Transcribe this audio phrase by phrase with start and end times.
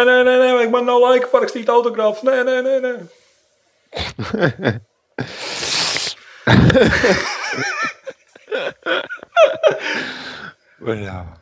[0.00, 2.24] Nē, nē, nē, nē, vajag, man nav laika parakstīt autogrāfus.
[2.24, 2.74] Nē, nē, nē.
[2.80, 2.92] nē.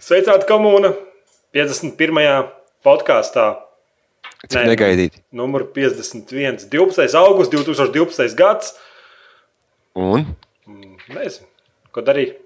[0.02, 0.90] Sveicināti komūna
[1.54, 2.50] 51.
[2.82, 3.46] podkāstā.
[4.50, 5.22] Cik negaidīti.
[5.30, 6.66] Numur 51.
[6.66, 7.14] 12.
[7.22, 8.34] augusts 2012.
[8.42, 8.74] gads.
[9.94, 10.26] Un?
[11.14, 11.46] Nezinu,
[11.94, 12.42] ko darīt.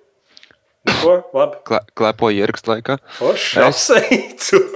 [1.01, 1.23] Ko?
[1.33, 1.65] Labi.
[1.65, 3.01] Kle, klepoju ierakstu laikā.
[3.17, 3.65] Forši.
[3.65, 4.67] Apsveicu.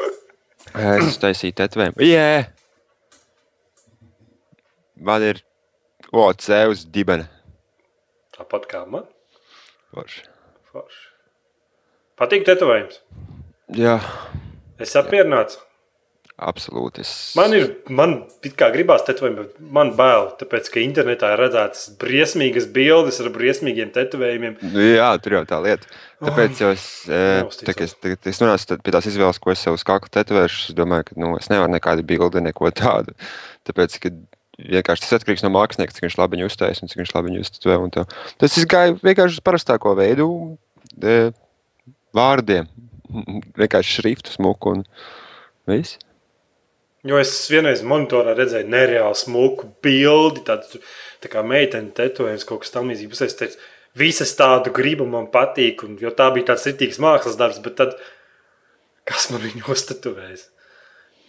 [0.76, 2.04] Es uztaisīju tetovējumu.
[2.04, 2.46] Jā!
[4.96, 5.42] Man ir
[6.12, 7.26] OC uz dibena.
[8.36, 9.04] Tāpat kā man.
[9.94, 10.24] Forši.
[10.72, 11.04] Forši.
[12.20, 13.00] Patīk tetovējums.
[13.76, 13.98] Jā,
[14.78, 15.56] Es apmierināts.
[16.36, 17.02] Absolūti.
[17.04, 17.12] Es...
[17.38, 18.16] Man ir, man
[18.58, 23.92] kā gribās tetovējumu, bet man bail, tāpēc, ka internetā ir redzētas briesmīgas bildes ar briesmīgiem
[23.94, 24.58] tetovējumiem.
[24.74, 25.88] Nu, jā, tur jau tā lieta.
[26.20, 27.96] Tāpēc es, eh, neuzticos.
[28.00, 30.70] tā, es, tā, es nonācu pie tās izvēles, ko es sev uz kakla tetovēšu.
[30.70, 33.16] Es domāju, ka nu, es nevaru nekādu bildi, neko tādu.
[33.68, 34.12] Tāpēc, ka
[34.56, 37.76] vienkārši tas atkarīgs no mākslinieka, cik viņš labi viņu uztaisīs un cik viņš labi viņu
[37.84, 38.06] un tā.
[38.40, 40.28] Tas es gāju vienkārši uz parastāko veidu,
[41.02, 41.18] e,
[42.16, 42.68] vārdiem,
[43.60, 44.84] vienkārši šriftu smuku un
[45.68, 46.00] viss.
[47.06, 50.80] Jo es vienreiz monitorā redzēju nereāli smuku bildi, tādu
[51.22, 53.22] tā kā meitene tetovējums, kaut kas tamlīdzīgs.
[53.26, 53.60] Es teicu,
[53.98, 57.96] visas tādu gribu man patīk, un, jo tā bija tāds ritīgs mākslas darbs, bet tad
[59.06, 60.48] kas man viņu uztetuvējis?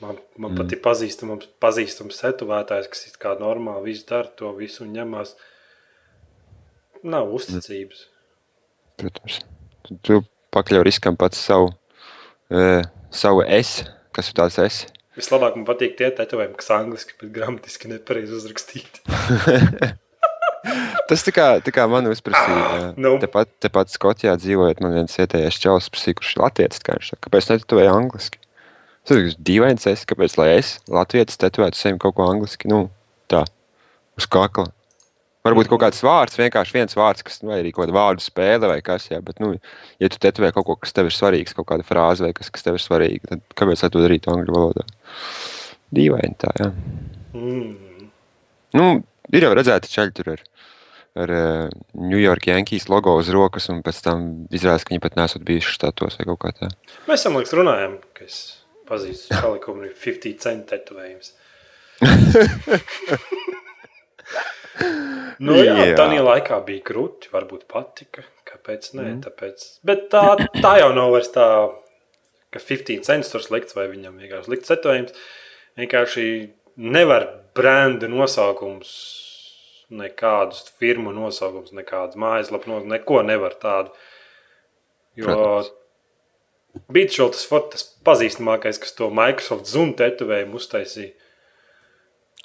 [0.02, 0.58] Man, man mm.
[0.59, 5.34] pat ir pazīstams, pazīstams tetovētājs, kas it kā normāli visu dara, to visu ņemās.
[7.08, 8.03] Nav uzticības.
[8.97, 9.40] Protams,
[10.06, 10.19] tu,
[10.53, 11.72] pakļauj riskam pats savu,
[12.50, 13.80] e, savu es,
[14.13, 14.80] kas ir tās es.
[15.17, 19.01] Vislabāk man patīk tie tetovējumi, kas angliski, bet gramatiski nepareizi uzrakstīti.
[21.07, 22.91] Tas tā kā, tā kā man uzprasīja.
[23.00, 23.16] nu.
[23.22, 26.83] Tepat, tepat Skotijā dzīvojot, man viens vietējais čels prasīja, kurš ir latviečs.
[26.83, 28.41] kā viņš saka, Kāpēc netetovēju angliski?
[29.07, 32.89] Tas ir dīvains, es, kāpēc lai es, latviečs, tetovētu sevi kaut ko angliski, nu,
[33.31, 33.45] tā,
[34.19, 34.67] uz kakla.
[35.47, 38.80] Varbūt kaut kāds vārds, vienkārši viens vārds, kas, vai arī kaut kāda vārdu spēle vai
[38.84, 39.53] kas, jā, bet, nu,
[40.02, 42.66] ja tu tetovē kaut ko, kas tev ir svarīgs, kaut kāda frāze vai kas, kas
[42.66, 44.84] tev ir svarīga, tad kāpēc to darītu angļu valodā?
[45.96, 46.68] Dīvaini tā, jā.
[47.38, 48.09] Mm.
[48.75, 48.88] Nu,
[49.31, 50.44] ir jau redzēti ceļi tur ar,
[51.24, 55.16] ar uh, New York Yankees logo uz rokas, un pēc tam izrādās, ka viņi pat
[55.19, 56.72] nesat bijuši štatos vai kaut kā tā.
[57.07, 58.41] Mēs tam liekas runājam, ka es
[58.90, 61.31] pazīstu kalikumu, ir 50 centi tetovējums.
[65.47, 65.96] nu, jā, Jā.
[65.97, 68.25] tā laikā bija grūti, varbūt patika.
[68.47, 68.91] Kāpēc?
[68.96, 69.19] Nē, mm.
[69.25, 69.66] tāpēc.
[69.88, 70.24] Bet tā,
[70.62, 71.47] tā jau nav vairs tā,
[72.53, 75.18] ka 15 centus tur slikts vai viņam vienkārši slikts tetovējums.
[75.78, 76.28] Vienkārši
[76.78, 78.94] nevar brenda nosaukums,
[79.94, 83.94] nekādus firmu nosaukums, nekādas mājaslapas, no, neko nevar tādu.
[85.18, 85.62] Jo.
[86.94, 91.16] Beatšots ir tas pazīstamākais, kas to Microsoft Zoom tetovējumu uztaisīja.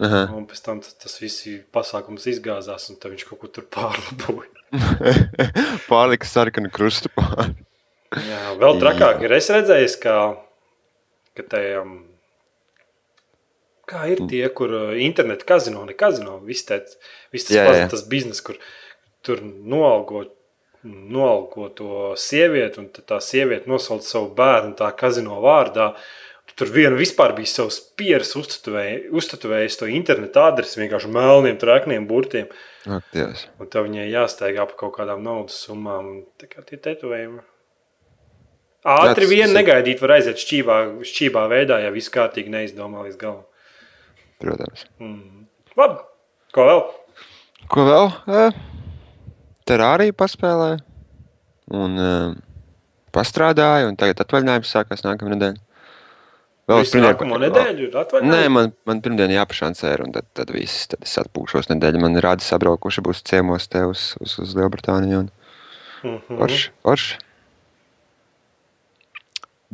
[0.00, 0.22] Aha.
[0.32, 1.44] Un pēc tam tas, viss
[1.74, 4.48] pasākums izgāzās, un viņš kaut ko tur pārlaboja.
[5.90, 7.52] Pārlika sarkanu krustu pāri.
[8.12, 9.34] Jā, vēl trakāk ir.
[9.36, 10.16] Es redzēju, ka,
[11.36, 11.94] ka tajam,
[13.88, 16.96] kā ir tie, kur uh, interneta kazino, ne kazino, viss tas,
[17.32, 17.88] viss tas, Jā, jā.
[17.92, 18.58] tas biznes, kur
[19.24, 20.26] tur noalgo,
[20.82, 25.92] noalgo to sievieti, un tā sieviete nosauc savu bērnu tā kazino vārdā.
[26.58, 32.50] Tur viena vispār bija savs pieres uztatuvējis to interneta adresi vienkārši melniem, trakniem burtiem.
[32.84, 33.08] Ak.
[33.16, 36.10] Un tad viņai jāsteigā par kaut kādām naudas summām.
[36.10, 37.40] un Tā kā tie tetovējumi.
[38.82, 40.76] Ātri vien negaidīt, var aiziet šķībā,
[41.06, 43.44] šķībā veidā, ja viss kārtīgi neizdomā līdz galam.
[44.42, 44.82] Protams.
[44.98, 45.46] Mm.
[45.78, 46.00] Labi,
[46.52, 46.80] ko vēl?
[47.70, 48.08] Ko vēl?
[49.70, 50.82] Terāriju paspēlēju.
[51.78, 52.00] Un
[53.14, 55.38] pastrādāju, un tagad atvaļinājums sākās nākamā
[56.70, 58.52] Vēl Visu nākamo nedēļu ir Nē, atvaļinājums.
[58.54, 62.02] man, man pirmdien jāpašancē, un tad, tad viss, tad es atpūšos nedēļu.
[62.04, 65.24] Man rāda sabraukuši būs ciemos te uz, uz, uz Lielbritāniju.
[65.24, 65.32] Un...
[66.06, 66.38] Mhm.
[66.38, 67.18] Forši, forši.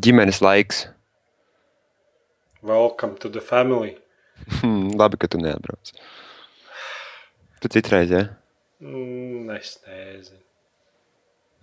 [0.00, 0.86] Ģimenes laiks.
[2.62, 3.98] Welcome to the family.
[4.60, 5.92] Hmm, labi, ka tu neatbrauc.
[7.60, 8.28] Tu citreiz, ja?
[8.80, 10.47] Mm, es nezinu.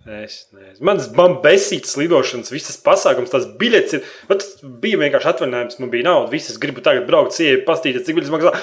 [0.05, 0.83] Es nezinu.
[0.85, 4.03] Mans man besītas lidošanas, visas pasākums, tās biļetes ir.
[4.29, 6.29] Bet tas bija vienkārši atvaļinājums, man bija nauda.
[6.29, 8.53] Visas gribu tagad braukt, sievieti, pastīties, cik biļetes maksā.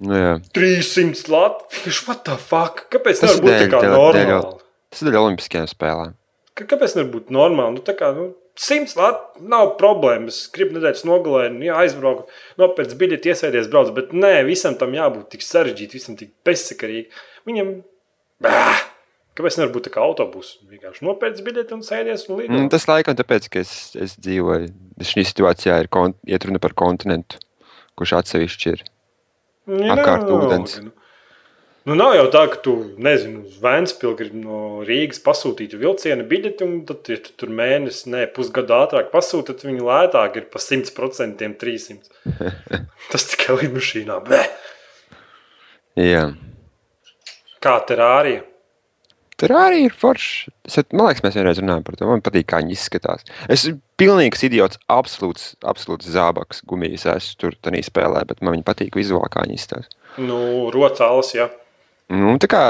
[0.00, 0.28] Nu, jā.
[0.56, 2.86] 300 latviešu, what the fuck?
[2.92, 4.22] Kāpēc Tas nevar būt tā dēļ- kā dēļ- normāli?
[4.30, 4.60] dēļ-
[4.94, 6.14] Tas ir Olimpiskajām spēlēm.
[6.56, 7.74] Ka- Kāpēc nevar būt normāli?
[7.76, 10.38] Nu, tā kā, nu, 100 lati nav problēmas.
[10.54, 12.24] Gribu nedēļas nogalē, nu, jā, aizbraucu,
[12.58, 13.92] nopērts biļeti, iesēdies, brauc.
[13.94, 17.12] Bet nē, visam tam jābūt tik sarežģītam, visam tik bezsakarīgam.
[17.46, 17.74] Viņam,
[18.40, 18.80] bāh,
[19.38, 20.58] Kāpēc nevar būt tā kā autobuss?
[20.68, 22.52] Vienkārši nopērts biļeti un sēdies un lido.
[22.52, 24.72] Mm, tas laikam tāpēc, ka es, es dzīvoju.
[25.06, 27.38] Šī situācijā ir kon, iet runa par kontinentu,
[27.98, 28.82] kurš atsevišķi ir.
[29.70, 30.74] Ja, apkārt ūdens.
[30.82, 30.90] Nu,
[31.86, 36.66] nu, nav jau tā, ka tu, nezinu, uz Vēnspilsnu gribi no Rīgas pasūtīt vilciena biļeti,
[36.66, 40.60] un tad, ja tu tur mēnesi, ne pusgadu ātrāk pasūti, tad viņi lētāk ir pa
[40.60, 42.12] 100% 300.
[43.14, 44.20] Tas tikai lidmašīnā.
[44.26, 44.52] Bleh!
[46.00, 46.28] Jā.
[47.62, 48.49] Kā terārija?
[49.40, 50.50] Tur arī ir forši.
[50.68, 52.08] Es, man liekas, mēs vienreiz runājām par to.
[52.10, 53.24] Man patīk, kā viņi izskatās.
[53.46, 57.06] Es esmu pilnīgs idiots, absolūts, absolūts zābaks, gumijas.
[57.14, 59.88] Es tur tādā spēlē, bet man patīk vizuāli, kā viņi izskatās.
[60.20, 61.48] Nu, rocāls, jā.
[62.10, 62.62] Nu, tā kā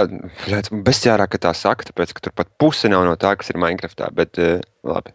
[0.70, 4.10] bezjārā, ka tā saka, tāpēc, ka tur pat puse nav no tā, kas ir Minecraftā.
[4.14, 5.14] Bet, uh, labi.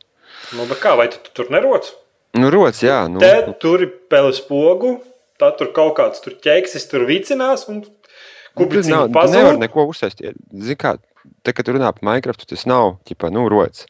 [0.58, 1.92] Nu, bet kā, vai tu, tu tur neroc?
[2.36, 3.06] Nu, rots, jā.
[3.08, 4.98] Nu, Te tur ir peles pogu,
[5.40, 9.86] tad tur kaut kāds tur ķeksis, tur vicinās un nu, tur kubicīgi nav, nevar neko
[9.92, 10.24] uzsēst.
[10.26, 10.96] Zini, kā,
[11.44, 13.86] te, kad runā par Minecraftu, tas nav, ķipa, nu, rots.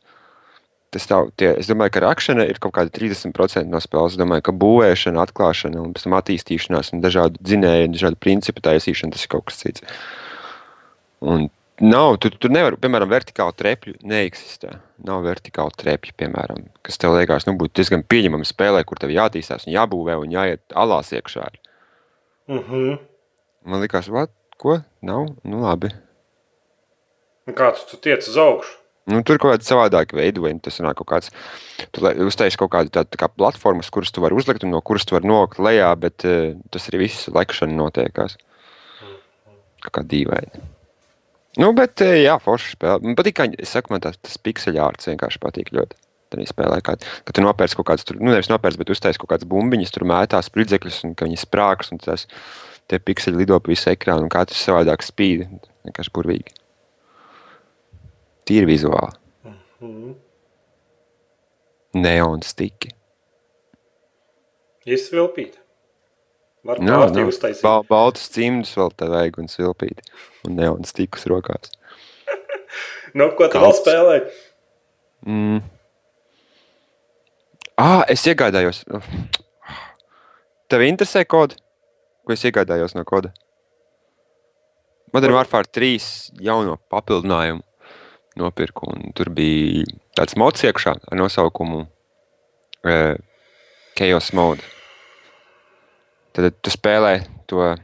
[0.95, 4.15] Tas nav, tie, es domāju, ka rakšana ir kaut kāda 30% no spēles.
[4.15, 9.15] Es domāju, ka būvēšana, atklāšana un pēc tam attīstīšanās un dažādu dzinēju, dažādu principu taisīšana,
[9.15, 9.83] tas ir kaut kas cits.
[11.25, 11.49] Un
[11.83, 14.77] nav, tu, tu nevari, piemēram, vertikāli trepļu neeksistē.
[15.09, 19.67] Nav vertikāli trepļu, piemēram, kas tev liekas, nu, būtu diezgan pieņemama spēlē, kur tev jātīstās
[19.67, 21.51] un jābūvē un jāiet alās iekšā.
[22.47, 22.97] Uh -huh.
[23.65, 24.31] Man liekas, what?
[24.57, 24.79] ko?
[25.01, 25.27] Nav?
[25.43, 25.91] Nu, labi.
[27.53, 28.73] Kā tu, tu tiec uz augšu?
[29.05, 30.57] Nu, tur kaut kāda savādāka veidojuma.
[30.65, 31.33] Tas ir kaut kāds.
[31.93, 35.05] Tu uztaisīji kaut kādu tādu tā kā platformas, kuras tu vari uzlikt un no kuras
[35.05, 38.39] tu vari nokļūt lejā, bet uh, tas arī viss lekšana notiekās.
[39.85, 40.63] Kā, kā dīvaini.
[41.61, 42.97] Nu, bet, uh, jā, forši spēlē.
[43.05, 46.01] Man patīk, kā saku, man tas, tas pikseļārts vienkārši patīk ļoti.
[46.33, 49.35] Tad viņi spēlē, kā, ka tu nopērci kaut kādas, nu, nevis nopērci, bet uztaisīji kaut
[49.35, 52.25] kādas bumbiņas, tur mētās spridzekļus, un ka viņi sprāgs, un tas
[52.89, 55.45] tie pikseļi lido pa visu ekrānu, un katrs savādāk spīd.
[55.85, 56.64] Vienkārši burvīgi.
[58.45, 59.15] Tīri vizuāli.
[59.81, 60.15] Mm.
[62.01, 62.91] Neons stiki.
[64.85, 65.55] Izsvilpīt.
[66.65, 67.61] Var Jā, pārtī nu, uztaisīt.
[67.65, 70.01] ba baltus cimdus vēl tā vajag un svilpīt.
[70.47, 71.71] Un neons stikus rokās.
[73.15, 73.77] Nu, ko tu vēl Kalts.
[73.79, 74.15] spēlē?
[75.23, 75.61] Mm.
[77.79, 78.81] Ah, es iegādājos.
[80.67, 81.55] Tev interesē kodi?
[82.27, 83.31] Ko es iegādājos no koda?
[85.15, 86.09] Modern Warfare 3
[86.43, 87.63] jauno papildinājumu
[88.39, 88.89] nopirku.
[88.91, 89.85] un Tur bija
[90.17, 93.15] tāds mods iekšā ar nosaukumu uh,
[93.95, 94.63] Chaos Mode.
[96.35, 97.75] Tad tu spēlē to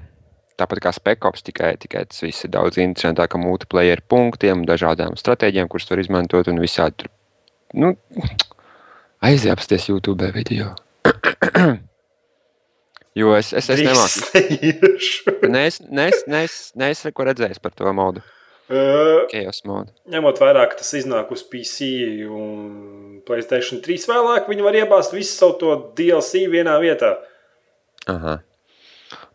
[0.59, 5.69] tāpat kā Spekops, tikai, tikai tas viss ir daudz interesantāk ar multiplayer punktiem, dažādām stratēģijām,
[5.71, 7.13] kuras var izmantot un visādi tur.
[7.73, 7.95] Nu,
[9.21, 10.75] Aiziepsties YouTube video.
[13.15, 15.49] Jo es, es, es nemāku.
[15.51, 18.23] Nē, es, nē, es, nē, es, nē, es neko redzēju par to modu.
[19.31, 19.91] Chaos modu.
[20.11, 21.89] Ņemot vērā, ka tas iznāk uz PC
[22.29, 27.17] un Playstation 3 vēlāk, viņi var iebāzt visu savu to DLC vienā vietā.
[28.11, 28.39] Aha.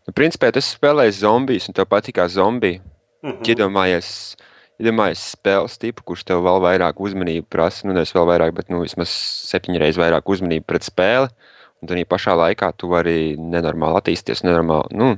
[0.07, 2.81] Nu, principā tas spēlēs zombijas, un tev patīk zombiji.
[3.23, 3.43] Uh -huh.
[3.49, 4.37] Iedomājies,
[4.79, 7.87] iedomājies spēles tipu, kurš tev vēl vairāk uzmanību prasa.
[7.87, 9.09] Nu, nevis vēl vairāk, bet nu, vismaz
[9.51, 11.27] septiņreiz vairāk uzmanību pret spēli.
[11.81, 15.17] Un tad pašā laikā tu vari nenormāli attīstīties, nenormāli, nu,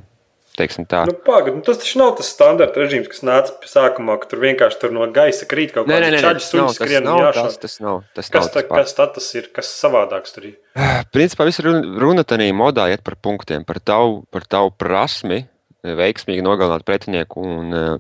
[0.60, 1.04] teiksim tā.
[1.10, 4.82] Nu, pagad, nu, tas taču nav tas standarta režīms, kas nāca sākumā, ka tur vienkārši
[4.82, 8.32] tur no gaisa krīt kaut kāda čaļa suņa tas skrien nav, tas, tas nav, tas
[8.32, 9.52] Kas, nav tā, tas kas tā tas ir?
[9.56, 10.58] Kas savādāks tur ir?
[11.16, 15.44] Principā viss runa, tajā modā iet par punktiem, par tavu, par tavu prasmi,
[15.84, 17.94] veiksmīgi nogalināt pretinieku un eh,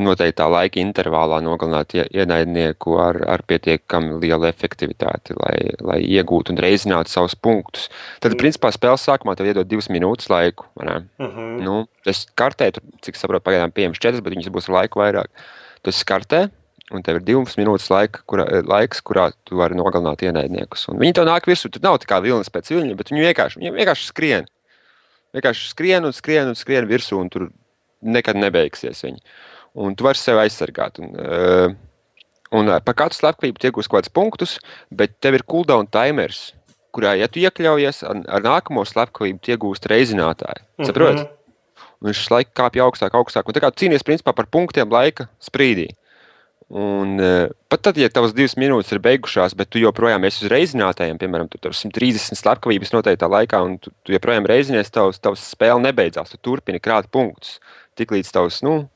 [0.00, 6.60] noteiktā laika intervālā nogalināt ie- ienaidnieku ar, ar pietiekami lielu efektivitāti, lai, lai iegūtu un
[6.64, 7.88] reizinātu savus punktus.
[8.20, 10.64] Tad, principā, spēles sākumā tev iedod divas minūtes laiku.
[10.76, 11.60] Uh -huh.
[11.60, 15.28] Nu, es kartēju, tur, cik saprotu, pagaidām pieejams četras, bet viņas būs ar laiku vairāk.
[15.82, 16.50] Tas kartē,
[16.90, 20.88] un tev ir divas minūtes laika, kurā, laiks, kurā tu vari nogalināt ienaidniekus.
[20.88, 23.58] Un viņi tev nāk virsū, tur nav tā kā vilnis pēc viļņa, bet viņi vienkārši,
[23.58, 24.46] viņi vienkārši skrien.
[25.34, 27.50] Vienkārši skrien un skrien un skrien virsū, un tur
[28.02, 29.20] nekad nebeigsies viņi.
[29.72, 31.00] Un tu vari sevi aizsargāt.
[31.00, 31.76] Un, uh,
[32.52, 34.56] un uh, par katru slepkavību tiek uz kaut kādus punktus,
[34.92, 36.50] bet tev ir cooldown timers,
[36.92, 40.66] kurā, ja tu iekļaujies ar, ar nākamo slepkavību, iegūst reizinātāju.
[40.84, 41.24] Saproti?
[41.24, 41.38] Mhm.
[42.02, 43.46] Un viņš laika kāpj augstāk, augstāk.
[43.46, 45.92] Un tā kā tu cīnies principā par punktiem laika sprīdī.
[46.72, 50.52] Un, uh, pat tad, ja tavas divas minūtes ir beigušās, bet tu joprojām esi uz
[50.52, 55.44] reizinātājiem, piemēram, tu tur 130 slepkavības noteiktā laikā, un tu, tu joprojām reizinies, tavs, tavs
[55.52, 56.32] spēle nebeidzās.
[56.32, 57.58] Tu turpini krāt punktus.
[58.00, 58.86] Tiklīdz tavs nu,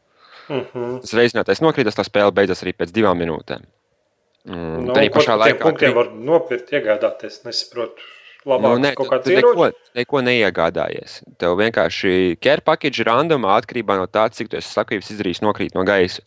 [0.49, 1.01] Uh -huh.
[1.01, 3.65] tas reizinātais nokrītas, tā spēle beidzas arī pēc divām minūtēm.
[4.47, 7.45] Mm, Nu, tā ko pašā laikā punktiem var nopirkt, iegādāties.
[7.45, 8.03] Nesaprotu.
[8.47, 11.23] Labāk Nu, nē, kaut tu, tu neko, neko neiegādājies.
[11.39, 15.83] Tev vienkārši care package randomā atkarībā no tā, cik tu esi slepkavības izdarījis nokrīt no
[15.83, 16.23] gaisa.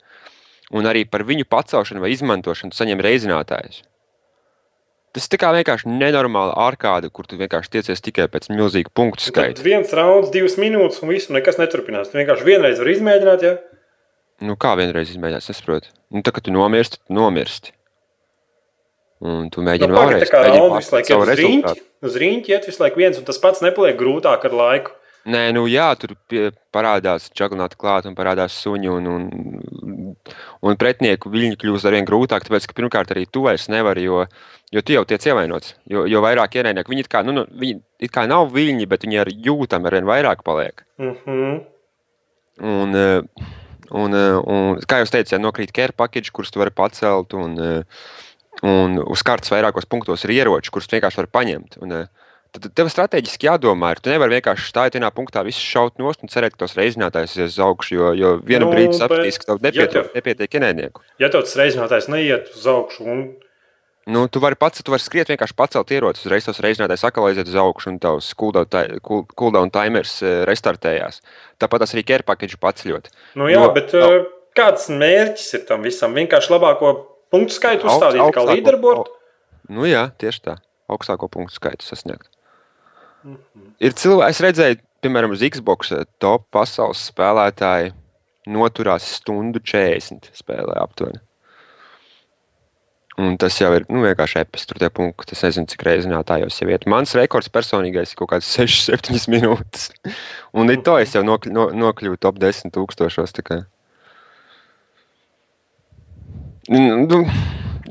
[0.71, 3.81] un arī par viņu pacelšanu vai izmantošanu saņem reizinātājus.
[5.09, 9.63] Tas ir vienkārši nenormāli ārkārta, kur tu vienkārši tiecies tikai pēc milzīga punktu Tad skaita.
[9.65, 12.11] viens rauns, divas minūtes, un viss, nekas neturpinās.
[12.11, 13.55] Tu vienkārši vienreiz vari izmēģināt, ja?
[14.45, 15.91] Nu, kā vienreiz izmēģināt, es nesaprotu.
[16.15, 17.73] Nu, tā kā tu nomirsti, tu nomirsti.
[19.19, 20.29] Un tu Nu, mēģini pagaid, vēlreiz.
[21.09, 24.95] savu iet uz rīņķi iet visu laiku viens, un tas pats nepaliek grūtāk ar laiku.
[25.29, 28.87] Nē, nu jā, tur pie, parādās čaglināti klāt un parādās suņi.
[28.95, 30.13] Un, un,
[30.63, 34.23] un pretinieku viļņi kļūst ar vien grūtāk, tāpēc, ka pirmkārt arī tu vairs nevari, jo,
[34.71, 35.75] jo tu jau tiec ievainots.
[35.91, 39.21] Jo, jo vairāk ienaidnieki, viņi kā, nu, nu, viņi it kā nav viļņi, bet viņi
[39.25, 40.85] ar jūtam ar vien vairāk paliek.
[40.97, 41.59] Mm -hmm.
[42.59, 43.21] Un, eh,
[43.91, 47.57] un, eh, un, kā jau teicu, ja nokrīt care package, kurus tu vari pacelt, un,
[47.59, 47.83] eh,
[48.63, 51.77] un uz kartes vairākos punktos ir ieroči, kurus vienkārši vari paņemt.
[51.81, 52.07] Un, eh,
[52.51, 53.99] Tad tev strateģiski jādomā, ir.
[54.01, 57.51] Tu nevari vienkārši stāvēt vienā punktā, visu šaut nost un cerēt, ka tos reizinātājs ies
[57.53, 60.49] uz augšu, jo, jo vienā Nu, brīdī bet- sapratīs, ka tev ja nepietiek, tev- nepietiek
[60.57, 61.01] ienaidnieku.
[61.19, 63.35] Ja tev tas reizinātājs neiet uz augšu, un
[64.09, 67.49] Nu, tu vari pats, tu vari skriet, vienkārši pacelt ieroci, uzreiz tos reizinātājs atkal aiziet
[67.51, 71.19] uz augšu, un tavs cooldown ti- cool- cooldown timers eh, restartējās.
[71.61, 73.11] Tāpat tas arī care package paceļot.
[73.37, 74.23] Nu, jā, Jo- bet uh,
[74.57, 76.15] kāds mērķis ir tam visam?
[76.17, 76.93] Vienkārši labāko
[77.29, 79.05] punktu skaitu Augst- uzstādīt kā augstāko- līderbordu.
[79.69, 80.57] Nu, jā, tieši tā.
[80.89, 82.25] Augstāko punktu skaitu sasniegt.
[83.23, 83.73] Mhm.
[83.79, 87.93] Ir cilvēki, es redzēju, piemēram, uz Xbox eh, top pasaules spēlētāji
[88.49, 91.19] noturās stundu 40 spēlē aptuveni.
[93.19, 95.35] Un tas jau ir nu, vienkārši epis, tur tie punkti.
[95.35, 96.85] Es nezinu, cik reizes nātājos jau iet.
[96.87, 99.89] Mans rekords personīgais ir kaut kāds 6-7 minūtes.
[100.55, 103.35] Un ir to es jau nokļu, no, nokļuvu top 10 tūkstošos.
[106.69, 107.19] Nu,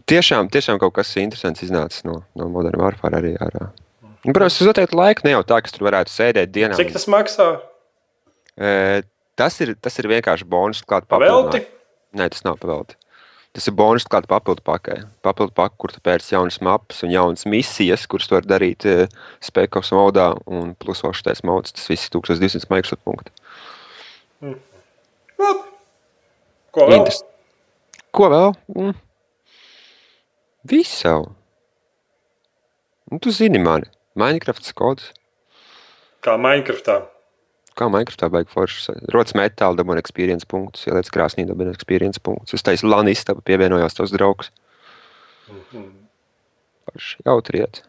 [0.09, 3.69] tiešām, tiešām kaut kas interesants iznācis no, no Modern Warfare arī ārā.
[4.25, 6.79] Nu, Protams, uz noteiktu laiku ne jau tā, ka tur varētu sēdēt dienā.
[6.79, 7.51] Cik tas maksā?
[8.57, 8.71] E,
[9.39, 11.63] tas, ir, tas ir vienkārši bonus klāt Pavelti?
[12.17, 12.97] Nē, tas nav pavelti.
[13.57, 15.01] Tas ir bonus klāt papildu pakai.
[15.25, 19.09] Papildu pakai, kur tu pēc jaunas mapas un jaunas misijas, kuras tu vari darīt e,
[19.43, 21.73] spekas modā un plus vēl šitais mods.
[21.75, 23.33] Tas viss ir 1200 Microsoft punkti.
[25.39, 25.65] Labi.
[26.75, 27.01] Ko vēl?
[27.01, 27.25] Interes-
[28.15, 28.55] Ko vēl?
[28.77, 28.95] Mm.
[30.69, 31.29] Visu savu.
[33.11, 33.89] Nu, tu zini mani.
[34.19, 35.13] Minecraft kods.
[36.23, 37.01] Kā Minecraftā.
[37.79, 38.95] Kā Minecraftā vajag forši.
[39.15, 42.57] Rodas metāla, dabūna experience punktus, ieliec krāsnī, dabūna experience punktus.
[42.59, 44.51] Uz taisa lana istaba pievienojās tavs draugs.
[46.89, 47.83] Forši jautriet.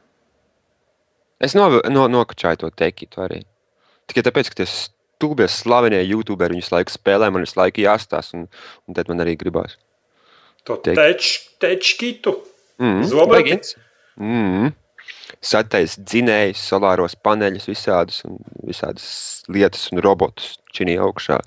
[1.40, 3.42] Es no, no, nokačāju to tekitu arī.
[4.12, 8.48] Tikai tāpēc, ka tie stulbie slavenie youtuberi viņus laiku spēlē, man visu laiku jāstāsta, un,
[8.88, 9.78] un tad man arī gribās.
[10.68, 12.36] To Teik- teču, tečkitu.
[12.80, 13.58] Mm, Zobaki?
[14.20, 14.74] Mm.
[15.46, 19.10] Satais dzinējus, solāros paneļus, visādus, un visādas
[19.52, 21.40] lietas un robotus činī augšā.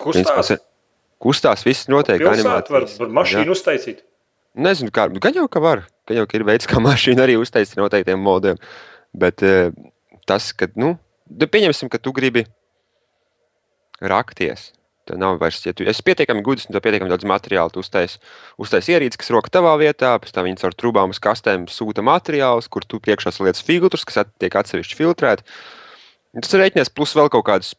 [0.00, 0.54] Kustās.
[1.24, 2.20] Kustās viss notiek.
[2.20, 2.98] Pilsētā var, animācijas.
[3.00, 4.02] var mašīnu uztaisīt.
[4.54, 5.08] Nezinu, kā.
[5.22, 5.86] Gan jau, ka var.
[6.08, 8.60] Gan jau, ka ir veids, kā mašīnu arī uztaisīt noteiktiem modiem.
[9.14, 9.72] Bet eh,
[10.28, 10.94] tas, ka, nu,
[11.30, 12.44] nu, pieņemsim, ka tu gribi
[14.04, 14.72] rakties.
[15.04, 18.22] Tev nav vairs, ja tu esi pietiekami gudrs, un tev pietiekami daudz materiālu, tu uztaisīji
[18.64, 22.70] uztais ierīci, kas roka tavā vietā, pēc tam viņi caur trūkām uz kastēm sūta materiālus,
[22.72, 25.44] kur tu priekšā saliec filtrus, kas at- tiek atsevišķi filtrēti.
[26.40, 27.74] Tas ir rēķinies plus vēl kaut kādas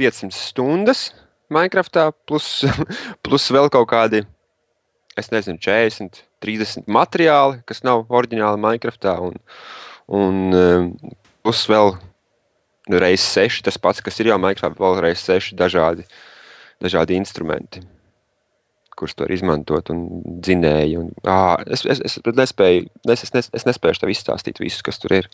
[0.00, 1.10] 500 stundas
[1.52, 2.64] Minecraftā, plus,
[3.24, 4.22] plus vēl kaut kādi
[5.20, 9.18] es nezinu, 40, 30 materiāli, kas nav oriģināli Minecraftā.
[9.20, 9.36] Un,
[10.08, 10.88] un um,
[11.44, 11.94] plus vēl
[12.92, 16.06] reizes 6, tas pats, kas ir jau Minecraftā, vēl reizes 6 dažādi,
[16.82, 17.82] dažādi instrumenti,
[18.96, 20.04] kurus tur izmantot un
[20.44, 20.98] dzinēji.
[21.00, 25.16] Un, ā, es, es, es, nespēju, es, es, es nespēju tev izstāstīt visu, kas tur
[25.20, 25.30] ir.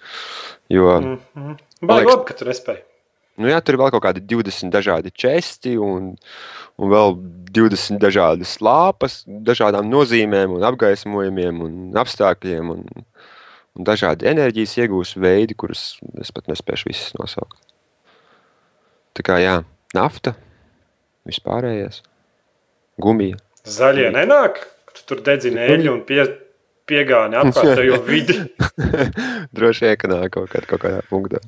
[0.73, 1.19] Jo, mm.
[1.35, 1.59] Mm -hmm.
[1.87, 2.85] Baigi labi, ka tu nespēji.
[3.39, 6.17] Nu, jā, tur ir vēl kaut kādi 20 dažādi česti un,
[6.77, 7.15] un vēl
[7.55, 12.73] 20 dažādas lāpas, dažādām nozīmēm, un apgaismojumiem un apstākļiem.
[12.75, 12.83] Un,
[13.79, 17.61] un dažādi enerģijas iegūs veidi, kurus es pat nespēju visus nosaukt.
[19.15, 19.61] Tā kā jā,
[19.95, 20.35] nafta,
[21.29, 22.03] vispārējais,
[23.01, 23.39] gumija.
[23.69, 24.63] Zaļie nenāk,
[24.97, 26.23] tu tur dedzini eļļu un pie,
[26.89, 28.39] piegāni apkārtējo vidi.
[29.57, 31.43] Droši vien, ka nāk kaut, kād, kaut kādā punktā.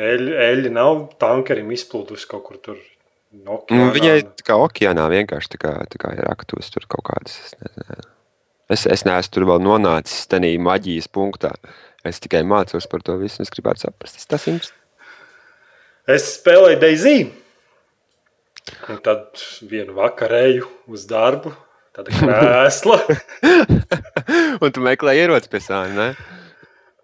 [0.00, 2.80] Eļļa, eļļa nav tankerim izplūdusi kaut kur tur.
[3.30, 3.90] Nu, okeānā.
[3.94, 7.36] viņai tā kā okeānā vienkārši tā kā, tā kā ir aktuāls tur kaut kādas.
[7.44, 8.08] Es, nezinu.
[8.74, 11.52] es, es neesmu tur vēl nonācis tādā maģijas punktā.
[12.06, 13.38] Es tikai mācos par to visu.
[13.38, 14.58] un Es gribētu saprast, tas, tas ir.
[16.10, 17.16] Es spēlēju Daisy.
[18.90, 21.52] Un tad vienu vakarēju uz darbu.
[21.96, 23.00] Tāda krēsla.
[24.62, 25.90] Un tu meklē ieroci pie sāna.
[25.96, 26.38] ne?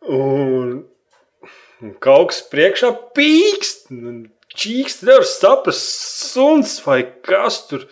[0.06, 0.85] un,
[1.82, 3.88] un kaut kas priekšā pīkst.
[3.90, 4.25] un
[4.56, 5.85] Čīkst, nevar saprast,
[6.32, 7.82] suns vai kas tur.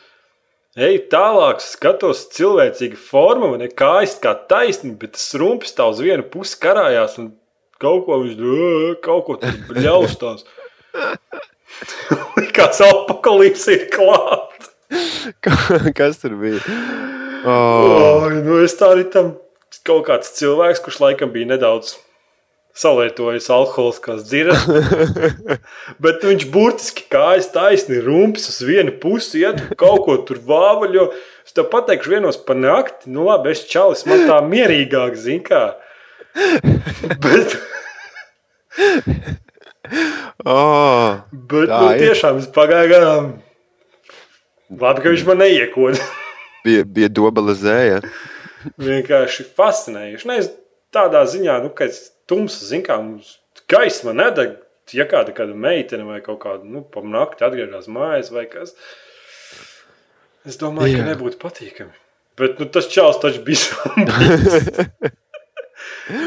[0.81, 6.01] Ej tālāk, skatos, cilvēcīga forma, man ir kājas kā taisni, bet tas rumpis tā uz
[6.03, 7.35] vienu pusi karājās un
[7.83, 10.47] kaut ko viņš "Ā, kaut ko tur bļaustās.
[12.39, 14.71] Likās apakalīps ir klāt.
[15.97, 16.61] Kas tur bija?
[17.45, 19.35] Oh, Oi, nu es tā arī tam
[19.85, 21.97] kaut kāds cilvēks, kurš laikam bija nedaudz
[22.75, 24.65] salietojis alkoholiskās dziras.
[26.03, 31.11] Bet viņš burtiski kājas taisni rumpis uz vienu pusi, iet kaut ko tur vāvaļo.
[31.47, 35.65] Es tev pateikšu vienos par nakti, nu labi, es čalis, man tā mierīgāk, zin kā.
[37.25, 37.59] Bet,
[40.49, 41.21] oh.
[41.33, 42.03] bet nu, ir.
[42.03, 43.31] tiešām es pagāju garām.
[44.75, 46.01] Labi, ka viņš man neiekoda.
[46.65, 47.99] Bija, bija dobela zēja.
[48.81, 50.29] vienkārši fascinējuši.
[50.31, 50.47] Ne, es
[50.97, 53.35] tādā ziņā, nu, ka es tumsa, zinu, kā mums
[53.69, 54.55] gaisma nedeg.
[54.97, 58.73] Ja kāda, kāda meitene vai kaut kāda, nu, pa nakti atgriežas mājās vai kas.
[60.49, 61.03] Es domāju, Jā.
[61.03, 61.93] Ka nebūtu patīkami.
[62.41, 65.13] Bet nu, tas čels taču bija.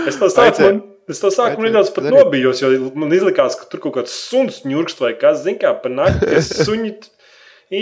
[0.07, 0.79] Es to man,
[1.11, 4.99] es to sāku vajadzēja nedaudz nobijos, jo man izlikās, ka tur kaut kāds suns ņurkst
[5.03, 6.91] vai kas, zin kā, pa nakti tie suņi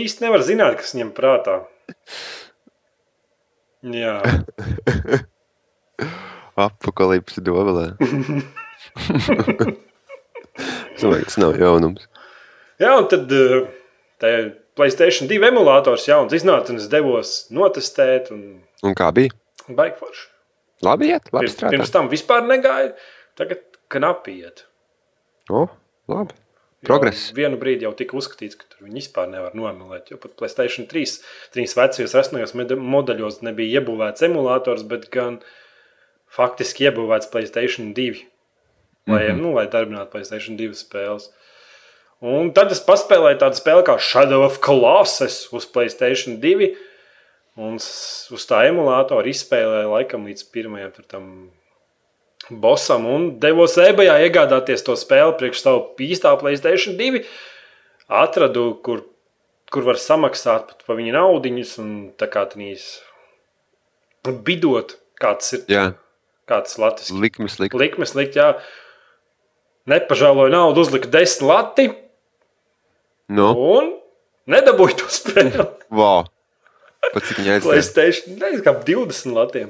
[0.01, 1.55] īsti nevar zināt, kas viņam prātā.
[3.85, 4.17] Jā.
[6.55, 7.89] Apokalipsi dobelē.
[10.95, 12.05] es domāju, tas nav jaunums.
[12.79, 13.65] Jā, un tad eh,
[14.21, 14.31] tā
[14.75, 18.41] Playstation 2 emulators jauns iznāca, un es devos notestēt, un
[18.83, 19.31] Un kā bija?
[19.71, 20.25] baigi forši.
[20.83, 21.71] Labi iet, labi Pirms, strādā.
[21.73, 22.89] pirms tam vispār negāja,
[23.39, 23.63] tagad
[23.93, 24.65] knapi iet.
[25.49, 25.67] O,
[26.11, 26.37] labi.
[26.85, 27.31] Progress.
[27.33, 31.15] Vienu brīdi jau tika uzskatīts, ka tur viņi vispār nevar nomilēt, jo pat Playstation 3,
[31.55, 35.39] 3 vecajos, esmajos med- modeļos nebija iebūvēts emulators, bet gan
[36.29, 38.21] faktiski iebūvēts Playstation 2,
[39.07, 39.41] lai, mm -hmm.
[39.41, 41.31] nu, lai darbinātu Playstation 2 spēles.
[42.21, 46.75] Un tad es paspēlēju tādu spēli kā Shadow of Colossus uz Playstation 2.
[47.55, 51.51] Un uz tā emulātora izspēlēju laikam līdz pirmajam tur tam
[52.49, 57.23] bosam un devos eBayā iegādāties to spēli priekš savu īstā Playstation 2.
[58.21, 59.01] Atradu, kur,
[59.73, 62.85] kur var samaksāt pat par viņa naudiņus un tā kā tādīs
[64.25, 65.85] bidot, kāds ir, Jā,
[66.49, 67.75] kāds Latvijas likmes likt.
[67.77, 68.55] likmes likt, jā.
[69.89, 71.85] Nepažēloju naudu, uzlika desmit lati
[73.29, 73.91] Nu, un
[74.49, 75.65] nedabūju to spēli.
[75.93, 76.25] wow.
[77.13, 77.69] Pat cik viņa aizstāja.
[77.69, 79.69] Playstation, nezinu, kā 20 latiem.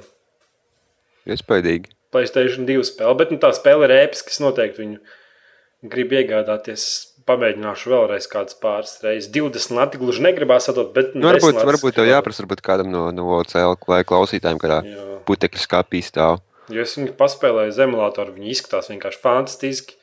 [1.27, 1.91] Iespaidīgi.
[2.15, 4.31] Playstation 2 spēle, bet nu, tā spēle ir ēpiska.
[4.31, 6.87] Es noteikti viņu gribu iegādāties.
[7.25, 9.31] Pamēģināšu vēlreiz kādas pāris reizes.
[9.33, 12.91] 20 lati gluži negribās atdot, bet Nu, varbūt, 10 latus varbūt tev jāprasa varbūt kādam
[12.93, 14.77] no, no OCL klausītājiem, kādā
[15.25, 16.43] putekļu skapī stāv.
[16.73, 18.35] Jo es viņu paspēlēju uz emulātoru.
[18.37, 19.97] Viņi izskatās vienkārši fantastiski.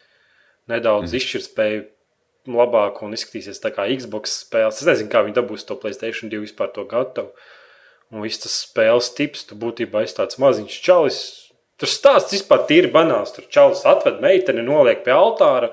[0.71, 1.19] Nedaudz mm.
[1.19, 1.87] izšķirtspēju
[2.51, 4.81] labāk un izskatīsies tā kā Xbox spēles.
[4.83, 7.31] Es nezinu, kā viņi dabūs to Playstation 2 vispār to gatavu.
[8.13, 11.21] Un viss tas spēles tips, tu būtībā esi tāds maziņš čalis.
[11.81, 13.33] Tur stāsts vispār tīri banāls.
[13.35, 15.73] Tur čalis atved meiteni, noliek pie altāra,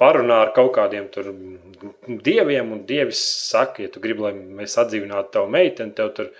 [0.00, 1.30] parunā ar kaut kādiem tur
[2.24, 6.32] dieviem, un dievis saka, ja tu gribi, lai mēs atdzīvinātu tavu meiteni, tev tur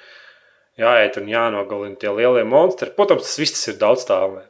[0.80, 2.90] jāiet un jānogalina tie lielie monstri.
[2.96, 4.48] Protams, tas viss ir daudz tālāk.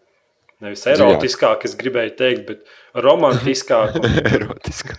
[0.65, 3.97] Nevis erotiskāk, es gribēju teikt, bet romantiskāk.
[4.01, 4.97] un Erotiski.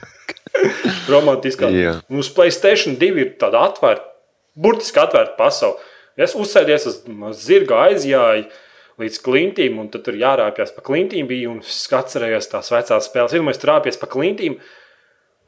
[1.13, 1.73] romantiskāk.
[1.73, 1.95] Jā.
[2.11, 4.05] Mums Playstation 2 ir tāda atvērta,
[4.55, 5.79] burtiski atvērta pasaule.
[6.15, 8.45] Es uzsēdies uz uz zirga aizjāju
[9.01, 13.35] līdz klintīm, un tur jārāpjas pa klintīm bija, un es atcerējos tās vecās spēles.
[13.35, 14.57] Iedomājieties, tur rāpjas pa klintīm,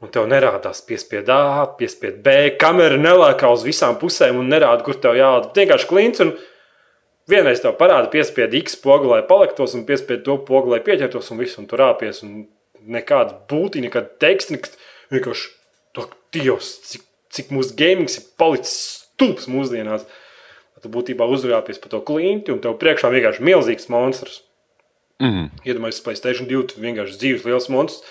[0.04, 5.00] un tev nerādās piespied A, piespied B, kamera nelēkā uz visām pusēm un nerāda, kur
[5.00, 5.50] tev jāliek.
[5.56, 6.34] Vienkārši klints, un
[7.30, 11.42] vienreiz tev parāda piespied X pogu, lai paliktos, un piespied to pogu, lai pieķertos, un
[11.42, 12.46] viss, un tur rāpjas, un
[12.88, 14.60] nekāda būtība, nekāda teksta,
[15.12, 15.50] vienkārši
[15.96, 16.06] to
[16.36, 18.78] dievs, cik, cik mūsu gamings ir palicis
[19.18, 20.06] stulbs mūsdienās.
[20.82, 24.42] Tu būtībā uzrāpies pa to klinti, un tev priekšā vienkārši milzīgs monstrs.
[25.18, 25.48] Mm.
[25.66, 28.04] Iedomājieties, Playstation 2 tur vienkārši dzīves liels monstrs.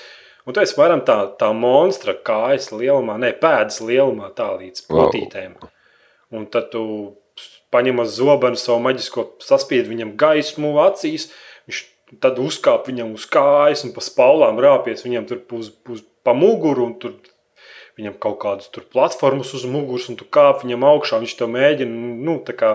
[0.47, 5.07] Un tu esi varam tā, tā monstra kājas lielumā, ne pēdas lielumā, tā līdz Wow.
[5.07, 5.57] potītēm.
[6.31, 6.83] Un tad tu
[7.71, 11.29] paņem uz zobenu savu maģisko saspiedu viņam gaismu acīs,
[11.67, 11.81] viņš
[12.23, 16.85] tad uzkāp viņam uz kājas un pa spaulām rāpies viņam tur uz, uz pa muguru
[16.87, 17.17] un tur
[17.97, 22.11] viņam kaut kādas tur platformas uz muguras un tu kāp viņam augšā, viņš to mēģina,
[22.27, 22.73] nu, tā kā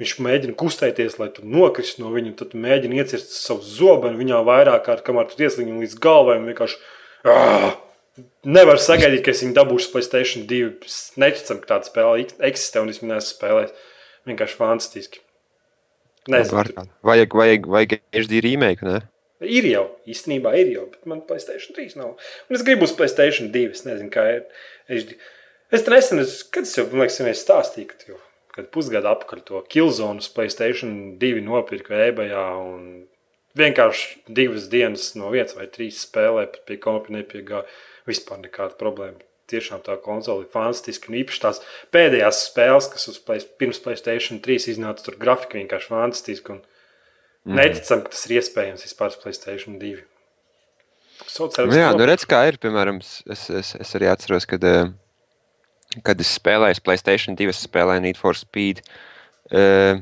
[0.00, 4.40] viņš mēģina kustēties, lai tu nokristu no viņa, tad tu mēģini iecirst savu zobenu viņā
[4.48, 6.82] vairāk kārt, kamēr tu ieslīgi viņam līdz galvai un vienkārši
[7.30, 7.70] āh!
[8.44, 10.70] Nevar sagaidīt, ka es viņu dabūšu Playstation 2.
[10.84, 13.86] Es neticam, ka tāda spēle eksistē un es viņu neesmu spēlējis.
[14.28, 15.22] Vienkārši fantastiski.
[16.28, 18.98] Nezinu, Vajag, vajag, vajag HD remake, ne?
[19.40, 22.16] Ir jau, īstenībā ir jau, bet man Playstation 3 nav.
[22.48, 23.70] Un es gribu uz Playstation 2.
[23.72, 24.42] Es nezinu, kā ir.
[24.90, 25.16] HD.
[25.72, 28.18] Es te nesen, es, kad es jau, man liekas, vienreiz stāstīju, ka jau,
[28.56, 32.84] kad pusgadu apakaļ to Killzone uz Playstation 2 nopirka eBayā un
[33.58, 37.68] vienkārši divas dienas no vietas vai trīs spēlē, pat pie kompi nepiegāja.
[38.08, 39.22] Vispār nekāda problēma.
[39.50, 41.10] Tiešām tā konsole ir fantastiska.
[41.10, 41.62] Un īpaši tās
[41.94, 46.58] pēdējās spēles, kas play, pirms Playstation 3 iznāca, tur grafika vienkārši fantastiska.
[46.58, 46.62] Un
[47.46, 47.56] mm.
[47.60, 50.04] neticam, ka tas ir iespējams vispār Playstation 2.
[51.30, 52.56] Nu, jā, nu redz, kā ir.
[52.60, 53.00] Piemēram,
[53.30, 54.88] es, es, es arī atceros, kad, eh,
[56.06, 58.80] kad es spēlēju Playstation 2, es spēlēju Need for Speed
[59.52, 60.00] uh,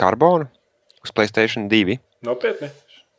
[0.00, 0.48] Carbonu
[1.04, 1.98] uz Playstation 2.
[2.26, 2.70] Nopietni.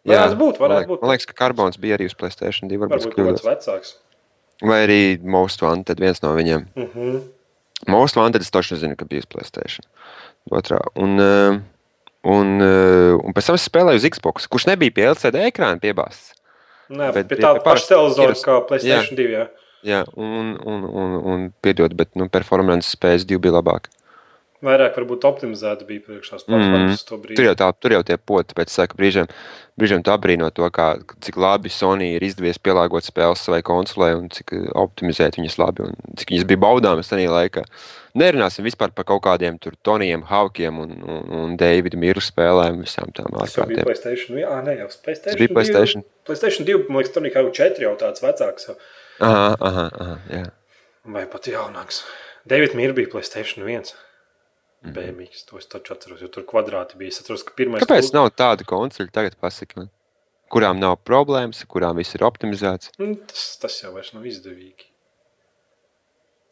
[0.06, 1.02] Varētu būt, varētu man liek, būt.
[1.02, 2.82] Man liekas, ka Carbons bija arī uz Playstation 2.
[2.84, 3.96] Varbūt, Varbūt kaut kāds vecāks.
[4.64, 6.68] Vai arī Most Wanted, viens no viņiem.
[6.76, 7.24] Uh -huh.
[7.88, 9.86] Most Wanted es toši zinu, ka bija uz Playstation.
[10.52, 10.80] Otrā.
[10.96, 11.60] Un, uh,
[12.26, 16.34] un, uh, un pēc tam es spēlēju uz Xbox, kurš nebija pie LCD ekrāna piebāzts.
[16.90, 19.30] Nē, Bet pie tāda paša televizora kā Playstation 2.
[19.34, 19.46] Jā.
[19.86, 23.92] Jā, un, un, un, un piedod, bet nu, performance spējas divi bija labāk.
[24.64, 27.08] Vairāk varbūt optimizēta bija priekšās platformas mm.
[27.10, 27.36] to brīdi.
[27.38, 29.28] Tur jau, tā, tur jau tie poti, es saku, brīžiem,
[29.76, 30.94] brīžiem tu apbrīno to, kā,
[31.26, 36.00] cik labi Sony ir izdevies pielāgot spēles savai konsolē un cik optimizēt viņas labi un
[36.16, 37.66] cik viņas bija baudāmas tajā laikā.
[38.16, 43.12] Nerunāsim vispār par kaut kādiem tur Tonijiem, Haukiem un, un, un Davida Miru spēlēm, visām
[43.12, 43.90] tām Tas jau bija ārkārtiem.
[43.90, 44.44] Playstation 2.
[44.46, 45.36] Jā, nē, jau Playstation.
[45.36, 46.06] Tas bija PlayStation.
[46.08, 46.30] 2.
[46.32, 48.70] Playstation 2, man liekas, nekā jau 4 jau tāds vecāks.
[48.72, 48.78] Jau.
[49.20, 50.46] Aha, aha, aha, jā.
[51.12, 52.06] Vai pat jaunāks.
[52.48, 53.92] David Mīra bija Playstation 1.
[54.86, 54.96] Mhm.
[54.96, 57.14] Bēmīgs, to es taču atceros, jo tur kvadrāti bija.
[57.14, 59.90] Es atceros, ka pirmais Kāpēc nav tādu konsoļu tagad, pasaki man?
[60.54, 62.92] Kurām nav problēmas, kurām viss ir optimizēts?
[63.02, 64.92] Nu, Tas, tas jau vairs nav izdevīgi.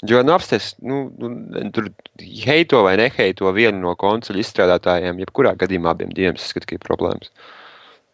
[0.03, 1.29] Jo nu, apstāties, nu, nu,
[1.71, 1.87] tur
[2.19, 6.83] heito vai neheito vienu no konsoļu izstrādātājiem, jebkurā gadījumā abiem diviem es skatu, ka ir
[6.83, 7.31] problēmas.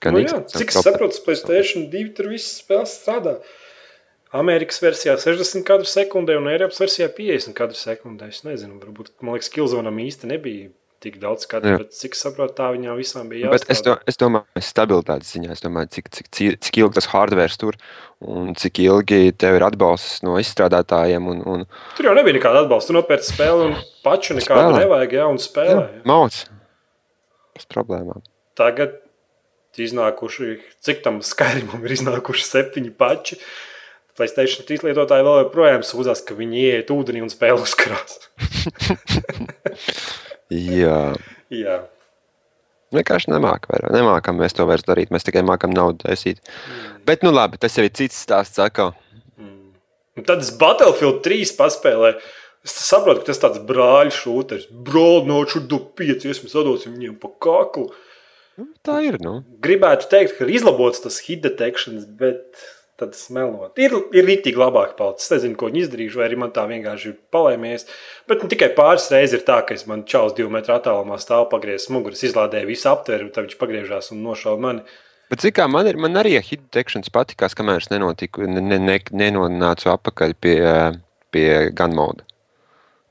[0.04, 3.40] Gan Nu, jā, cik es saprotu, Playstation 2 tur viss spēles strādā.
[4.36, 8.30] Amerikas versijā 60 kadru sekundē un Eiropas versijā 50 kadru sekundē.
[8.30, 11.80] Es nezinu, varbūt man liekas, Kilzonam īsti nebija tik daudz kadru, Jā.
[11.80, 15.64] bet cik saprotu, tā viņām visām bija Bet es, do, es domāju, stabilitātes ziņā, es
[15.64, 17.78] domāju, cik, cik, cik, cik ilgi tas hardware tur
[18.20, 21.30] un cik ilgi tev ir atbalsts no izstrādātājiem.
[21.32, 21.66] Un, un,
[21.96, 22.92] Tur jau nebija nekāda atbalsta.
[22.92, 24.82] Tu nopērci spēli un pašu nekādu Spēlē.
[24.84, 25.86] nevajag, jā, un spēlē.
[25.86, 26.04] Jā.
[26.12, 26.42] Mauc
[27.56, 28.22] bez problēmām.
[28.60, 29.00] Tagad
[29.80, 33.40] iznākuši, cik tam Skyrimam ir iznākuši septiņi pači.
[34.20, 38.20] Playstation 3 lietotāji vēl joprojām sūdzas, ka viņi ieiet ūdenī un spēlē uzkrās.
[40.50, 41.00] Jā,
[41.54, 41.76] Jā,
[42.96, 43.94] vienkārši nemākam vairāk.
[43.96, 45.14] Nemākam mēs to vairs darīt.
[45.14, 46.42] Mēs tikai mākam naudu taisīt.
[47.08, 48.60] Bet, nu labi, tas jau ir cits stāsts.
[48.62, 48.96] Atkal.
[50.18, 52.20] Un tad es Battlefield 3 paspēlēju.
[52.68, 54.68] Es saprotu, ka tas ir tāds brāļu šūteris.
[54.88, 57.88] Brāļi, no šur du pieci, mēs sadosim viņiem pa kaklu.
[58.60, 59.16] Nu, tā ir.
[59.24, 59.38] Nu.
[59.64, 62.60] Gribētu teikt, ka ir izlabots tas hit detection, bet
[63.00, 63.72] tad es meloju.
[63.82, 65.28] Ir, ir rītīgi labāk palicis.
[65.28, 67.88] Es nezinu, ko viņi izdarījuši, vai arī man tā vienkārši ir palēmies.
[68.30, 71.50] Bet ne tikai pāris reizes ir tā, ka es man čaus divu metru attālumā stāvu
[71.54, 74.86] pagriezis muguras, izlādēju visu aptveru, tad viņš pagriežās un nošauja mani.
[75.30, 78.96] Bet, kā man ir, man arī hit detektions patīkās, kamēr es nenotiku, ne, ne, ne,
[79.14, 80.56] nenonācu atpakaļ pie,
[81.30, 82.26] pie gun mode.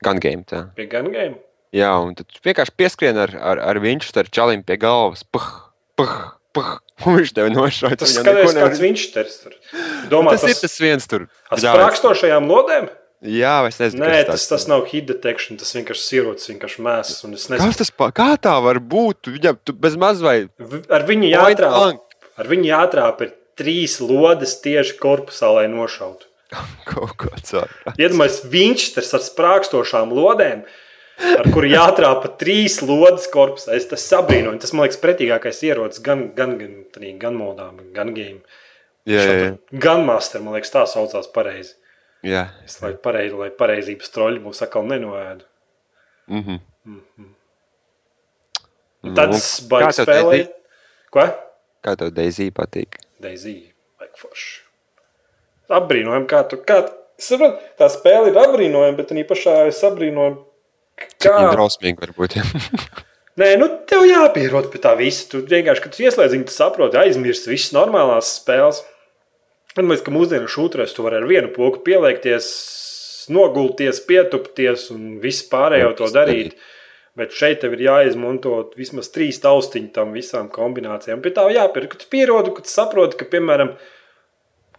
[0.03, 0.43] Gun game.
[0.47, 0.65] Tā.
[0.75, 1.39] Pie gun game.
[1.75, 5.21] Jā, un tad vienkārši pieskrien ar, ar, ar viņš ar čalim pie galvas.
[5.23, 5.47] Puh,
[5.99, 6.15] puh,
[7.05, 7.97] un viņš tev nošauj.
[8.01, 9.59] Tas skaties, kāds viņš tur ir.
[10.11, 11.27] Domā, Tas, tas ir tas viens tur.
[11.51, 12.89] ar Jā, sprākstošajām lodēm?
[13.19, 14.05] Jā, es nezinu.
[14.07, 16.79] Nē, tas, tas nav hit detection, tas vienkārši sierots, vienkārši
[17.51, 19.27] nezinu- Kas tas pa, kā tā var būt?
[19.35, 20.47] Viņam tu bez maz vai
[20.89, 21.27] Ar viņu
[21.75, 22.01] blank.
[22.39, 26.29] ar viņu jātrāp ir trīs lodes tieši korpusā, lai nošautu.
[26.89, 27.67] kaut ko tādu.
[27.99, 30.63] Iedomājieties, viņš tas ar sprākstošām lodēm,
[31.19, 33.75] ar kuru jātrāpa trīs lodes korpusā.
[33.77, 34.59] Es tas sabrīnoju.
[34.63, 38.41] Tas man liekas pretīgākais ierocis gan, gan, gan, gan, gan modā, gan game.
[39.09, 39.51] Jā, jā, jā.
[39.85, 41.75] Gan master, man liekas, tā saucās pareizi.
[42.23, 42.47] jā.
[42.65, 45.45] Es lai, pareizi, lai pareizības troļi mūs atkal nenoēdu.
[46.29, 46.59] Mm -hmm.
[49.03, 50.47] Un Tad Nu, tev spēlēju.
[51.09, 51.23] Ko?
[51.83, 52.99] Kā tev Daisy patīk?
[53.23, 54.61] Daisy, baigi forši.
[55.69, 56.57] Apbrīnojam, kā tu.
[56.57, 56.95] Kā, tu-
[57.79, 60.45] tā spēle ir apbrīnojama, bet arī pašā es apbrīnoju.
[61.19, 61.35] Kā?
[61.35, 62.39] viņa drausmīgi var būt?
[63.39, 65.27] Nē, nu tev jāpierod pie tā visa.
[65.31, 68.81] Tu vienkārši, kad tu ieslēdz viņu, tu saproti, aizmirsti visas normālās spēles.
[69.77, 72.49] Man liekas, ka mūsdienu šūtrēs tu vari ar vienu pogu pieliekties,
[73.31, 76.57] nogulties, pietupties un visu pārējo to darīt.
[77.19, 81.23] Bet šeit tev ir jāizmanto vismaz trīs taustiņi tam visām kombinācijām.
[81.23, 83.73] Pie tā jāpierod, ka tu pierodi, ka tu saproti, ka, piemēram,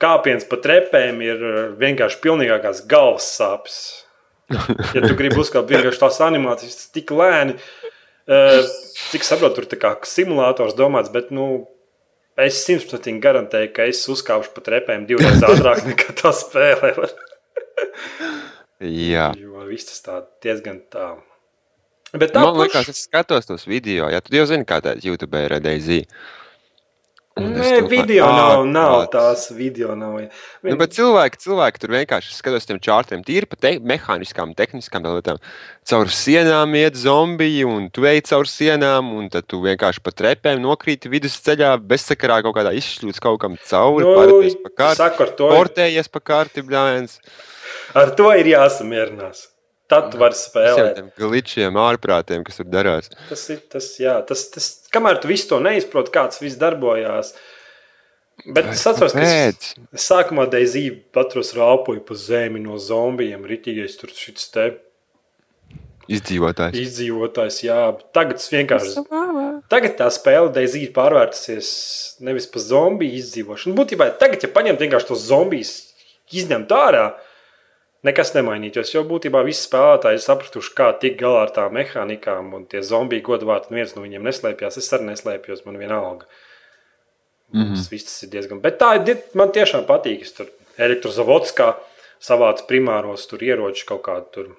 [0.00, 3.80] kāpiens pa trepēm ir uh, vienkārši pilnīgākās galvas sāpes.
[4.96, 7.54] Ja tu gribi uzkāpt vienkārši tās animācijas, tas tik lēni.
[8.30, 8.60] Uh,
[9.10, 11.66] cik saprotu, tur kā simulators domāts, bet nu,
[12.38, 16.92] es simtprocentīgi garantēju, ka es uzkāpšu pa trepēm divreiz ātrāk nekā tā spēlē.
[18.80, 19.30] Jā.
[19.36, 21.08] Jo viss tas tā diezgan tā.
[22.16, 25.04] Bet tā Man plaši- liekas, es skatos tos video, ja tu jau zini, kā tāds
[25.06, 26.06] YouTube ir Daisy.
[27.40, 30.18] Nē, video nav, nav tās video nav.
[30.66, 35.40] Nu, bet cilvēki, cilvēki tur vienkārši skatos tiem čārtiem, tīri pa te, mehāniskām, tehniskām lietām.
[35.88, 40.60] Caur sienām iet zombiji, un tu ej caur sienām, un tad tu vienkārši pa trepēm
[40.64, 45.32] nokrīti vidusceļā, bezsakarā kaut kādā izšļūts kaut kam cauri, Nu, pārēties pa kārti, Saku, ar
[45.40, 47.16] to, portējies pa kārti, bļāviens.
[47.96, 49.46] ar to ir jāsamierinās.
[49.90, 50.98] Tad tu vari spēlēt.
[50.98, 53.10] tiem glitčiem, ārprātiem, kas tur darās.
[53.28, 57.34] Tas ir tas, jā, tas, tas, kamēr tu visu to neizproti, kā tas viss darbojās.
[58.46, 63.42] Bet es atceros, ka es, es sākumā Deizīju patros rāpoju pa zemi no zombijiem.
[63.50, 64.70] Ritīgais tur šis te
[66.10, 66.74] Izdzīvotājs.
[66.74, 67.80] izdzīvotājs, jā.
[67.94, 69.04] bet Tagad es vienkārši.
[69.70, 71.68] Tagad tā spēle Deizīja pārvērtusies
[72.26, 73.76] nevis pa zombiju izdzīvošanu.
[73.78, 75.74] Būtībā tagad, ja paņemt vienkārši tos zombijus,
[76.34, 77.04] izņemt ārā,
[78.06, 78.92] nekas nemainītos.
[78.94, 83.26] Jo būtībā visi spēlētāji ir sapratuši, kā tikt galā ar tām mehānikām, un tie zombiji
[83.26, 84.80] godvārdi neviens no viņiem neslēpjas.
[84.80, 86.26] Es arī neslēpjos, man vienalga.
[87.52, 87.76] Mm -hmm.
[87.76, 88.60] Tas viss ir diezgan.
[88.60, 90.22] Bet tā ir, man tiešām patīk.
[90.22, 90.46] Es tur
[90.78, 91.54] elektrozavots
[92.20, 94.56] savācu primāros tur ieroči kaut kādu tur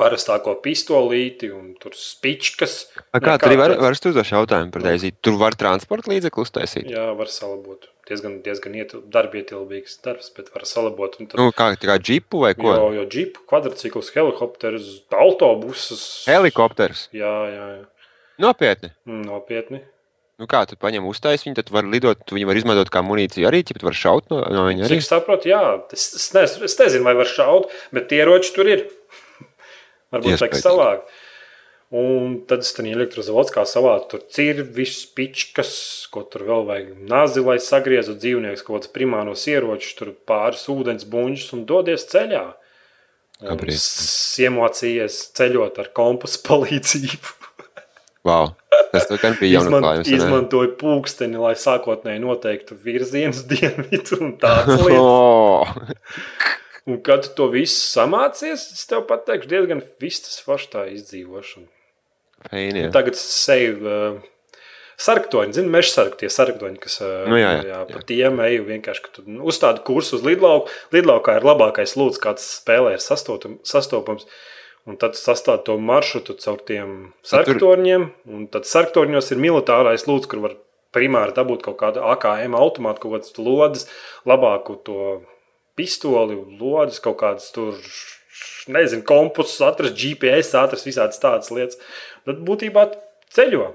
[0.00, 2.80] parastāko pistolīti un tur spičkas.
[3.12, 5.12] A, Kā tur var, var uzdošu jautājumu par Daisy?
[5.20, 6.88] Tur var transporta līdzekli uztaisīt.
[6.90, 7.86] Jā, var salabot.
[8.10, 11.14] Diezgan, diezgan ietil, darbietilpīgs darbs, bet var salabot.
[11.20, 12.72] Tad, Nu, kā, kā džipu vai ko?
[12.74, 16.02] jo, jo džipu, kvadrciklus, helikopterus, autobusus.
[16.26, 17.06] Helikopters.
[17.14, 17.86] Jā, jā, jā.
[18.42, 18.90] Nopietni.
[19.06, 19.82] Mm, Nopietni.
[20.40, 23.44] Nu, kā tu paņem uztais viņu, tad var lidot, tu viņu var izmantot kā munīciju
[23.50, 24.96] arī, ja tu vari šaut no, no viņa arī.
[24.96, 25.60] Cik saprotu, jā.
[25.92, 28.86] Es, es, ne, es nezinu, vai var šaut, bet ieroči tur ir.
[30.14, 31.18] Varbūt vajag savākt.
[31.90, 35.72] Un tad es tam elektrozavots kā savādu tur cirvi, viss pičkas,
[36.14, 36.92] ko tur vēl vajag.
[37.10, 42.44] Nazi, lai sagriezu dzīvnieks, kaut kāds primāros ieročus, tur pāris ūdens buņģus un dodies ceļā.
[44.44, 47.36] Iemācījies ceļot ar kompasu palīdzību.
[48.28, 48.52] Wow.
[48.92, 50.02] Tas gan bija vai ne?
[50.12, 56.58] izmantoju pulksteni, lai sākotnēji noteiktu virzienu uz dienvidu un tādas lietas.
[56.88, 61.68] Un kad tu to visu samācies, es tev pateikšu, diezgan viss tas forši tā izdzīvošana.
[62.48, 62.86] Feinie.
[62.94, 64.22] Tagad es eju uh,
[65.00, 68.06] sarktoņi, zinu, meža sarktoņi, tie sarktoņi, kas uh, Nu jā, jā, jā, pa jā.
[68.08, 70.72] tiem eju vienkārši, ka tu nu, uzstādi kursu uz lidlauku.
[70.96, 74.26] Lidlaukā ir labākais lūdzu, kāds spēlē ir sastopams.
[74.88, 76.94] Un tad sastāv to maršrutu caur tiem
[77.28, 78.08] sarktoņiem.
[78.32, 80.56] Un tad sarktoņos ir militārais lūdzu, kur var
[80.96, 83.84] primāri dabūt kaut kādu AKM automātu, kaut kādas lodes,
[84.26, 85.20] labāku to
[85.78, 87.78] pistoli, lodes, kaut kādas tur,
[88.70, 91.80] nezinu, kompasus, atrast GPS, atrast visādas tādas lietas.
[92.26, 92.88] Tad būtībā
[93.34, 93.70] ceļo.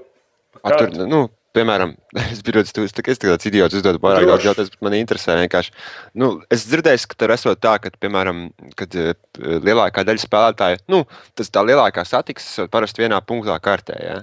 [0.62, 1.94] A, tur, nu, piemēram,
[2.32, 5.74] es biju ļoti stūris, es tāds idiots uzdodu pārāk daudz jautājumus, bet man interesē vienkārši.
[6.20, 8.46] Nu, es dzirdēju, ka tur esot tā, ka, piemēram,
[8.78, 11.04] kad eh, lielākā daļa spēlētāju, nu,
[11.38, 14.22] tas tā lielākā satiksme parasti vienā punktā kartē, ja?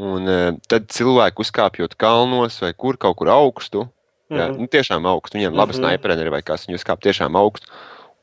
[0.00, 3.88] Un eh, tad cilvēki uzkāpjot kalnos vai kur kaut kur augstu,
[4.30, 4.48] ja?
[4.50, 4.60] Mhm.
[4.60, 5.80] nu, tiešām augstu, viņiem labi Mhm.
[5.82, 7.66] snaipereni ir vai kas, viņi uzkāp tiešām augstu.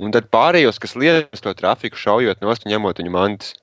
[0.02, 3.54] Un tad pārējos, kas liekas to trafiku, šaujot nost un ņemot viņu mantas.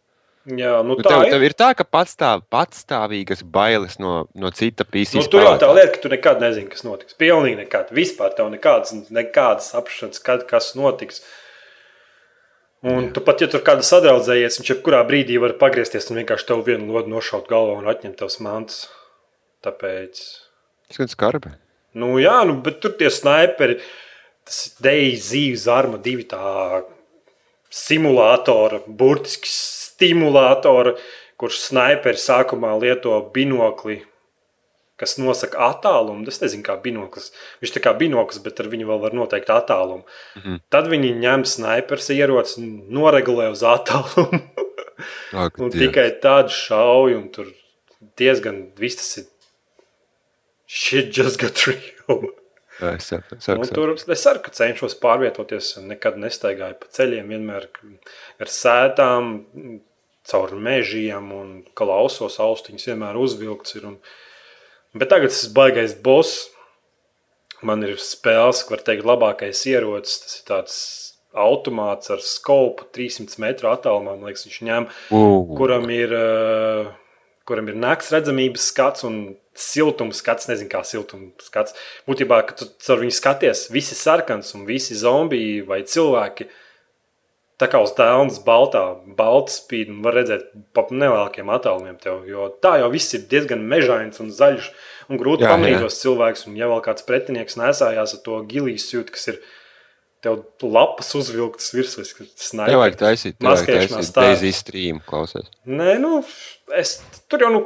[0.48, 1.30] Jā, nu Nu, tev, ir.
[1.30, 5.18] tev ir tā, ka patstāv, patstāvīgas bailes no, no cita PC.
[5.18, 7.12] Nu, tur jau tā lieta, ka tu nekad nezini, kas notiks.
[7.18, 7.90] Pilnīgi nekad.
[7.90, 11.20] Vispār tev nekādas, nekādas apšanas, kad kas notiks.
[12.82, 16.62] Un tu pat, ja tur kāda sadraudzējies, viņš jebkurā brīdī var pagriezties un vienkārši tev
[16.64, 18.86] vienu lodu nošaut galvā un atņemt tavs mantas.
[19.66, 20.20] Tāpēc,
[20.88, 21.50] Tas gan skarbi.
[21.94, 23.78] Nu jā, nu, bet tur tie snaiperi,
[24.48, 26.82] tas ir Deizija, Zarma, divi tā
[27.72, 30.94] simulātora, burtiski stimulātora,
[31.38, 34.00] kurš snaiperi sākumā lieto binokli,
[34.98, 36.26] kas nosaka attālumu.
[36.30, 37.30] Es nezinu, kā binoklis.
[37.62, 40.02] Viņš tā kā binoklis, bet ar viņu vēl var noteikt attālumu.
[40.36, 40.42] Mm.
[40.42, 40.60] -hmm.
[40.74, 44.42] Tad viņi ņem snaipers ieroci un noregulē uz attālumu.
[45.32, 45.78] Ak, Dievs.
[45.78, 47.52] tikai tādu šauju, un tur
[48.18, 49.26] diezgan viss tas ir.
[50.68, 52.28] Shit just got real.
[52.78, 53.74] Jā, es saprotu, Nu, saprotu.
[53.74, 55.72] tur es arī cenšos pārvietoties.
[55.88, 57.66] Nekad nestaigāju pa ceļiem, vienmēr
[58.44, 59.32] ar sētām,
[60.28, 63.74] caur mežiem un klausos austiņas vienmēr uzvilkts.
[63.80, 63.96] Ir, un...
[64.94, 66.46] Bet tagad tas baigais boss.
[67.64, 70.20] Man ir spēles, var teikt, labākais ierocis.
[70.22, 70.76] Tas ir tāds
[71.34, 74.14] automāts ar skopu 300 metru attālumā.
[74.20, 76.92] Man liekas, viņš ņem Uh, kuram ir, uh,
[77.48, 79.18] kuram ir nakts redzamības skats un
[79.58, 80.48] siltums skats.
[80.50, 81.76] Nezinu, kā siltums skats.
[82.08, 86.48] Būtībā, kad tu caur viņu skaties, visi sarkans un visi zombiji vai cilvēki.
[87.58, 88.84] Tā kā uz dēlnes baltā,
[89.18, 90.44] balta spīd, var redzēt
[90.76, 92.20] pa nelielākiem attālumiem tev.
[92.30, 94.68] Jo tā jau viss ir diezgan mežains un zaļš,
[95.10, 96.46] un grūti Jā, pamanīt tos cilvēkus.
[96.46, 99.40] Un ja vēl kāds pretinieks nesājās ar to gilijas jūtu, kas ir
[100.24, 102.04] tev lapas uzvilktas virsū.
[102.08, 104.12] Tev vajag taisīt, tev vajag taisīt.
[104.16, 105.48] Daisy stream, klausies.
[105.68, 106.20] Nē, nu,
[106.76, 106.96] es
[107.30, 107.62] tur jau nu,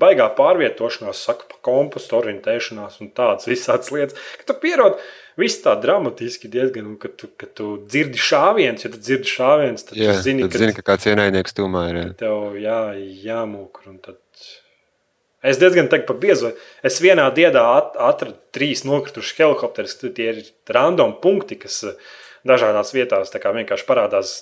[0.00, 4.18] baigā pārvietošanās, saka, pa kompostu orientēšanās un tādas visādas lietas.
[4.40, 4.98] Kad tu pierod,
[5.40, 9.88] viss tā dramatiski diezgan, un kad tu, kad tu dzirdi šāviens, ja tu dzirdi šāviens,
[9.88, 12.02] tad Jā, tu zini, tad ka zini, ka kāds ienaidnieks tūmā ir.
[12.20, 12.82] tev jā,
[13.24, 13.90] jāmūkur.
[13.94, 14.20] un Tad...
[15.44, 16.54] Es diezgan teiktu par biezu.
[16.86, 19.98] Es vienā dienā at, atradu trīs nokritušus helikopterus.
[20.00, 21.98] Tie ir random punkti, kas eh,
[22.48, 24.36] dažādās vietās tā kā vienkārši parādās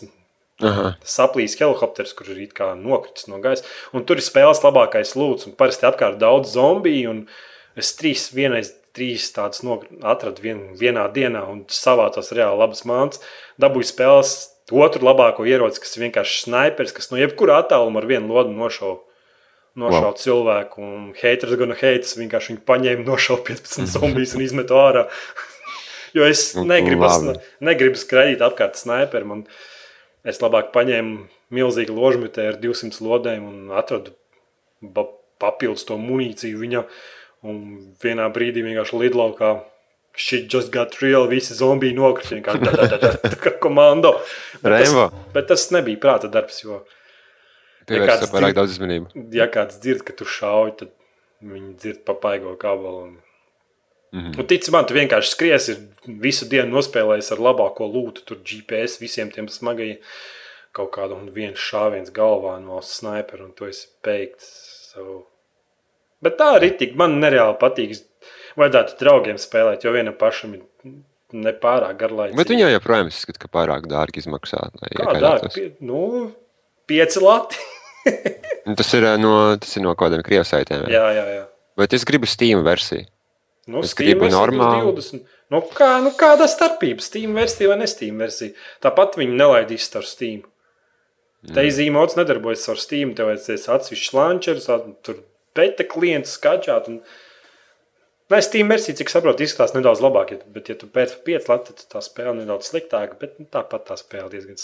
[0.62, 0.92] Aha.
[1.02, 2.46] saplīs helikopters, kur ir
[2.78, 3.66] nokritis no gaisa.
[3.92, 7.10] Un tur ir spēles labākais lūdzu, un parasti apkārt daudz zombiju.
[7.10, 7.26] un
[7.72, 9.62] Es trīs, vienreiz trīs tādus
[10.04, 13.22] atradu vien, vienā dienā, un savācās reāli labas mākslas.
[13.56, 14.34] Dabūju spēles
[14.72, 19.00] otru labāko ieroci, kas ir vienkārši snipers, kas no jebkura attāluma ar vienu lodu nošauja.
[19.78, 20.16] Nošauja wow.
[20.20, 25.06] cilvēku, un haters gan haters vienkārši viņu paņēma, nošauja 15 zombijas un izmetu ārā.
[26.16, 27.38] jo es negribu, labi.
[27.64, 29.46] negribu skraidīt apkārt sniperim.
[30.28, 31.24] Es labāk paņēmu
[31.56, 34.14] milzīgu ložmetē ar 200 lodēm un atradu
[35.42, 36.86] papildus to munīciju viņa.
[37.48, 37.62] Un
[37.98, 39.56] vienā brīdī vienkārši lidlaukā
[40.14, 44.12] šī just got real, visi zombiji nokrita tā, kā komando.
[44.60, 45.22] Bet tas, Rainbow.
[45.34, 47.01] bet tas nebija prāta darbs, jo, Pievērst
[47.88, 49.06] kāds ja pārāk dzird- daudz uzmanību.
[49.34, 50.90] ja kāds dzird, ka tu šauj, tad
[51.42, 53.02] viņi dzird papaigo kabalu.
[53.08, 53.16] Un...
[54.12, 54.34] Mhm.
[54.38, 58.98] Un tic man, tu vienkārši skriesi, ir visu dienu nospēlējis ar labāko lūtu, tur GPS
[59.00, 59.98] visiem tiem smagajiem.
[60.72, 64.46] Kaut kādu un viens šāviens galvā no snipera, un tu esi beigts.
[64.92, 65.26] So.
[66.22, 67.96] Bet tā arī tik man nereāli patīk.
[68.56, 70.62] Vajadzētu draugiem spēlēt, jo vienam pašam ir
[71.32, 72.36] nepārāk garlaicīgi.
[72.36, 74.60] Bet viņa joprojām izskata, ka pārāk dārgi izmaksā.
[74.96, 75.52] Kā dārgi?
[75.54, 76.32] Pie- Nu,
[76.86, 77.56] pieci lati.
[78.78, 80.84] Tas ir, ā, no, tas ir no kaut kādiem krievu saitēm.
[80.90, 81.02] jā.
[81.16, 81.44] jā, jā.
[81.78, 83.06] Bet es gribu Steam versiju.
[83.66, 84.92] Nu, Es Steam gribu normālu.
[84.98, 85.22] 20.
[85.52, 87.02] Nu, kā, nu, kāda starpība?
[87.04, 88.52] Steam versija vai ne Steam versija?
[88.84, 90.42] Tāpat viņi nelaidīs ar Steam.
[91.42, 91.54] Mm.
[91.56, 93.14] Tā īzīmots nedarbojas ar Steam.
[93.18, 94.68] Tev vajadzēs atsevišķs launchers,
[95.06, 95.22] tur
[95.58, 96.90] beta klients skačāt.
[96.92, 97.00] Un...
[98.32, 100.34] Nē, Steam versija, cik saprotu, izskatās nedaudz labāk.
[100.36, 103.18] ja- Bet, ja tu pēc 5 lati, tad tā spēle nedaudz sliktāka.
[103.20, 104.60] Bet nu, tāpat tā spēle diezgan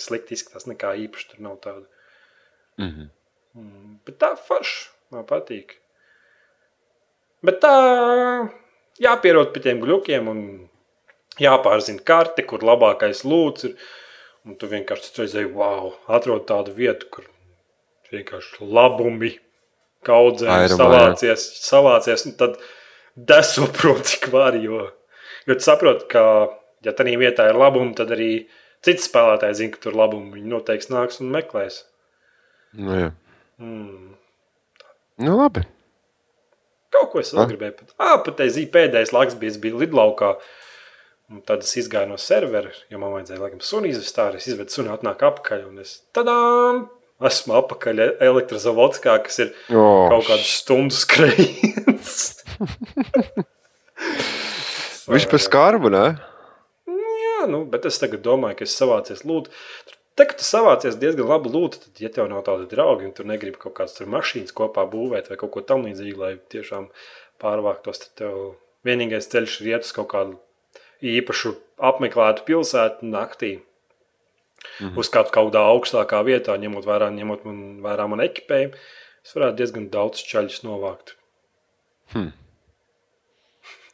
[0.00, 0.68] slikti izskatās.
[0.70, 1.84] Nekā īpaši tur nav tāda.
[2.80, 3.10] Mhm.
[3.54, 5.76] Mm, Bet tā forša man patīk.
[7.42, 7.74] Bet tā
[9.02, 10.40] jāpierod pie tiem gluķiem un
[11.40, 13.76] jāpārzina karte, kur labākais lūdzu ir.
[14.42, 17.28] Un tu vienkārši reizēji, wow, atrod tādu vietu, kur
[18.10, 19.36] vienkārši labumi
[20.02, 22.24] kaudzē savācies, savācies.
[22.26, 22.56] Un tad
[23.14, 24.58] deso prom, cik var.
[24.58, 24.88] Jo,
[25.46, 26.24] jo tu saproti, ka,
[26.82, 28.32] ja tā vietā ir labumi, tad arī
[28.82, 31.84] citi spēlētāji zina, ka tur labumi viņi noteikti nāks un meklēs.
[32.72, 33.10] Nu, jā.
[33.60, 34.14] Mm.
[35.22, 35.62] nu, labi.
[36.92, 37.48] Kaut ko es vēl Ah.
[37.50, 37.94] gribēju pateikt.
[37.98, 40.36] Ah, pateikt, pēdējais laiks bija, es biju lidlaukā.
[41.32, 44.36] un Tad es izgāju no servera, jo man vajadzēja laikam suni izvest ārā.
[44.36, 45.62] Es izvedu suni, atnāk apakaļ.
[45.68, 46.88] Un es tadām!
[47.22, 52.42] Esmu apakaļ elektrozavodskā, kas ir Oh, kaut kāds stundu skrējiens.
[55.12, 56.04] Viņš par skarbu, ne?
[56.88, 59.50] Jā, nu, bet es tagad domāju, ka es savācies lūdzu.
[60.18, 63.24] Tā kā tu savācies diezgan labi lūdzu, tad, ja tev nav tādi draugi, un tu
[63.24, 66.90] negribi kaut kādas mašīnas kopā būvēt vai kaut ko tamlīdzīgu, lai tiešām
[67.40, 68.34] pārvāktos, tad tev
[68.84, 70.36] vienīgais ceļš ir iet uz kaut kādu
[71.02, 73.54] īpašu apmeklētu pilsētu naktī.
[74.78, 74.98] Mhm.
[75.00, 78.78] Uzkāpt kaut kādā augstākā vietā, ņemot vērā, ņemot man, vērā man ekipējumu,
[79.24, 81.16] es varētu diezgan daudz čaļus novākt.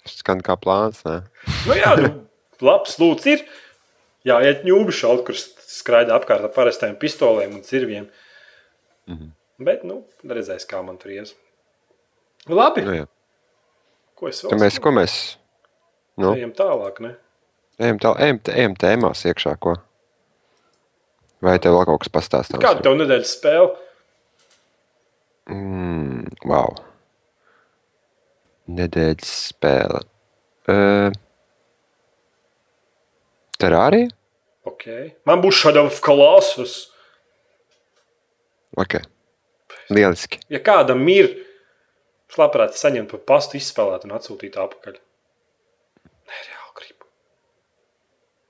[0.09, 1.05] Skan kā plāns?
[1.05, 2.11] Nu, jā, nu,
[2.65, 3.47] labs lūdzu ir.
[4.27, 5.37] Jā, iet ņūbi šaut, kur
[5.69, 8.09] skraida apkārt ar parastajiem pistolēm un cirviem.
[9.09, 9.15] Mm.
[9.17, 9.31] -hmm.
[9.65, 11.35] Bet, nu, redzēs, kā man tur ies.
[12.49, 13.07] Labi, Nu, jā.
[14.15, 15.37] ko es vēl mēs, ko mēs?
[16.17, 17.17] Nu, Ejam tālāk, ne?
[17.79, 19.77] ejam, tā, ejam, ejam tēmās iekšā, ko?
[21.43, 22.63] Vai tev vēl kaut kas pastāstāms?
[22.63, 23.77] Kāda tev nedēļas spēle?
[25.49, 26.75] Mm, wow.
[28.67, 30.03] Nedēļas spēle.
[30.69, 31.13] Uh,
[33.59, 34.11] Terārija?
[34.69, 35.13] Okay.
[35.29, 36.89] Man būs šāda kolossus.
[38.79, 39.01] Ok.
[39.89, 40.41] Lieliski.
[40.53, 41.31] Ja kādam ir,
[42.29, 44.99] es labprāt saņemtu pa pastu, izspēlēt un atsūtīt atpakaļ.
[44.99, 47.09] Nē, reāli gribu.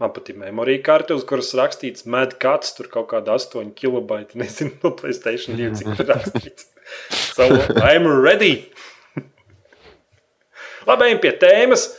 [0.03, 4.75] Man pat ir memorija karte, uz kuras rakstīts medkats, tur kaut kāda 8 kilobaita, nezinu,
[4.83, 6.69] no Playstation 2, cik tur rakstīts.
[7.37, 7.47] So,
[7.79, 8.71] I'm ready!
[10.89, 11.91] Labi, ejam pie tēmas.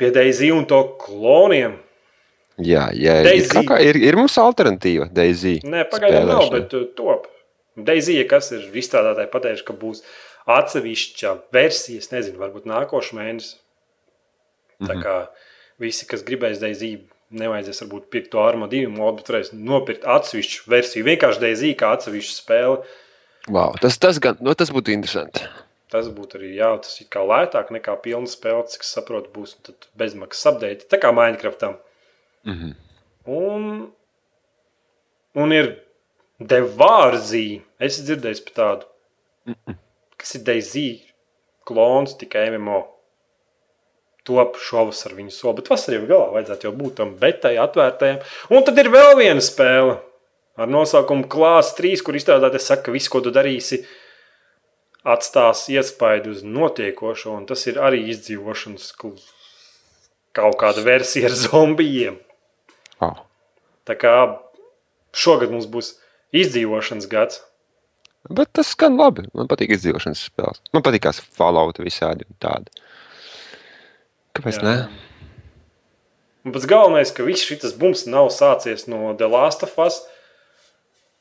[0.00, 1.76] Pie Daisy un to kloniem.
[2.66, 5.58] Jā, jā ir, kā, ir, ir mums alternatīva Daisy.
[5.68, 7.28] Nē, pagaidām nav, bet uh, top.
[7.76, 10.02] Daisija, kas ir izstrādātāji, pateiks, ka būs
[10.50, 13.56] atsevišķa versija, es nezinu, varbūt nākošais mēnesis.
[14.82, 15.16] Tā kā
[15.82, 16.96] visi, kas gribēs Daisy,
[17.32, 21.06] nevajadzēs varbūt pirkt to Arma 2 modu, bet varēs nopirkt atsevišķu versiju.
[21.08, 22.80] Vienkārši Daisy kā atsevišķu spēli.
[23.50, 25.46] Wow, tas, tas, gan, nu, tas būtu interesanti.
[25.92, 29.56] Tas būtu arī jā, tas ir kā lētāk nekā pilna spēle, cik saprotu, būs
[29.98, 30.86] bezmaksas update.
[30.88, 31.76] Tā kā Minecraftam.
[32.44, 32.74] Mm -hmm.
[33.24, 33.92] Un,
[35.34, 35.82] un ir
[36.40, 37.62] Devārzī.
[37.78, 38.86] Es esmu dzirdējis par tādu.
[40.16, 40.88] Kas ir Daisy
[41.64, 42.80] klons tikai MMO.
[44.26, 48.20] Top šovasar viņu soli, bet vasarā jau galā vajadzētu jau būt tam betai atvērtajam.
[48.54, 49.96] Un tad ir vēl viena spēle
[50.56, 53.80] ar nosaukumu Klāsts 3, kur izstrādāties saka, ka viss, ko tu darīsi,
[55.02, 62.20] atstās iespaidu uz notiekošo, un tas ir arī izdzīvošanas kaut kāda versija ar zombijiem.
[63.02, 63.24] Wow.
[63.88, 64.14] Tā kā
[65.16, 65.96] šogad mums būs
[66.38, 67.42] izdzīvošanas gads.
[68.30, 69.26] Bet tas skan labi.
[69.34, 70.62] Man patīk izdzīvošanas spēles.
[70.74, 72.70] Man patīk tās Fallout visādi un tādi.
[74.38, 74.62] Kāpēc Jā.
[74.62, 74.76] ne?
[76.46, 80.00] Un pats galvenais, ka viss šis bums nav sācies no The Last of Us,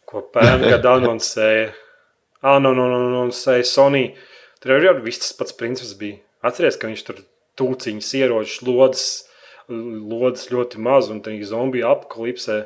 [0.10, 1.72] ko pērn gada anoncēja.
[2.42, 4.06] Ah, no, no, no, no, no Sony.
[4.62, 6.22] Tur jau viss tas pats princips bija.
[6.46, 7.22] Atceries, ka viņš tur
[7.58, 9.06] tūciņas ieročus, lodes,
[9.70, 12.64] lodes ļoti maz un tā zombiju apakalipsē.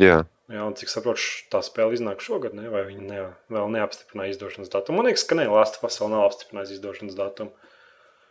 [0.00, 0.22] Jā,
[0.52, 1.22] Jā, un cik saprotu,
[1.52, 2.66] tā spēle iznāk šogad, ne?
[2.68, 3.20] vai viņi ne,
[3.52, 4.98] vēl neapstiprināja izdošanas datumu.
[4.98, 7.54] Man liekas, ka ne, Last of Us vēl nav apstiprinājis izdošanas datumu.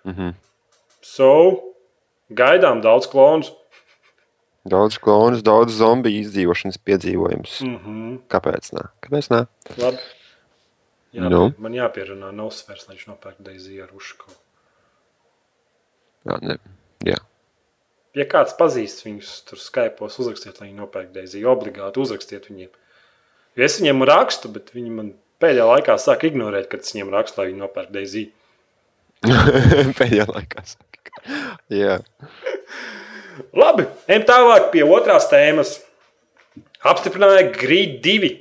[0.06, 0.36] Mhm.
[1.02, 1.32] So,
[2.30, 3.54] gaidām daudz klonus.
[4.70, 7.62] daudz klonus, daudz zombiju izdzīvošanas piedzīvojumus.
[7.66, 8.20] Mm -hmm.
[8.30, 8.70] Kāpēc?
[8.78, 8.84] Ne?
[9.02, 9.46] Kāpēc ne?
[9.78, 9.98] Labi.
[11.12, 11.54] Jā, Nu?
[11.58, 14.30] Man jāpierunā Nosfērs, lai viņš nopērk Daisy ar Uško.
[16.26, 16.58] Jā, ne.
[18.18, 21.46] Ja kāds pazīst viņus, tur Skype'os uzrakstiet, lai viņi nopērk Daisy.
[21.48, 22.72] Obligāti uzrakstiet viņiem.
[23.56, 27.40] Jo es viņiem rakstu, bet viņi man pēdējā laikā sāk ignorēt, kad es viņiem rakstu,
[27.40, 28.26] lai viņi nopērk Daisy.
[30.00, 30.66] Pēdējā laikā.
[30.74, 31.16] saka.
[31.72, 32.02] Jā.
[33.62, 35.78] Labi, ejam tālāk pie otrās tēmas.
[36.84, 38.32] Apstiprināja Grid 2.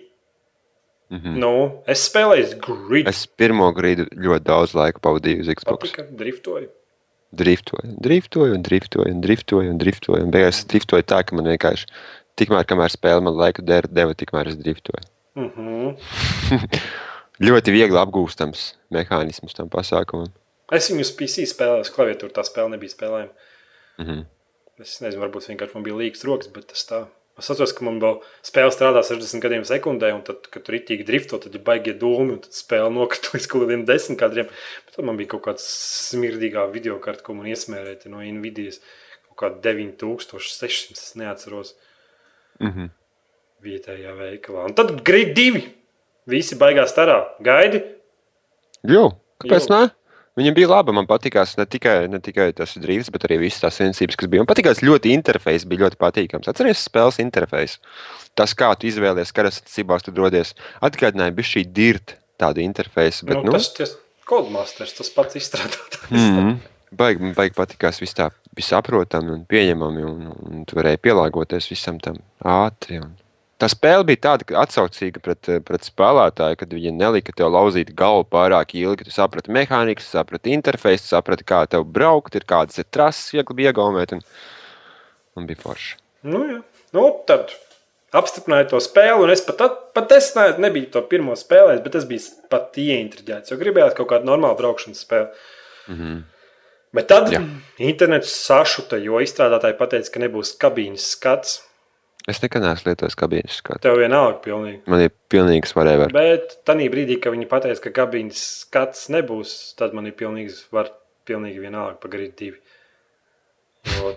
[1.11, 1.39] Mm -hmm.
[1.43, 3.09] nu, es spēlēju Grid.
[3.09, 5.81] Es Es pirmo grīdu ļoti daudz laika pavadīju uz Xbox.
[5.81, 6.69] patika, driftoju.
[7.31, 10.25] Driftoju, driftoju, un driftoju, un driftoju, un driftoju.
[10.25, 11.87] Un beigās es driftoju tā, ka man vienkārši
[12.41, 15.05] tikmēr, kamēr spēle man laiku der- deva, tikmēr es driftoju.
[15.39, 16.81] Mm -hmm.
[17.47, 20.33] Ļoti viegli apgūstams mehānisms tam pasākumam.
[20.73, 23.33] Es viņu PC spēlēju, uz klaviatūras tā spēle nebija spēlējama.
[23.99, 24.21] Mhm.
[24.81, 27.07] Es nezinu, varbūt vienkārši man bija līgas rokas, bet tas tā.
[27.41, 31.07] Es atceros, ka man vēl spēle strādā 60 gadiem sekundē, un tad, kad tur rītīgi
[31.09, 34.49] drifto, tad ir baigie dūmi, un tad spēle nokrita līdz kaut kādiem desmit kadriem.
[34.87, 35.67] Bet tad man bija kaut kāds
[36.13, 38.79] smirdīgā video karta, ko man iesmērēja no Nvidias.
[39.31, 41.75] Kaut kā 9600, es neatceros
[42.61, 42.91] Mhm.
[43.65, 44.67] vietējā veikalā.
[44.69, 45.63] Un tad grid divi.
[46.29, 47.23] Visi baigās starā.
[47.43, 47.81] Gaidi?
[48.87, 49.07] Jo,
[49.41, 49.75] kāpēc Jo.
[49.81, 49.91] ne?
[50.39, 50.95] Viņam bija labi.
[50.95, 54.45] Man patīkās ne tikai, ne tikai tas drīzs, bet arī visas tās sensības, kas bija.
[54.45, 56.51] Man patīkās ļoti interfejs, bija ļoti patīkams.
[56.53, 57.79] Atcerieties, spēles interfejs.
[58.39, 60.55] Tas, kā tu izvēlies, kādas attiecībās tu dodies,
[60.87, 63.27] atgādināja bija šī dirta tāda interfejsa.
[63.29, 63.97] Bet, Nu, nu, tas ir
[64.31, 66.15] Coldmasters, tas pats izstrādātājs.
[66.15, 66.53] mm,
[66.95, 71.67] baigi, man baigi patīkās viss tā, bija saprotami un pieņemami, un, un tu varēji pielāgoties
[71.73, 73.03] visam tam ātri.
[73.03, 73.17] Un...
[73.61, 78.25] Tā spēle bija tāda atsaucīga pret, eh, pret spēlētāju, kad viņi nelika tev lauzīt galvu
[78.33, 79.05] pārāk ilgi.
[79.05, 84.17] Tu saprati mehāniku, saprati interfeisu, saprati, kā tev braukt, ir kādas ir trases, viegli iegaumēt.
[84.17, 84.25] Un,
[85.37, 85.99] un bija forši.
[86.23, 86.63] Nu, jā.
[86.97, 87.53] nu, tad
[88.17, 91.95] apstiprināja to spēli, un es pat, at- pat es ne, nebiju to pirmo spēlējis, bet
[92.01, 95.29] es biju pat ieintriģēts, jo gribējās kaut kādu normālu braukšanas spēli.
[95.89, 96.23] Mm -hmm.
[96.93, 97.45] Bet tad jā.
[97.79, 101.61] internets sašuta, jo izstrādātāji pateica, ka nebūs kabīnes skats.
[102.29, 103.81] Es nekad neesmu lietojis kabīnes skatu.
[103.87, 104.83] Tev vienalga pilnīgi.
[104.91, 106.11] Man ir pilnīgs varēja.
[106.13, 110.91] Bet tajā brīdī, kad viņi pateica, ka kabīnes skats nebūs, tad man ir pilnīgi, var,
[111.29, 112.61] pilnīgi vienalga par grīdu divi.
[113.97, 114.13] Jo,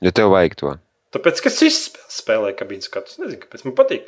[0.00, 0.76] Jo tev vajag to.
[1.12, 4.06] tāpēc, ka es visu spēlēju kabīnes skatus, nezinu, kāpēc man patīk.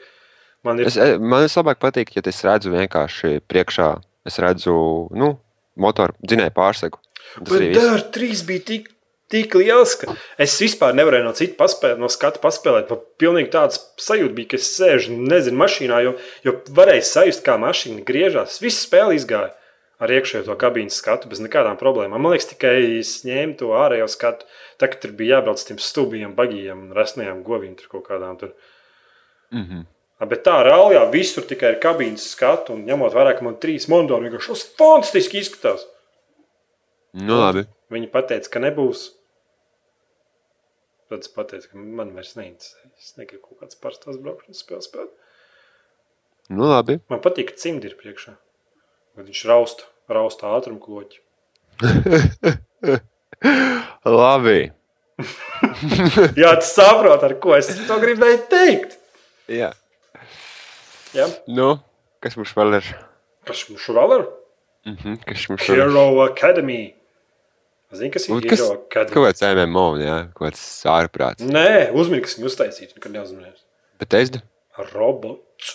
[0.64, 3.88] Man ir Es, eh, man vislabāk patīk, ja es redzu vienkārši priekšā,
[4.24, 5.34] es redzu nu,
[5.76, 7.00] motoru dzinēju pārsegu.
[7.34, 7.78] Tas Bet viss.
[7.82, 8.88] Dārta 3 bija tik,
[9.32, 12.92] tik liels, ka es vispār nevarēju no citas paspēlēt, no skata paspēlēt.
[12.92, 16.14] Man pilnīgi tāds sajūta bija, ka es sēžu, nezinu, mašīnā, jo,
[16.46, 18.60] jo varēju sajust, kā mašīna griežās.
[18.62, 19.54] Visu spēli izgāja
[20.02, 22.18] ar iekšējo to kabīnes skatu bez nekādām problēmām.
[22.18, 24.48] Man liekas, tikai es ņēmu to ārējo skatu.
[24.82, 28.38] Tā kā tur bija jābrauc uz tiem stūbiem, bagiem, resnajām govīm, tur kaut kādām.
[28.40, 28.54] Tur.
[29.54, 29.88] Mm -hmm.
[30.28, 34.28] Bet tā rāljā visur tikai ir kabīnes skatu, un ņemot vērā, ka man trīs monitori
[34.28, 35.86] vienkārši tas fantastiski izskatās.
[37.12, 37.66] Nu, labi.
[37.90, 39.10] Viņi teica, ka nebūs.
[41.12, 42.86] Tad es pateicu, ka man vairs neinteresē.
[42.96, 45.10] Es negribu kaut kādas parastās braukšanas spēles spēlēt.
[46.52, 46.96] Nu, labi.
[47.12, 48.32] Man patīk, ka cimdi ir priekšā.
[49.18, 51.20] Kad viņš rausta, rausta ātrumu kloķi.
[54.08, 54.60] Labi.
[56.40, 58.96] Jā, tu saproti, ar ko es to gribēju teikt.
[59.52, 59.70] Jā.
[61.12, 61.74] Jā, Nu,
[62.24, 62.86] kas mums vēl ir?
[63.44, 64.24] kas mums vēl ir?
[64.88, 65.82] Mhm, kas mums vēl ir?
[65.84, 66.94] Hero Academy.
[67.92, 69.14] Zini, kas ir kas- Hero Academy?
[69.14, 71.44] Kaut kāds MMO, jā, kaut kāds ārprāts.
[71.44, 72.94] Nē, uzmanīgi, kas viņu uztaisīts.
[72.96, 73.60] Nekad neuzmanījos.
[74.00, 74.30] Bet es,
[74.92, 75.74] Robots.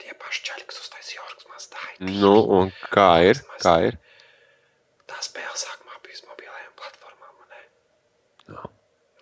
[0.00, 2.08] Tie paši čaļi, kas uztaisīja Orks Mazdaiti.
[2.20, 3.42] nu, un kā ir?
[3.60, 3.98] Kā ir?
[5.08, 7.34] Tā spēle sākumā bija mobilajām platformām.
[7.52, 7.60] ne?
[8.54, 8.62] No.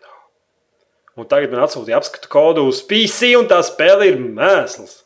[0.07, 0.15] No.
[1.23, 5.01] Un tagad man atsūtīja apskatu kodu uz PC, un tā spēle ir mēsls.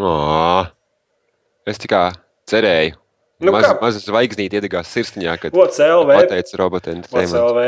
[0.00, 0.66] O,
[1.68, 2.06] es tikai
[2.48, 2.96] cerēju.
[3.40, 6.98] Nu Maz, maza zvaigznīte iedegās sirsniņā, kad OCLV, pateica robotiem.
[7.08, 7.60] OCLV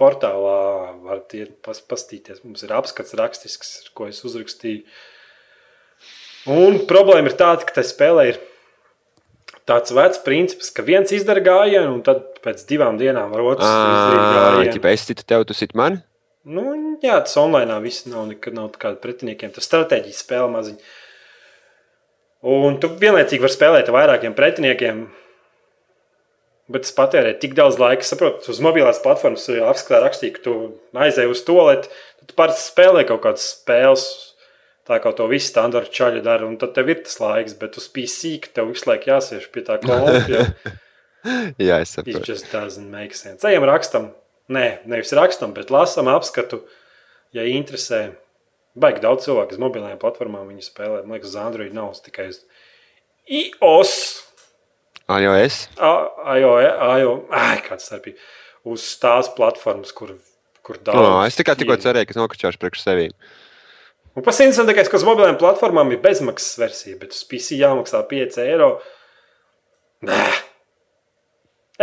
[0.00, 0.56] portālā
[1.04, 2.40] varat iet pas, pastīties.
[2.42, 4.82] Mums ir apskats rakstisks, ko es uzrakstīju.
[6.50, 8.40] Un problēma ir tāda, ka tai spēlē ir
[9.70, 14.18] tāds vecs princips, ka viens izdara gājienu, un tad pēc divām dienām var otrs izdarīt
[14.18, 14.90] Ja gājienu.
[14.92, 16.02] es citu tev, tu sit man?
[16.44, 19.54] Nu, jā, tas online viss nav nekad nav kāda pretiniekiem.
[19.54, 20.82] Tas stratēģijas spēle maziņa.
[22.44, 25.04] Un tu vienlaicīgi vari spēlēt ar vairākiem pretiniekiem.
[26.72, 28.04] Bet tas patērē tik daudz laika.
[28.08, 30.54] Saprotu, uz mobilās platformas jau apskatā rakstīja, ka tu
[30.96, 31.90] aizēji uz to lietu.
[32.20, 34.04] Tad tu parasti spēlē kaut kādas spēles.
[34.84, 37.86] Tā kā to visu standarta čaļi dara, un tad tev ir tas laiks, bet uz
[37.88, 40.42] PC, ka tev visu laiku jāsēž pie tā kompija.
[41.56, 42.26] Jā, es It saprotu.
[42.28, 43.40] just doesn't make sense.
[43.48, 44.10] Ejam, rakstam,
[44.52, 46.60] nē, nevis rakstam, bet lasām apskatu,
[47.32, 48.10] ja interesē.
[48.74, 51.04] Baigi daudz cilvēku uz mobilajām platformām viņi spēlē.
[51.04, 52.40] Man liekas, uz Android nav tikai uz
[53.30, 53.92] iOS,
[55.06, 55.58] iOS.
[55.78, 58.18] Ai, kāds starpība.
[58.64, 60.14] Uz tās platformas, kur,
[60.64, 61.00] kur daudz.
[61.00, 63.10] Oh, es tikai tikko cerēju, ka nokačāšu priekš sevi.
[64.14, 68.40] Un pats interesantākais, ka uz mobilajām platformām ir bezmaksas versija, bet uz PC jāmaksā 5
[68.46, 68.70] eiro.
[70.06, 70.22] Nē.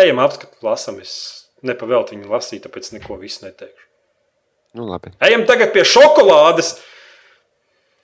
[0.01, 0.99] Ejam, apskatu, lasām.
[1.03, 1.13] Es
[1.67, 3.90] nepavēltu viņu lasīt, tāpēc neko visu neteikšu.
[4.77, 5.11] Nu, labi.
[5.23, 6.77] Ejam tagad pie šokolādes,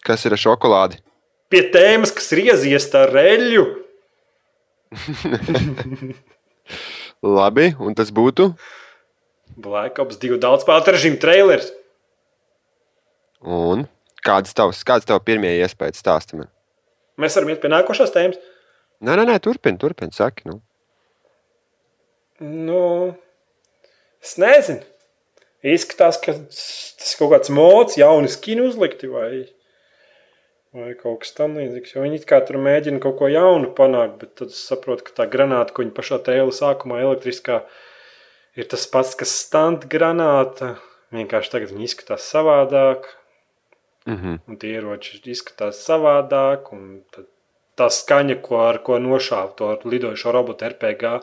[0.07, 0.99] Kas ir ar šokolādi?
[1.51, 3.63] pie tēmas, kas ir ieziesta ar reļu.
[7.24, 8.49] Labi, un tas būtu.
[9.57, 11.72] Black Ops 2 daudzspēlētāju režīmu trailers.
[13.41, 13.88] Un
[14.26, 16.49] kādas tavs, kāds tev pirmie iespējas stāsta man?
[17.18, 18.38] Mēs varam iet pie nākošās tēmas.
[19.01, 20.45] Nē, nē, nē turpini, turpini, saki.
[20.49, 20.59] Nu.
[22.43, 22.84] Nu,
[24.22, 24.84] es nezinu.
[25.74, 29.45] Izskatās, ka tas kaut kāds mods, jauni skini uzlikti vai,
[30.76, 31.95] vai kaut kas tamlīdzīgs.
[31.95, 35.30] Jo viņi kā tur mēģina kaut ko jaunu panākt, bet tad es saprotu, ka tā
[35.32, 37.61] granāta, ko viņi pašā tēlā sākumā elektriskā,
[38.57, 40.76] ir tas pats, kas stand granāta.
[41.15, 43.13] Vienkārši tagad viņi izskatās savādāk,
[44.07, 44.36] Mm -hmm.
[44.47, 46.72] un tie ieroči izskatās savādāk.
[46.72, 47.26] un tad
[47.78, 51.20] Tā skaņa, ko, ar ko nošāva to lidojošo robotu RPG,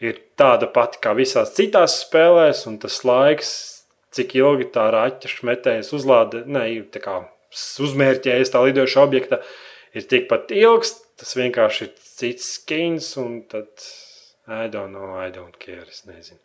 [0.00, 3.50] ir tāda pati kā visās citās spēlēs, un tas laiks,
[4.16, 6.66] cik ilgi tā raķeša metējas uzlāde, ne,
[7.00, 7.20] kā
[7.84, 9.40] uzmērķējas tā lidojoša objekta,
[9.94, 10.96] ir tikpat ilgs.
[11.20, 13.68] Tas vienkārši ir cits skins, un tad
[14.48, 15.84] I don't know, I don't care.
[15.84, 16.40] Es nezinu.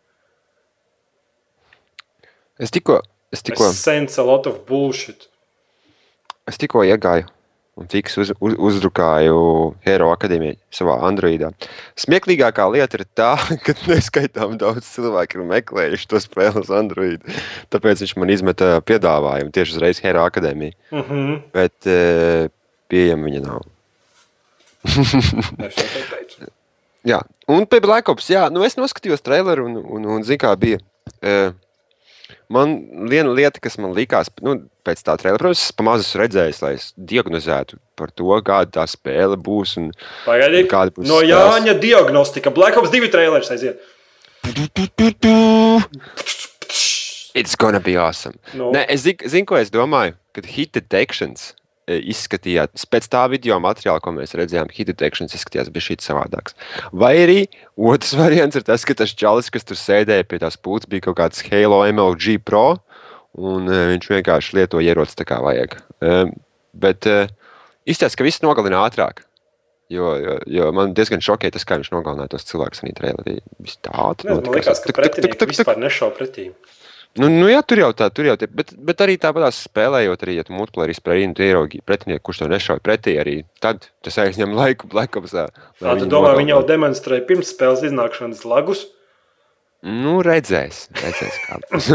[2.60, 3.00] Es tikko,
[3.32, 5.30] es tikko, Es sense a lot of bullshit.
[6.48, 7.26] es tikko iegāju
[7.76, 9.36] un fiks uz, uz, uzdrukāju
[9.86, 11.52] Hero akadēmiju savā Androidā.
[12.00, 13.34] Smieklīgākā lieta ir tā,
[13.66, 17.22] ka neskaitām daudz cilvēku ir meklējuši to spēli uz Android.
[17.74, 20.74] Tāpēc viņš man izmeta piedāvājumu tieši uzreiz Hero akadēmiju.
[20.92, 21.40] Uh -huh.
[21.56, 22.50] Bet e,
[22.92, 23.62] pieejama viņa nav.
[27.06, 30.56] Jā, un pie Black Ops, jā, nu es noskatījos traileru un, un, un zinu, kā
[30.58, 30.80] bija.
[31.22, 31.54] E,
[32.54, 32.76] man
[33.10, 36.72] viena lieta, kas man likās, nu, pēc tā trailera, protams, es pamazs esmu redzējis, lai
[36.78, 39.76] es diagnozētu par to, kāda tā spēle būs.
[39.82, 39.92] Un,
[40.26, 41.34] Pagaidiet, Kāda būs no spēles?
[41.34, 42.54] Jāņa diagnostika.
[42.56, 43.82] Black Ops 2 trailers aiziet.
[47.36, 48.38] It's gonna be awesome.
[48.54, 48.72] Nu.
[48.72, 51.54] Nē, es zinu, zin, ko es domāju, kad hit detections
[51.86, 56.58] izskatījās pēc tā video materiāla, ko mēs redzējām, hit detections izskatījās bija šī savādāks.
[56.94, 57.38] Vai arī
[57.78, 61.20] otrs variants ir tas, ka tas čalis, kas tur sēdēja pie tās pūles, bija kaut
[61.22, 62.80] kāds Halo MLG Pro,
[63.38, 65.78] un e, viņš vienkārši lieto ierocis tā kā vajag.
[66.02, 66.18] E,
[66.74, 67.26] bet e,
[67.86, 69.26] izstāsta, ka viss nogalina ātrāk.
[69.94, 73.36] Jo, jo, jo man diezgan šokēja tas, kā viņš nogalināja tos cilvēkus arī trailerī.
[73.62, 74.32] Viss tā ātri.
[74.32, 76.48] Nezinu, Man liekas, ka pretinieki vispār nešauja pretī.
[77.16, 80.34] Nu, nu jā, tur jau tā, tur jau tā, bet, bet arī tāpat spēlējot, arī,
[80.36, 84.52] ja tu multiplayerī spēlēji, tu ieraugi pretinieku, kurš to nešauj pretī, arī tad tas aizņem
[84.58, 85.46] laiku Black Opsā.
[85.80, 88.84] Tā tu domā, viņi jau demonstrēja pirms spēles iznākšanas lagus.
[89.86, 91.90] Nu, redzēs, redzēs kā būs.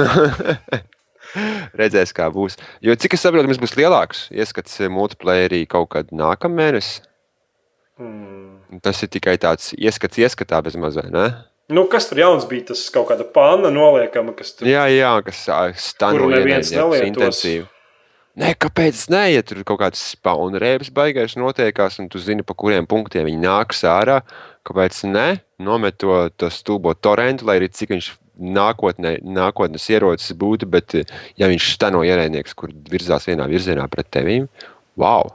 [1.82, 2.56] redzēs, kā būs.
[2.80, 7.04] Jo cik es saprotu, mums būs lielāks ieskats multiplayerī kaut kad nākamā mēnesī.
[8.00, 8.80] Hmm.
[8.80, 11.26] Tas ir tikai tāds ieskats ieskatā bez mazā, ne?
[11.70, 12.70] Nu, kas tur jauns bija?
[12.72, 15.44] Tas kaut kāda panna noliekama, kas tur Jā, jā, kas
[16.18, 17.68] Kuru neviens intensīvi.
[18.40, 22.54] Nē, kāpēc nē, ja tur kaut kāds spauna rēbis baigais notiekās, un tu zini, pa
[22.58, 24.20] kuriem punktiem viņi nāks ārā,
[24.66, 25.26] kāpēc nē,
[25.66, 28.10] nomet to, to stulbo torentu, lai arī cik viņš
[28.40, 30.96] nākotnē, nākotnes ierocis būtu, bet
[31.38, 34.46] ja viņš stano ienaidnieks, kur virzās vienā virzienā pret tevīm,
[35.00, 35.34] wow!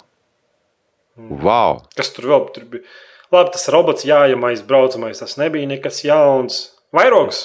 [1.16, 1.84] Wow!
[1.96, 2.96] Kas tur vēl tur bija?
[3.36, 6.62] Labi, tas robots jājamais, braucamais, tas nebija nekas jauns.
[6.96, 7.44] Vairogs.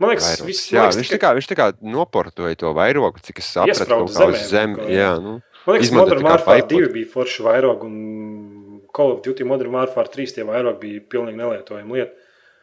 [0.00, 0.46] Man liekas, Vairogs.
[0.48, 3.50] viss Jā, liekas, viņš, tikai- tā kā, viņš tā kā noportoja to vairogu, cik es
[3.54, 5.10] sapratu, kaut kā uz kā, jā.
[5.22, 6.80] Nu, Man liekas, Modern Warfare paipotu.
[6.88, 11.38] 2 bija forši vairogi, un Call of Duty Modern Warfare 3 tie vairogi bija pilnīgi
[11.38, 12.12] nelietojami lieta.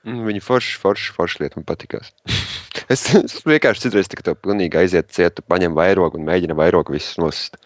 [0.05, 2.11] Mm, Viņa forši, forši, forši lieta man patīkās.
[2.89, 7.17] es, es vienkārši citreiz tik to pilnīgi aiziet cietu, paņem vairogu un mēģina vairogu visus
[7.17, 7.57] nosist.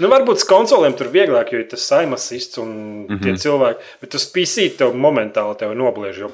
[0.00, 3.14] Nu, varbūt konsolēm tur vieglāk, jo ir tas saimasists un mm Mhm.
[3.14, 3.22] -hmm.
[3.22, 3.80] tie cilvēki.
[4.00, 6.18] Bet uz PC tev momentāli tev nobliež.
[6.18, 6.30] Jo,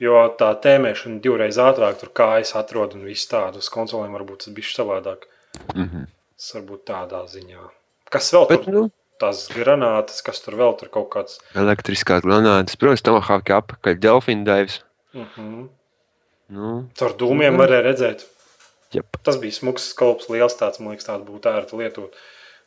[0.00, 3.58] jo tā tēmēšana divreiz ātrāk, tur kājas atrod un viss tādu.
[3.58, 5.18] Uz konsolēm varbūt tas bija savādāk.
[5.74, 6.06] Mm -hmm.
[6.36, 7.60] Tas varbūt tādā ziņā.
[8.10, 8.72] Kas vēl Bet, tur?
[8.74, 8.90] nu,
[9.20, 11.38] Tās granātas, kas tur vēl tur kaut kāds.
[11.54, 14.80] elektriskās granātas, protams, Tomahawk apakaļ Delfina Daivs.
[15.14, 15.68] Mm -hmm.
[16.52, 18.24] Nu, Tur dūmiem varēja redzēt.
[18.92, 19.16] jep.
[19.24, 22.12] Tas bija smags skalps, liels tāds, man liekas, tāds būtu ērti lietot.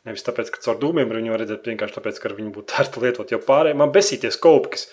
[0.06, 3.30] Nevis tāpēc, ka caur dūmiem viņu var redzēt, vienkārši tāpēc, ka viņu būtu ērti lietot.
[3.30, 4.88] Jo pārējiem man besīties skalpi, kas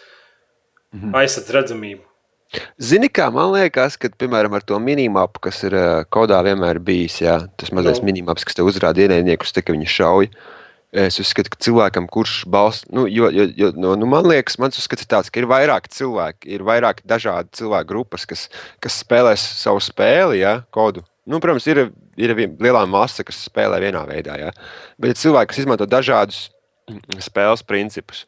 [0.96, 1.12] Mhm.
[1.18, 2.02] aizsardz redzamību.
[2.80, 7.18] Zini, kā man liekas, ka, piemēram, ar to minimapu, kas ir ā, kodā vienmēr bijis,
[7.20, 8.06] jā, tas mazais Nu.
[8.06, 10.30] minimaps, kas te uzrāda ienaidniekus, te, ka viņi šauj.
[10.96, 14.78] Es uzskatu, ka cilvēkam, kurš balsta, nu, jo, jo, jo, no, nu, man liekas, mans
[14.80, 18.46] uzskats ir tāds, ka ir vairāk cilvēki, ir vairāk dažādi cilvēku grupas, kas,
[18.84, 21.04] kas spēlēs savu spēli, ja, kodu.
[21.28, 21.88] Nu, protams, ir,
[22.22, 24.54] ir lielā masa, kas spēlē vienā veidā, ja.
[25.02, 26.46] bet ir cilvēki, kas izmanto dažādus
[26.88, 28.24] mm, spēles principus.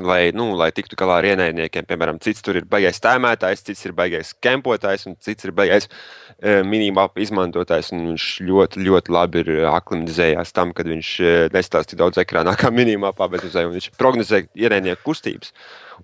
[0.00, 3.92] Lai, nu, lai tiktu galā ar ienaidniekiem, piemēram, cits tur ir baigais tēmētājs, cits ir
[3.92, 7.90] baigais kempotājs, un cits ir baigais e, minimāpa izmantotājs.
[7.92, 12.72] Viņš ļoti, ļoti labi ir aklimatizējies tam, kad viņš e, nestāsta tik daudz ekrānā kā
[12.72, 15.52] minimāpā, bet uz, viņš prognozē ienaidnieku kustības.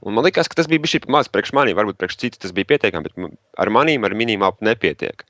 [0.04, 2.68] Un man liekas, ka tas bija bijis maz priekš maniem, varbūt priekš citas tas bija
[2.74, 5.24] pietiekami, bet ar maniem ar minimāpu nepietiek.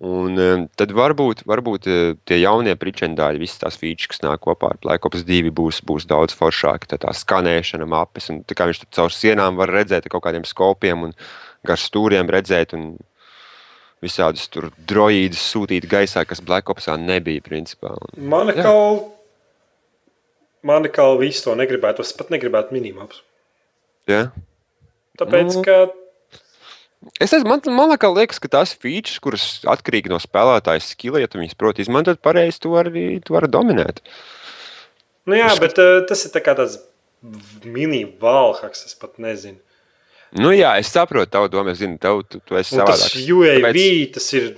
[0.00, 4.70] Un um, tad varbūt, varbūt uh, tie jaunie pričendāļi, visas tās features, kas nāk kopā
[4.72, 6.88] ar Black Ops 2, būs, būs daudz foršāki.
[6.88, 10.24] Tā, tā skanēšana, mapes, un tā kā viņš tur caur sienām var redzēt ar kaut
[10.24, 11.12] kādiem skopiem un
[11.68, 12.76] gar stūriem redzēt.
[12.78, 12.96] Un,
[14.00, 17.42] Visādus tur droīdus sūtīt gaisā, kas Black Opsā nebija.
[17.44, 17.90] Principā.
[18.56, 18.64] Jā.
[20.88, 22.00] kā visu to negribētu.
[22.00, 23.20] Es pat negribētu minimaps.
[24.08, 24.30] ja?
[25.20, 25.62] Tāpēc, Nu.
[25.68, 25.76] ka
[27.20, 31.40] Es nezinu, man, man liekas, ka tās features, kuras atkarīgi no spēlētāja skila, ja tu
[31.40, 34.02] viņus proti izmantot pareizi, tu vari, tu vari dominēt.
[35.24, 36.76] nu, jā, bet uh, tas ir tā tāds
[37.64, 38.84] mini-valhaks.
[38.90, 39.58] Es pat nezinu.
[40.36, 41.72] Nu, jā, es saprotu tavu domu.
[41.72, 43.30] Es zinu, tev, tu, tu esi Un tas savādāk.
[43.34, 44.50] UAV, Tāpēc- tas ir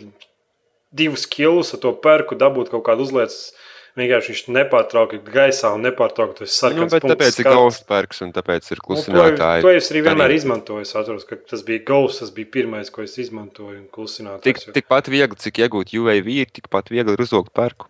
[0.92, 3.52] divus kilus ar to perku, dabūt kaut kādu uzliekas.
[3.92, 6.92] Vienkārši viņš nepārtraukti ir gaisā un nepārtraukti Nu, sarkans.
[6.94, 7.56] bet punkts tāpēc ir skats.
[7.58, 9.60] Ghostparks un tāpēc ir Nu, To, klusinātāji.
[9.66, 10.80] to es arī vienmēr izmantoju.
[10.86, 13.76] Es atceros, ka tas bija Ghost, tas bija pirmais, ko es izmantoju.
[13.82, 14.42] un Klusinātājs.
[14.42, 17.84] Tik, jo- tikpat viegli, cik iegūt UAV, ir tikpat viegli ir uzlūgt pērku.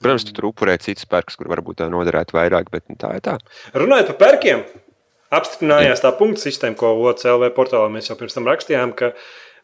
[0.00, 3.20] Protams, tu tur upurē citas pērkus, kur varbūt tā noderētu vairāk, bet nu, tā ir
[3.20, 3.38] tā.
[3.74, 4.62] Runājot par perkiem,
[5.32, 9.12] apstiprinājās tā punktu sistēma, ko OCLV portālā mēs jau pirms tam rakstījām, ka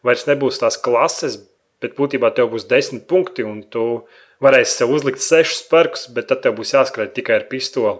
[0.03, 1.37] vairs nebūs tās klases,
[1.79, 4.03] bet būtībā tev būs desmit punkti, un tu
[4.43, 7.99] varēsi sev uzlikt sešus perkus, bet tad tev būs jāskrien tikai ar pistoli.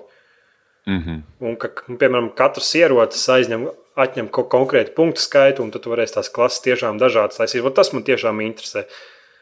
[0.86, 1.22] Mm -hmm.
[1.40, 6.18] Un, ka, piemēram, katrs ierocis aizņem, atņem kaut konkrētu punktu skaitu, un tad tu varēsi
[6.18, 7.74] tās klases tiešām dažādas taisīt.
[7.74, 8.86] Tas man tiešām interesē.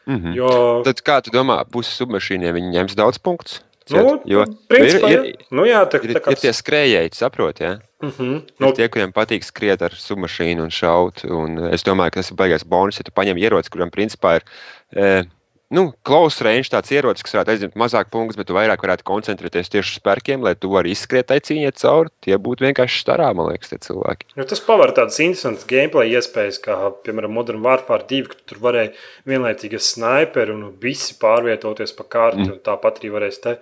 [0.06, 0.34] Mm -hmm.
[0.34, 3.62] Jo, Tad kā tu domā, puses submašīniem viņi ņems daudz punktus?
[3.90, 7.64] nu, jo principā, ir, ir, nu, jā, tā, ir, tā kā ir tie skrējēji, saproti?
[7.64, 7.78] Ja?
[8.02, 8.42] uh -huh.
[8.60, 8.68] No.
[8.68, 11.24] Ir tie, kuriem patīk skriet ar submašīnu un šaut.
[11.24, 14.42] Un es domāju, ka tas ir baigais bonus, ja tu paņem ieroci, kuram principā ir
[14.96, 15.24] e,
[15.72, 19.72] nu, close range tāds ierocis, kas varētu aizņemt mazāk punktus, bet tu vairāk varētu koncentrēties
[19.72, 22.12] tieši uz spēkiem, lai tu vari izskriet tai cīņai cauri.
[22.24, 24.28] Tie būtu vienkārši starā, man liekas, tie cilvēki.
[24.38, 28.92] Jo tas paver tādas interesantas gameplay iespējas, kā, piemēram, Modern Warfare 2, ka tur varēja
[29.32, 32.44] vienlaicīgi ar sniperi un visi pārvietoties pa kārtu.
[32.46, 32.62] Mm.
[32.68, 33.58] Tāpat arī varēs te.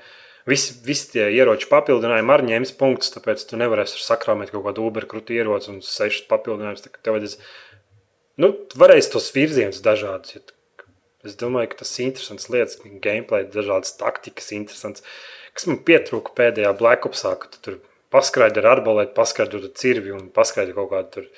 [0.50, 5.36] Visi, visi tie ieroči papildinājumi arī ņems punktus, tāpēc tu nevarēsi sakrāmēt kaut kādu uberkrūti
[5.36, 6.88] ieroci un sešas papildinājumus.
[7.04, 7.36] Tev vajadzēs,
[8.40, 10.38] nu, tu varēsi tos virzienus dažādus.
[10.38, 10.59] Ja
[11.26, 15.04] es domāju, ka tas ir interesants lietas, gameplay, dažādas taktikas, interesants.
[15.56, 17.78] Kas man pietrūka pēdējā Black Opsā, ka tu tur
[18.14, 21.30] paskaidri ar arbalētu, paskaidri ar cirvi un paskaidri kaut kādu tur.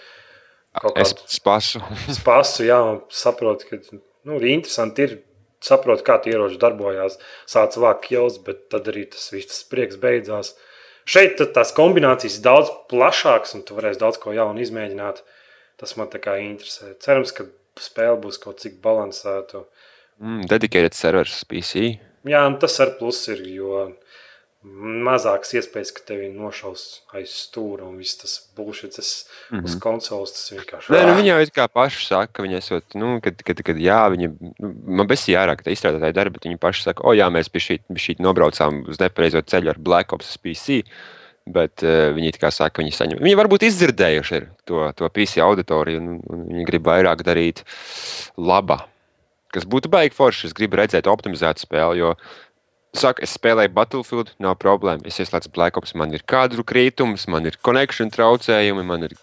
[0.80, 1.82] Kaut kādu spasu.
[2.18, 2.80] spasu, jā,
[3.12, 3.80] saprotu, ka
[4.28, 5.16] nu, interesanti ir
[5.62, 7.18] saprot, kā tie ieroči darbojās,
[7.50, 10.54] sāc vākt kills, bet tad arī tas viss tas prieks beidzās.
[11.08, 15.22] Šeit tās kombinācijas ir daudz plašākas, un tu varēsi daudz ko jaunu izmēģināt.
[15.80, 16.92] Tas man tā kā interesē.
[17.02, 17.48] Cerams, ka
[17.80, 19.64] spēle būs kaut cik balansēta.
[20.22, 21.98] Mm, dedicated servers PC.
[22.28, 23.88] Jā, un tas ar pluss ir, jo
[24.62, 28.36] mazākas iespējas, ka tevi nošaus aiz stūra un viss tas.
[28.54, 29.08] Tas
[29.50, 29.64] mm -hmm.
[29.64, 33.20] uz konsoles tas vienkārši Nē, nu, viņi jau kā paši saka, ka viņi esot, nu,
[33.20, 36.58] kad, kad, kad jā, viņi, nu, man bez jārāk, ka tā izstrādātāji dara, bet viņi
[36.58, 40.12] paši saka, o jā, mēs pie šī, pie šī nobraucām uz nepareizo ceļu ar Black
[40.12, 40.84] Ops PC.
[41.50, 43.22] Bet uh, viņi tā kā saka, ka viņi saņem.
[43.24, 47.64] Viņi varbūt izdzirdējuši ir to, to PC auditoriju, un, un viņi grib vairāk darīt
[48.38, 48.84] laba.
[49.52, 50.48] Kas būtu baigi forši.
[50.48, 52.14] Es gribu redzēt optimizētu spēli, jo
[52.92, 55.06] Saka, es spēlēju Battlefield, nav problēma.
[55.08, 59.14] Es ieslēdzu Black Ops, man ir kadru krītums, man ir connection traucējumi, man ir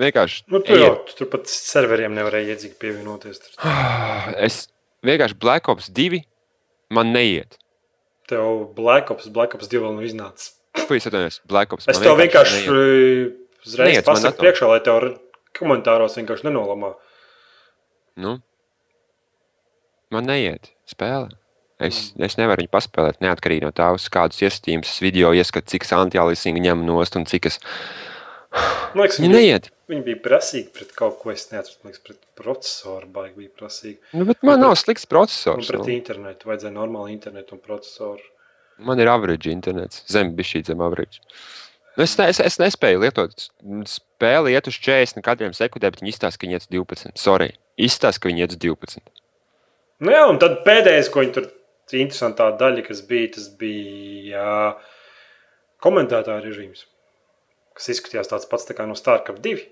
[0.00, 0.46] vienkārši.
[0.48, 3.42] Nu, tu jau tur pat serveriem nevarēja iedzīgi pievienoties.
[3.44, 3.58] Tur.
[4.48, 4.64] Es
[5.04, 6.22] vienkārši Black Ops 2
[6.96, 7.58] man neiet.
[8.32, 10.54] Tev Black Ops, Black Ops 2 vēl nav iznācis.
[10.72, 11.40] Ko es atvainojos?
[11.48, 11.88] Black Ops.
[11.92, 13.32] Es tev vienkārši eh,
[13.66, 15.10] uzreiz Neiet pasaku priekšā, lai tev
[15.58, 16.94] komentāros vienkārši nenolamā.
[18.22, 18.38] Nu,
[20.12, 21.30] man neiet spēle.
[21.82, 26.60] Es, es nevaru viņu paspēlēt neatkarīgi no tā, uz kādus iesaistījumus video ieskatu, cik antialisingu
[26.62, 27.56] ņem nost un cik es.
[28.92, 29.70] Man liekas, Viņa neiet.
[29.90, 31.32] viņi bija prasīgi pret kaut ko.
[31.32, 33.96] Es neatceros, man liekas, pret procesoru baigi bija prasīgi.
[34.12, 35.70] Nu, bet man Nu, nav slikts Un processors.
[35.72, 35.88] pret Nu.
[35.96, 38.22] internetu vajadzēja normālu internetu un procesoru.
[38.78, 41.20] Man ir average internets, zem šī zem average.
[41.96, 43.48] Nu, es, es, es nespēju lietot
[43.90, 47.12] spēli, iet uz 40 katriem sekundēm, bet viņi izstāsta, ka viņi iet uz 12.
[47.20, 49.12] Sorry, izstāsta, ka viņi iet uz 12.
[50.02, 51.50] Nu jā, un tad pēdējais, ko viņi tur
[52.00, 54.46] interesantā daļa, kas bija, tas bija
[55.84, 56.86] komentētāja režīms.
[57.76, 59.66] Kas izskatījās tāds pats tā kā no StarCraft 2.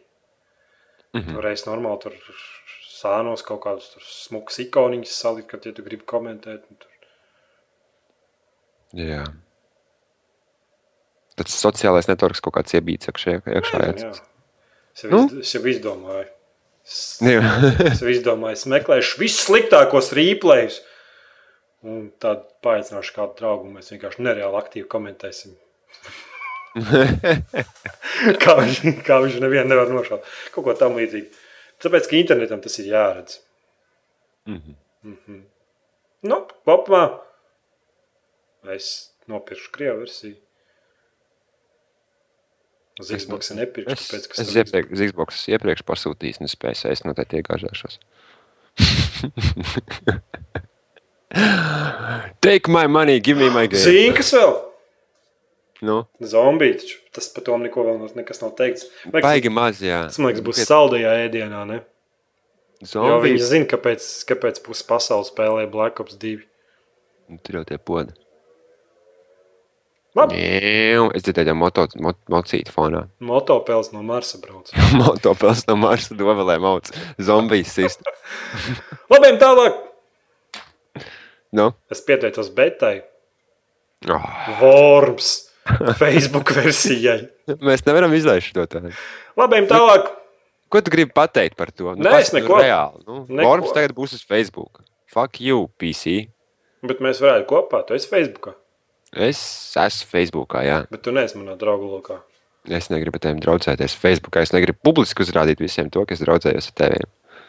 [1.16, 1.34] Mhm.
[1.34, 2.18] Tur reizes normāli tur
[2.90, 6.68] sānos kaut kādus smukus ikoniņus salikt, kad ja tu gribi komentēt.
[6.68, 6.89] Tur.
[8.97, 9.22] Jā.
[11.38, 13.38] Tas sociālais networks kaut kāds iebīts iekšā.
[13.47, 13.93] iekšā Jā.
[13.97, 14.11] jā.
[15.01, 15.20] Jau, Nu?
[15.41, 16.26] iz, jau izdomāju.
[16.84, 20.80] Es, es izdomāju, es meklēšu visus sliktākos replays.
[21.86, 25.55] Un tad paaicināšu kādu draugu, mēs vienkārši nereāli aktīvi komentēsim.
[28.43, 30.26] kā, viņš, kā viņš nevienu nevar nošaut.
[30.55, 31.30] Kaut ko tam līdzīgu.
[31.80, 33.38] Tāpēc, ka internetam tas ir jāredz.
[34.51, 34.76] Mhm.
[35.09, 35.41] Mhm.
[36.28, 37.05] Nu, kopumā
[38.74, 38.90] es
[39.30, 40.36] nopirkšu krievu versiju.
[43.00, 47.40] Uz Xbox nepirkšu, Es, ka es iepriekš, uz Xbox iepriekš pasūtīju, un spēju es noteikti
[47.40, 47.94] iegāžāšos.
[52.40, 53.80] Take my money, give me my game.
[53.82, 54.56] Zini, kas vēl?
[55.86, 58.84] Nu, Zombiji, taču tas par to neko vēl nav- nekas nav teikts.
[59.06, 60.02] Liekas, baigi maz, jā.
[60.11, 61.78] Tas, man liekas, būs saldajā ēdienā, ne?
[62.92, 66.42] Jo viņi zina, kāpēc, kāpēc pusi pasaules spēlē Black Ops 2.
[67.30, 68.12] Nu, Tur jau tie podi.
[70.18, 73.04] Labi, Ņēu, Es dzirdēju, moto, mot, mocītu fonā.
[73.30, 74.72] motopēls no Marsa brauc.
[74.98, 76.90] Motopels no Marsa dovelē mauc.
[77.22, 78.02] Zombijas sist.
[79.12, 79.78] Labiem tālāk!
[81.54, 81.70] Nu?
[81.90, 83.00] Es pieteicos betai.
[84.11, 84.26] Oh,
[84.62, 85.30] Worms.
[86.00, 87.28] Facebook versijai.
[87.68, 88.90] mēs nevaram izlaist to tādu.
[89.38, 90.08] Labiem tālāk!
[90.70, 91.96] Ko tu gribi pateikt par to?
[91.98, 92.58] Nu, Nē, es neko.
[92.62, 93.02] Reāli.
[93.06, 93.46] Nu, Neko.
[93.46, 94.82] Worms tagad būs uz Facebook.
[95.11, 96.28] Fuck you, PC.
[96.86, 97.82] Bet mēs varētu kopā.
[97.88, 98.54] Tu esi Facebookā.
[99.16, 99.40] Es
[99.80, 100.80] esmu Facebookā, jā.
[100.90, 102.20] Bet tu neesi manā draugu lokā.
[102.70, 104.44] Es negribu ar tiem draudzēties Facebookā.
[104.44, 107.06] Es negribu publiski uzrādīt visiem to, ka es draudzējos ar tevi.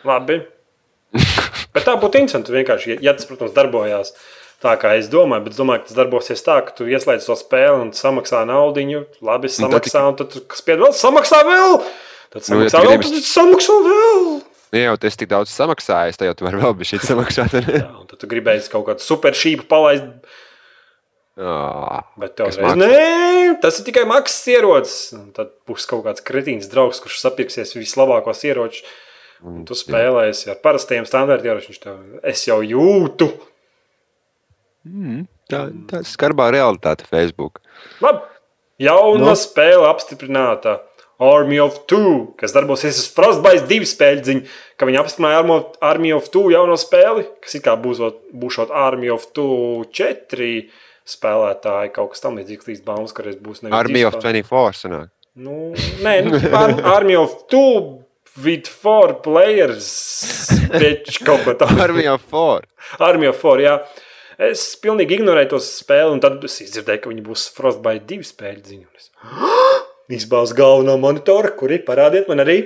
[0.08, 0.40] Labi.
[1.76, 2.54] Bet tā būtu interesanti.
[2.56, 4.14] Vienkārši, ja tas, protams, darbojās
[4.62, 7.36] tā, kā es domāju, bet es domāju, ka tas darbosies tā, ka tu ieslēdz to
[7.40, 8.84] spēli un samaksā naudu.
[9.26, 11.78] Labi, es tad samaksāju, un tad tu spied vēl, samaksā vēl.
[12.32, 14.30] Tad Nu, ja samaksā tu vēl, gribi- tad samaksā vēl.
[14.72, 17.58] Ja jau tas tik daudz samaksājis, tad jau tu vari vēl bija šī samaksāt.
[17.58, 20.06] Jā, un tad tu gribēji kaut kādu super šīpu palaist.
[21.38, 24.98] Oh, Bet tev reiz, nē, tas ir tikai maksas ierocis.
[25.36, 28.84] Tad būs kaut kāds kretīns draugs, kurš sapirksies vislabākos ieročus.
[29.42, 31.78] Un tu spēlēsi ar parastiem standarta ieročiem.
[31.82, 33.32] tev- Es jau jūtu.
[34.86, 37.62] mm, tā, tā ir skarbā realitāte Facebook.
[38.02, 38.22] Labi.
[38.82, 39.26] Jauna Nu?
[39.30, 39.34] no.
[39.38, 40.80] spēle apstiprināta.
[41.22, 46.32] Army of Two, kas darbosies uz Frostbite 2 spēļu ziņu, ka viņi apstiprināja Army of
[46.34, 50.64] Two jauno spēli, kas it kā būsot, būšot Army of Two 4
[51.08, 54.46] spēlētāji, kaut kas tam līdzīgs līdz baumas, ka reiz būs nevis Army of spēlētāji.
[54.52, 54.80] 24.
[54.82, 55.12] Sanāk.
[55.42, 55.58] Nu,
[56.04, 58.04] nē, nu, Ar Army of Two
[58.44, 59.90] with four players.
[60.72, 61.80] Bitch, kaut ko tādu.
[61.84, 62.68] Army of 4.
[63.04, 63.78] Army of Four, jā.
[64.42, 68.64] Es pilnīgi ignorēju to spēli, un tad es izdzirdēju, ka viņi būs Frostbite 2 spēļu
[68.72, 68.88] ziņu.
[68.88, 69.12] un es,
[70.12, 72.58] Izbāzu galveno monitoru, kur ir parādiet man arī.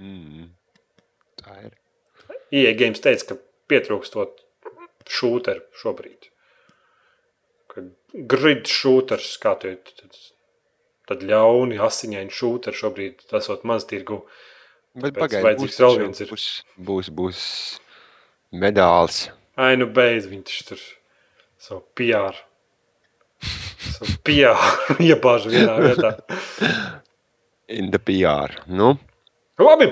[0.00, 0.52] Mm.
[1.40, 1.72] Tā ir.
[2.54, 3.40] IE Games teica, ka
[3.72, 4.38] pietrūkstot
[5.10, 6.30] šūteru šobrīd.
[8.14, 9.72] Grid šūters, kā tu
[11.08, 14.22] tad, ļauni asiņaini šūteri šobrīd esot maz tirgu.
[14.94, 16.30] Bet pagaidi, būs, vēl viens ir.
[16.30, 16.48] būs,
[16.78, 17.40] būs, būs
[18.54, 19.24] medāls.
[19.58, 20.84] Ai, nu beidz, viņš tur
[21.58, 22.38] savu PR.
[23.42, 24.62] Savu PR
[25.10, 26.14] iebāž vienā vietā.
[27.66, 28.54] In the PR.
[28.70, 28.94] Nu,
[29.58, 29.90] Labi,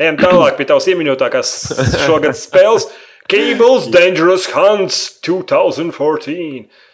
[0.00, 1.54] ejam tālāk pie tavas iemīļotākās
[2.06, 2.88] šogad spēles.
[3.30, 6.88] Cables Dangerous Hunts 2014.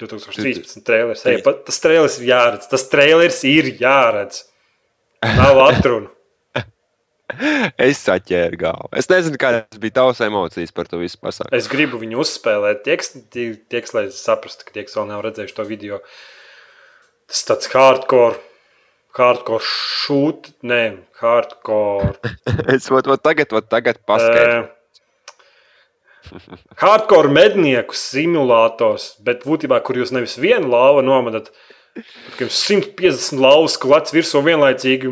[0.00, 0.80] 2013.
[0.86, 1.24] trailers.
[1.28, 2.68] Ej, pat, tas trailers ir jāredz.
[2.70, 4.44] Tas trailers ir jāredz.
[5.36, 6.08] Nav atrunu.
[7.78, 8.88] es saķēru galvu.
[8.98, 11.54] Es nezinu, kādas bija tavas emocijas par to visu pasākumu.
[11.58, 12.82] Es gribu viņu uzspēlēt.
[12.86, 16.00] Tieks, tie- tieks, lai saprastu, ka tie, kas vēl nav redzējuši to video,
[17.30, 18.40] tas tāds hardcore.
[19.14, 20.82] Hardcore šūt, nē,
[21.22, 22.16] hardcore.
[22.76, 24.68] Es vat, vat tagad, vat tagad paskaidroju.
[26.80, 31.50] Hardcore mednieku simulators, bet būtībā, kur jūs nevis vienu lauvu nomadat,
[31.96, 35.10] bet jums 150 lauvas klats virsū vienlaicīgi,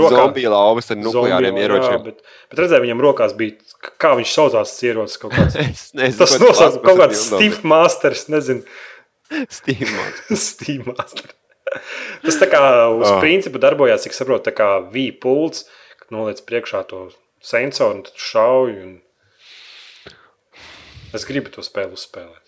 [0.00, 1.96] rokā Zombiju lauvas ar nukleāriem ieročiem.
[1.98, 3.58] Jā, bet, bet redzēju, viņam rokās bija,
[4.02, 5.58] kā viņš saucās, ierocis kaut kāds.
[5.98, 8.64] Nezinu, Tas nosaucās kaut kāds Steve Masters, nezinu,
[9.50, 10.30] Stīmāts.
[10.48, 11.34] Steve Masters.
[12.22, 12.60] Tas tā kā
[12.94, 13.16] uz Ah.
[13.16, 13.20] oh.
[13.20, 15.66] principu darbojās, cik saprotu, tā kā V-pults,
[15.98, 17.08] kad noliec priekšā to
[17.44, 18.70] sensoru un tad šauj.
[18.84, 18.94] Un...
[21.14, 22.46] Es gribu to spēli uzspēlēt.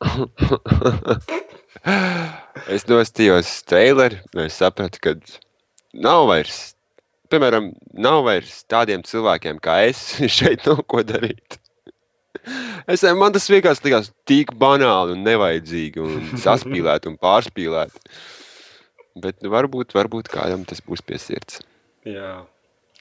[2.70, 5.14] Es nostījos traileri, un es sapratu, ka
[5.96, 6.74] nav vairs,
[7.32, 10.02] piemēram, nav vairs tādiem cilvēkiem kā es
[10.38, 11.58] šeit nav ko darīt.
[12.88, 18.04] Es, man tas vienkārši likās tik banāli un nevajadzīgi un saspīlēti un pārspīlēti.
[19.20, 21.60] Bet varbūt, varbūt kādam tas būs pie sirds.
[22.06, 22.40] Jā.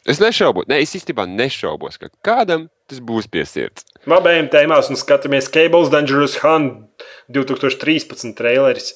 [0.07, 3.83] Es nešaubos, ne, es īstenībā nešaubos, ka kādam tas būs pie sirds.
[4.07, 8.93] Labajiem tēmās un skatāmies Cables Dangerous Hunt 2013 traileris.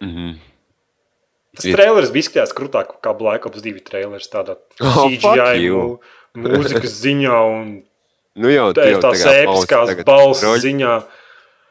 [0.00, 0.34] Mm -hmm.
[1.56, 1.74] Tas Ir.
[1.76, 4.28] traileris bija izskatījās krūtāk kā Black Ops 2 traileris.
[4.30, 5.70] Tādā Oh, CGI
[6.36, 7.82] mūzikas ziņā un
[8.36, 11.02] Nu jau tā- jau tās episkās balss troļ- ziņā.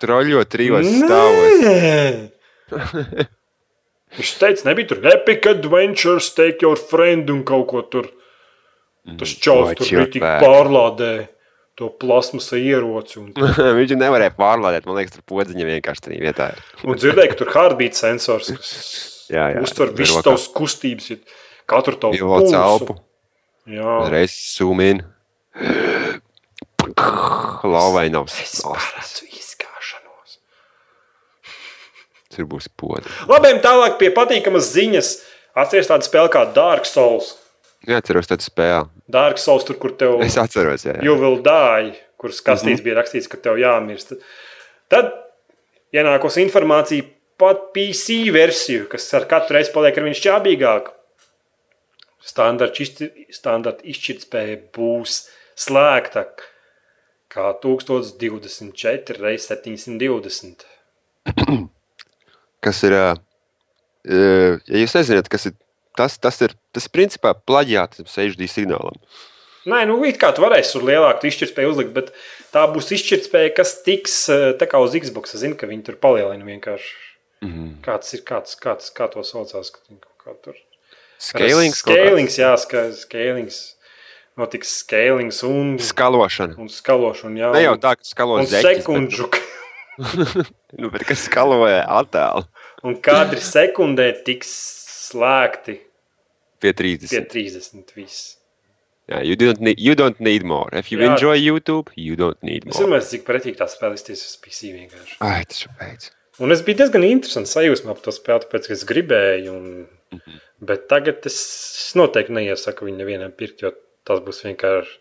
[0.02, 1.62] Troļļo trijos stāvos.
[1.62, 3.28] Nē!
[4.16, 8.10] Viņš teica, nebija tur Epic Adventures, take your friend un kaut ko tur.
[9.20, 10.41] Tas čels tur bija tik back.
[10.41, 11.10] pārlādē
[11.78, 13.20] to plasmasa ieroci.
[13.22, 13.34] Un,
[13.80, 14.86] Viņš jau nevarēja pārlādēt.
[14.89, 16.62] Man liekas, tur podziņa vienkārši tajā vietā ir.
[16.88, 18.72] un dzirdēju, ka tur heartbeat sensors, kas
[19.36, 21.18] Jā, jā, uztver visas tavas kustības, ja
[21.70, 22.58] katru tavu Ievelc pulsu.
[22.62, 22.97] elpu,
[23.66, 24.99] Jā, reiz sūmīn.
[27.66, 28.36] Lauvainavs.
[28.41, 30.36] es paredzu izgāšanos.
[32.36, 33.10] Tur būs poda.
[33.30, 35.10] Labi, tālāk pie patīkamas ziņas.
[35.56, 37.34] Atcerieties tādu spēli kā Dark Souls.
[37.88, 38.88] Neatceros tādu spēli.
[39.12, 40.96] Dark Souls, tur, kur tev Es atceros, jā.
[40.98, 41.04] jā.
[41.04, 42.72] You will die, kuras kastītes Mhm.
[42.72, 42.84] mm -hmm.
[42.84, 44.14] bija rakstīts, ka tev jāmirst.
[44.90, 45.12] Tad
[45.94, 47.04] ienākos informācija
[47.38, 50.88] par PC versiju, kas ar katru reizi paliek ar viņu šķābīgāk.
[52.26, 56.26] Standarta izšķir- standarta izšķirtspēja būs slēgta
[57.30, 60.66] kā 1024 reizes 720.
[62.62, 63.14] Kas ir, ja
[64.82, 65.54] jūs nezināt, kas ir,
[65.98, 69.00] tas, tas ir, tas principā plaģiāts 6D signālam.
[69.66, 72.12] Nē, nu, it kā tu varēsi tur lielāku izšķirtspēju uzlikt, bet
[72.54, 75.34] tā būs izšķirtspēja, kas tiks eh, tā kā uz Xbox.
[75.34, 76.94] Es zinu, ka viņi tur palielina vienkārši.
[77.42, 77.72] Mm -hmm.
[77.86, 79.72] Kāds ir, kāds, kāds, kā to saucās?
[79.74, 79.82] Kā
[80.44, 80.62] tur kāds.
[81.18, 83.76] Scalings, jā, ska- scalings.
[84.38, 86.58] Notiks scalings un, Skalošana.
[86.60, 87.40] un skalošana.
[87.40, 89.30] Jā, Ne jau tā, ka skalo un zeķis, sekundžu.
[89.96, 92.44] Bet, nu, bet kas skaloja attēlu
[92.84, 94.50] Un kadri sekundē tiks
[95.08, 95.78] slēgti
[96.60, 97.08] pie pie 30.
[97.30, 97.93] 30.
[97.95, 98.38] Viss.
[99.10, 100.68] Jā, you don't need, you don't need more.
[100.74, 101.12] If you Jā.
[101.14, 102.88] enjoy YouTube, you don't need Es more.
[102.88, 105.18] domāju, cik pretīgi tā spēlēties uz PC vienkārši.
[105.22, 106.10] Ai, tas ir beidz.
[106.41, 109.53] Un es biju diezgan interesants sajūsmā par to spēli, tāpēc, ka es gribēju.
[109.53, 109.88] Un...
[110.16, 110.41] Mhm.
[110.66, 113.72] Bet tagad es es noteikti neiesaku viņu nevienam pirkt, jo
[114.08, 114.97] tas būs vienkārši.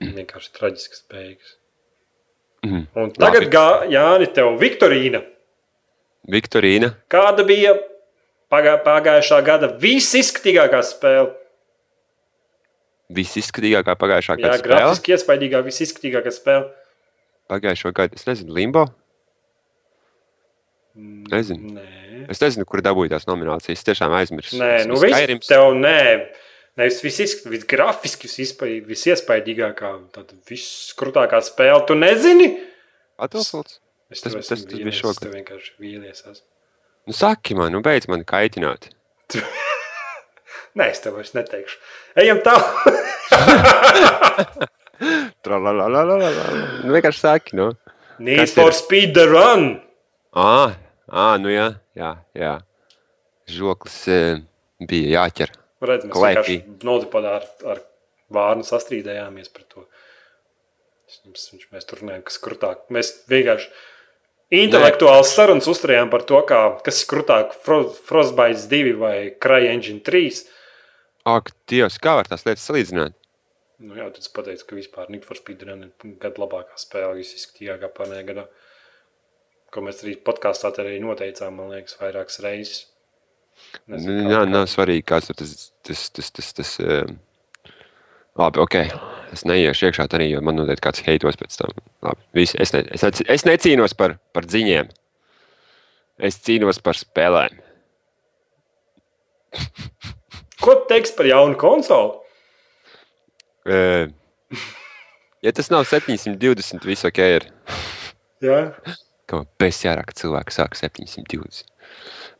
[0.00, 1.56] vienkārši traģisks beigas.
[2.64, 2.86] Mhm.
[2.94, 3.52] Un tagad, Labi.
[3.54, 5.22] gā, Jāni, tev Viktorīna.
[6.28, 6.94] Viktorīna.
[7.08, 7.74] Kāda bija
[8.50, 11.34] pagājušā gada visizskatīgākā spēle?
[13.10, 14.70] Visizskatīgākā pagājušā Jā, gada spēle.
[14.74, 16.68] grafiski iespaidīgākā, visizskatīgākā spēle.
[17.50, 18.84] Pagājušo gadu, es nezinu, Limbo.
[21.30, 21.74] Nezinu.
[21.78, 21.88] Nē,
[22.30, 23.78] Es nezinu, kur dabūju tās nominācijas.
[23.78, 24.58] Es tiešām aizmirsu.
[24.60, 26.28] nē Es nu viss tev nē.
[26.78, 31.86] Nevis visizskatīgākā, vis grafiski visizpai- visiespaidīgākā, tāda viskrutākā spēle.
[31.86, 32.48] Tu nezini?
[33.18, 33.80] Battlefields?
[34.10, 35.26] Es Tas- tev tas- esmu tas bija vīlies, šogad.
[35.26, 36.22] es vienkārši vīlies.
[36.30, 36.46] esmu.
[37.08, 38.90] Nu, saki man, nu beidz man kaitināt.
[40.78, 41.76] Nē, es tev vairs neteikšu.
[42.20, 42.74] Ejam tālāk.
[45.44, 46.18] Tralalalala.
[46.84, 47.70] Nu, vienkārši saki, nu.
[48.20, 48.76] Need Kas for ir?
[48.76, 49.64] Speed the Run.
[50.36, 50.76] Ā,
[51.08, 52.52] ā, nu jā, jā, jā.
[53.50, 54.42] žoklis eh,
[54.86, 55.54] bija jāķer.
[55.80, 56.58] Redz, mēs Klēpī.
[56.60, 57.80] vienkārši notipadā ar, ar
[58.36, 59.86] vārnu sastrīdējāmies par to.
[61.24, 62.84] Viņš, viņš, mēs tur runājām, kas krutāk.
[62.94, 63.72] Mēs vienkārši
[64.54, 70.42] intelektuāls sarunas uzturējām par to, kā, kas ir krutāk Fro- Frostbite 2 vai CryEngine 3.
[71.30, 73.16] Ak, Dievs, kā var tās lietas salīdzināt?
[73.80, 77.20] Nu, jā, tad es pateicu, ka vispār Need for Speed Run ir gada labākā spēle,
[77.22, 78.46] visizskatīgākā pārējā gadā.
[79.72, 82.80] Ko mēs arī podkāstā arī noteicām, man liekas, vairākas reizes.
[83.90, 85.54] Nezinu, Jā, nav svarīgi, kāds tur tas
[85.86, 87.06] tas, tas, tas, tas eh,
[88.38, 88.76] Labi, ok.
[89.34, 91.74] Es neiešu iekšā arī, jo man noteikti kāds heitos pēc tam.
[92.06, 94.88] Labi, visi, es, ne, es, nec- es necīnos par, par ziņiem.
[96.20, 97.60] Es cīnos par spēlēm.
[100.60, 102.18] Ko tu teiksi par jaunu konsoli?
[105.40, 107.20] Ja tas nav 720, viss ok.
[107.38, 107.46] Ir.
[108.44, 108.58] Jā,
[109.30, 111.64] Kā bez jāraka cilvēka sāk 720.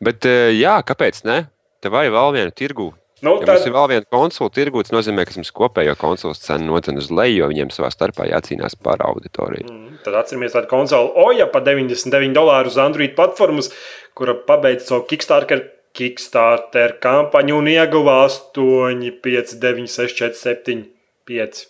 [0.02, 0.26] Bet,
[0.56, 1.44] jā, kāpēc ne?
[1.80, 2.88] Tev vajag vēl vienu tirgu.
[3.26, 6.42] Nu, Ja tad, mums ir vēl viena konsole tirgu, tas nozīmē, ka mums kopējo konsoles
[6.44, 9.66] cena nocen uz leju, jo viņiem savā starpā jācīnās par auditoriju.
[9.68, 13.70] Mm, tad atceramies tādu konsoli Oja par 99 dolāru uz Android platformas,
[14.18, 15.66] kura pabeidza savu Kickstarter,
[15.96, 20.84] Kickstarter kampaņu un ieguva 8, 5, 9, 6, 4, 7,
[21.30, 21.62] 5.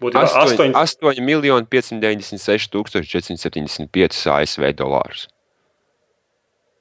[0.00, 1.04] Būtībā 8, 8.
[1.12, 5.28] 8 miljoni 596 475 ASV dolārus.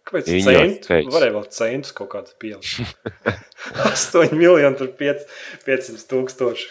[0.10, 1.14] Kāpēc Viņa teica.
[1.14, 2.82] Varēja vēl centus kaut kādus pielikt.
[3.92, 5.26] 8 miljoni, tur 5,
[5.68, 6.70] 500 tūkstoši,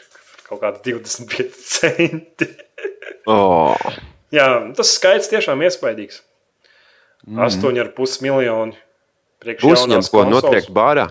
[0.49, 2.51] kaut kādi 25 centi.
[3.31, 3.77] Oh,
[4.35, 6.21] Jā, tas skaits tiešām iespaidīgs.
[7.27, 7.41] mm.
[7.47, 8.77] 8,5 miljoni.
[9.39, 10.33] Jaunās ko konsoles.
[10.35, 11.07] notriekt bārā.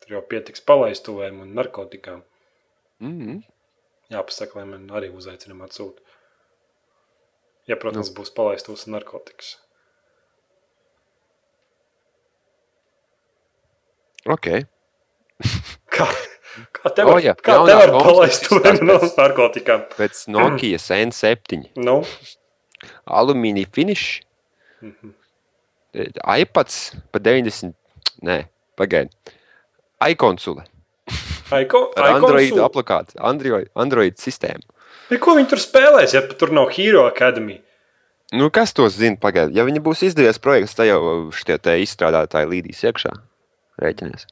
[0.00, 2.22] Tur jau pietiks palaistuvēm un narkotikām.
[3.04, 3.42] Mm.
[4.12, 6.00] Jāpasaka, lai man arī uzaicinājumu atsūta.
[7.68, 8.16] Ja, protams, nu.
[8.18, 9.54] būs palaistos un narkotikas.
[14.30, 14.46] Ok.
[15.94, 16.06] Kā,
[16.72, 19.82] kā tev O, var, jā, kā tev var palaist izstāsta no narkotikām?
[19.98, 22.00] Pēc Nokia N7 Nu,
[23.04, 24.22] alumīnija finish.
[24.82, 25.12] Mhm.
[26.40, 27.74] iPads pa 90.
[28.24, 28.44] Nē,
[28.78, 29.10] pagaidi.
[30.02, 30.64] iKonsole.
[31.54, 34.64] Aiko, Ar Android aplikāciju, Android, Android sistēmu.
[35.20, 37.60] Ko viņi tur spēlēs, ja tur nav Hero Academy?
[38.34, 39.18] Nu, kas to zina?
[39.20, 39.54] Pagaidi.
[39.58, 43.12] Ja viņi būs izdevies projekts, tad jau šie izstrādātāji līdīs iekšā.
[43.82, 44.26] Rēķinies.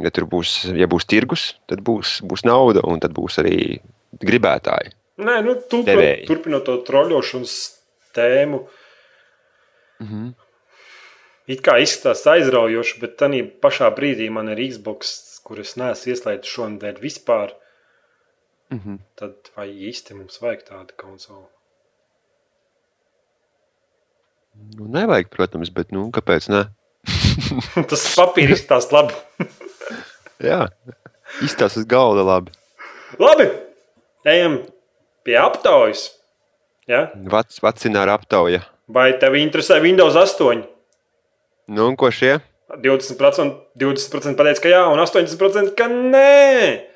[0.00, 3.80] Ja tur būs, ja būs tirgus, tad būs, būs nauda un tad būs arī
[4.16, 4.94] gribētāji.
[5.20, 6.24] Nē, nu, tu, Devēji.
[6.30, 7.56] turpinot to troļošanas
[8.16, 8.62] tēmu.
[10.00, 10.30] Mhm.
[11.50, 13.28] It kā izskatās aizraujoši, bet tā
[13.60, 17.56] pašā brīdī man ir Xbox, kuras neesmu ieslēdzis šonadēļ vispār.
[18.70, 19.00] Mhm.
[19.18, 21.48] Tad vai īsti mums vajag tādu konsoli?
[24.76, 26.68] Nu, nevajag, protams, bet nu, kāpēc ne?
[27.90, 29.16] Tas papīrs izskatās labi.
[30.50, 30.66] Jā,
[31.44, 32.52] izstāsta uz galda labi.
[33.20, 33.48] labi,
[34.24, 34.60] ejam
[35.26, 36.10] pie aptaujas.
[36.90, 37.08] Ja?
[37.30, 38.64] Vac, vacināra aptauja.
[38.90, 40.64] Vai tev interesē Windows 8?
[41.70, 42.40] Nu, un ko šie?
[42.70, 46.90] 20%, 20 pateica, ka jā, un 80% ka nē.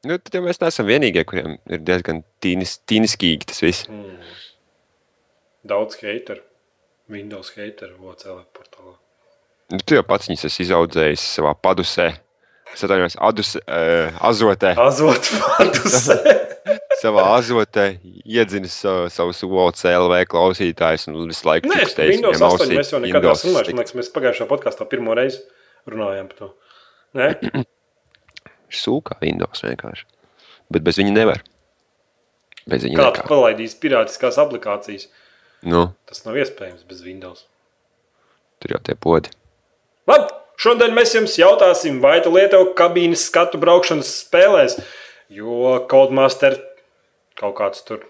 [0.00, 3.88] Nu, tad jau mēs neesam vienīgie, kuriem ir diezgan tīnis, tīniskīgi tas viss.
[3.90, 4.16] Mm.
[5.66, 6.42] Daudz hateru.
[7.10, 8.94] Windows hateru OCL portālā.
[9.70, 12.10] Nu, tu jau pats viņus esi izaudzējis savā padusē.
[12.70, 14.76] Es atvainojos, adus, uh, azotē.
[14.78, 16.06] Azot vārdus.
[17.00, 17.86] savā azotē
[18.24, 22.92] iedzinis savu, savus OCLV klausītājus un visu laiku Nē, fikstējis Windows viņiem 8 ausī mēs
[22.92, 23.74] jau nekad neesam runājuši.
[23.74, 25.42] Man liekas, mēs pagājušajā podkāstā pirmo reizi
[25.90, 26.50] runājām par to.
[27.18, 27.30] Nē?
[28.82, 30.06] Sūkā Windows vienkārši.
[30.70, 31.42] Bet bez viņa nevar.
[32.70, 35.08] Bez viņa Kā tu palaidīsi pirātiskās aplikācijas?
[35.66, 37.44] Nu, Tas nav iespējams bez Windows.
[38.60, 39.30] tur jau tie podi.
[40.08, 44.78] Labi, šodien mēs jums jautāsim, vai tu lieto kabīnes skatu braukšanas spēlēs,
[45.32, 46.58] jo Codemaster
[47.40, 48.04] kaut kāds tur.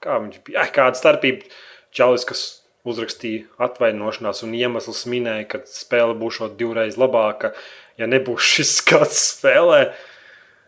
[0.00, 0.62] Kā viņš bija?
[0.62, 1.48] Eh, kāda starpība?
[1.92, 2.42] Čalis, kas
[2.88, 7.52] uzrakstīja atvainošanās un iemesls minēja, ka spēle būs divreiz labāka,
[7.98, 9.88] ja nebūs šis skats spēlē.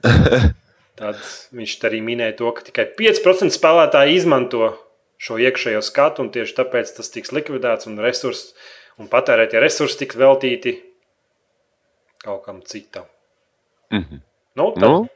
[1.01, 1.21] Tad
[1.57, 4.75] viņš arī minēja to, ka tikai 5% spēlētāji izmanto
[5.21, 8.53] šo iekšējo skatu, un tieši tāpēc tas tiks likvidēts un resursi
[9.01, 10.75] un patērētie resursi tiks veltīti
[12.21, 13.09] kaut kam citam.
[13.91, 14.21] Mhm.
[14.61, 15.09] Nu, tad Nu,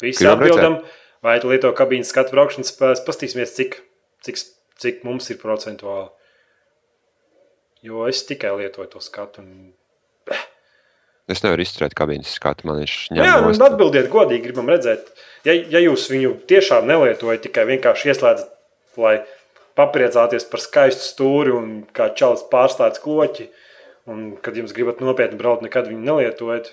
[0.00, 0.82] visi atbildam,
[1.24, 3.80] vai tu lieto kabīnes skatu braukšanas spēles, pastīsimies, cik,
[4.22, 4.38] cik,
[4.78, 6.12] cik mums ir procentuāli.
[7.82, 9.42] Jo es tikai lietoju to skatu.
[9.42, 9.74] Un...
[11.32, 12.66] es nevaru izturēt kabīnes skatu.
[12.68, 15.10] Man viņš Nu, jā, ņem nu, atbildiet godīgi, gribam redzēt.
[15.46, 18.50] Ja, ja jūs viņu tiešām nelietojat, tikai vienkārši ieslēdzat,
[19.00, 19.14] lai
[19.78, 23.48] papriecāties par skaistu stūri un kā čalis pārslēdz kloķi.
[24.08, 26.72] Un, kad jums gribat nopietni braukt, nekad viņu nelietojat.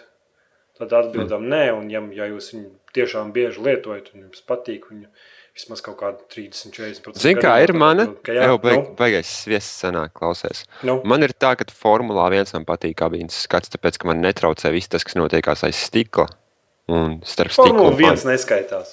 [0.80, 1.52] Tad atbildam, mm.
[1.52, 5.08] nē, un ja, ja jūs viņu tiešām bieži lietojat, un jums patīk viņu
[5.56, 7.22] vismaz kaut kādu 30, 40%.
[7.24, 8.10] Zini, kā ir mana?
[8.28, 8.96] Jā, beig, nu?
[9.00, 10.66] beigais sviests sanāk, klausies.
[10.84, 10.98] Nu?
[11.08, 14.92] Man ir tā, ka Formulā viens man patīk kabīnes skats, tāpēc, ka man netraucē viss
[14.92, 16.28] tas, kas notiekās aiz stikla.
[16.92, 17.72] Un starp stikla.
[17.72, 18.88] Formula viens neskaitās.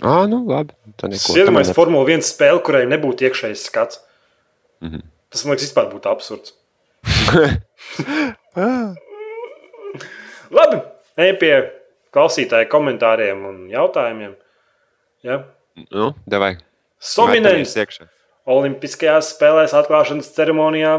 [0.00, 0.72] Ā, nu labi.
[1.06, 3.94] Iedomājieties, Formula 1 spēle, kurai nebūtu iekšējais skats.
[4.80, 5.02] Mm -hmm.
[5.30, 6.48] Tas man liekas, vispār būtu absurds.
[10.58, 10.76] labi,
[11.16, 11.54] ej pie
[12.14, 14.34] klausītāju komentāriem un jautājumiem.
[15.22, 15.44] Ja?
[15.90, 16.56] Nu, devai.
[17.00, 17.76] Sominēns
[18.50, 20.94] Olimpiskajās spēlēs atklāšanas ceremonijā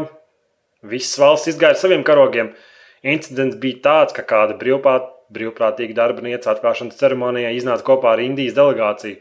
[0.82, 2.52] visas valsts izgāja ar saviem karogiem.
[3.02, 9.18] Incidents bija tāds, ka kāda brīvprāt, brīvprātīga darbinieca atklāšanas ceremonijā iznāca kopā ar Indijas delegāciju.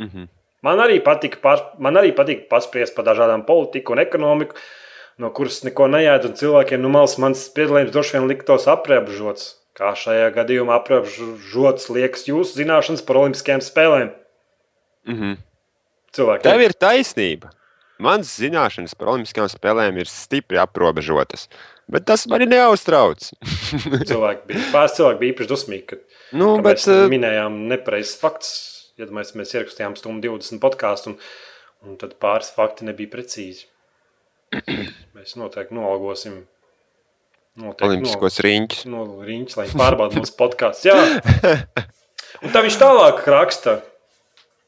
[0.00, 0.28] Mm -hmm.
[0.62, 4.54] Man arī patika, man arī patika paspriest par dažādām politiku un ekonomiku,
[5.18, 9.56] no kuras neko neēd, un cilvēkiem no malas mans piedalījums droši vien liktos aprebežots.
[9.76, 14.10] Kā šajā gadījumā aprebežots liekas jūsu zināšanas par olimpiskajām spēlēm?
[15.08, 15.38] Mm -hmm.
[16.16, 16.42] Cilvēki.
[16.42, 17.50] Tev ir taisnība.
[18.00, 21.48] Mans zināšanas par olimpiskajām spēlēm ir stipri aprobežotas.
[21.90, 23.18] Bet tas man neuztrauc.
[24.10, 25.96] cilvēki bija, pāris cilvēki bija īpaši dusmīgi, ka,
[26.32, 28.54] nu, bet, mēs uh, minējām nepareizs fakts.
[29.00, 31.18] Ja mēs, mēs ierakstījām stundu 20 podkāstu, un,
[31.88, 33.66] un tad pāris fakti nebija precīzi.
[35.16, 36.42] mēs noteikti noalgosim
[37.60, 38.82] Noteikti, Olimpiskos no, riņķus.
[38.88, 40.92] No riņķus, lai pārbaudītu mūsu podkāstu.
[42.44, 43.80] Un tā viņš tālāk raksta,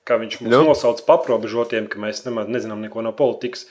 [0.08, 0.62] ka viņš mums nu.
[0.68, 3.66] nosauc par aprobežotiem, ka mēs nemaz nezinām neko no politikas.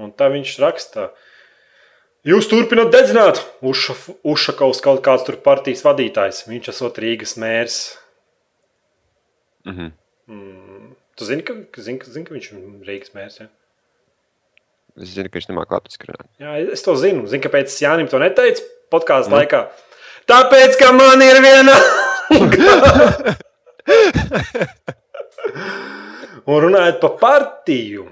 [0.00, 1.08] Un tā viņš raksta,
[2.26, 7.82] jūs turpināt dedzināt, Ušakovs kaut kāds tur partijas vadītājs, viņš esot Rīgas mērs.
[9.68, 9.92] Mhm.
[10.28, 12.58] Mm, tu zini, ka, zini, ka, zini, ka viņš ir
[12.88, 13.40] Rīgas mērs?
[13.44, 13.48] Ja?
[15.00, 16.28] Es zinu, ka viņš nemāķi latviešu runāt.
[16.42, 17.24] Jā, es to zinu.
[17.30, 18.62] Zinu, kāpēc es Jānim to neteicu
[18.94, 19.38] podkāstu mm.
[19.40, 19.60] laikā.
[20.30, 21.74] Tāpēc, ka man ir viena.
[26.44, 28.08] Un runājot par partiju,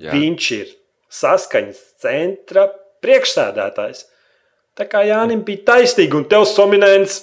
[0.00, 0.12] Jā.
[0.14, 0.70] viņš ir
[1.12, 2.68] saskaņas centra
[3.04, 4.04] priekšsēdētājs.
[4.78, 7.18] Tā kā Jānis bija taisnīgs, un tev sominēns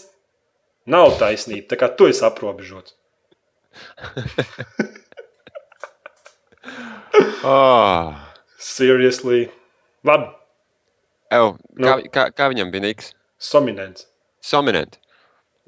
[0.91, 1.69] nav taisnība.
[1.71, 2.95] Tā kā tu esi aprobežots.
[7.43, 8.13] oh.
[8.65, 9.47] Seriously.
[10.05, 10.27] Labi.
[11.33, 11.87] Ew, nu.
[11.87, 13.13] kā, kā, kā viņam bija Niks?
[13.41, 14.07] Sominants.
[14.45, 14.99] Sominants.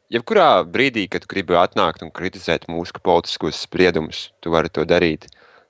[0.08, 5.26] Jebkurā brīdī, kad gribi atnākt un kritizēt mūsu politiskos spriedumus, tu vari to darīt.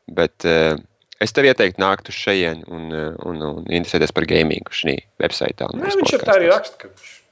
[0.06, 0.78] Bet uh,
[1.18, 5.66] es tev ieteiktu nākt uz šejienes un, uh, un, un interesēties par gamingu šajā websaitā.
[5.74, 6.88] Nē, viņš ir tā arī raksta, ka,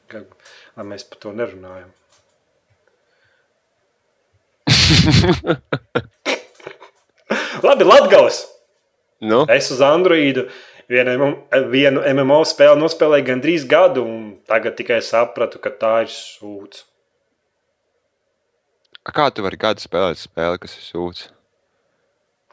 [0.10, 0.18] ka,
[0.82, 1.94] mēs par to nerunājam.
[7.66, 8.50] Labi, Latvijas.
[9.22, 9.46] Nu?
[9.54, 10.50] Es uz Androidu
[10.90, 11.38] vienu,
[11.70, 16.95] vienu MMO spēli nospēlēju gandrīz gadu, un tagad tikai sapratu, ka tā ir sūds.
[19.06, 21.28] Kā tu vari gadu spēlēt spēli, kas ir sūds?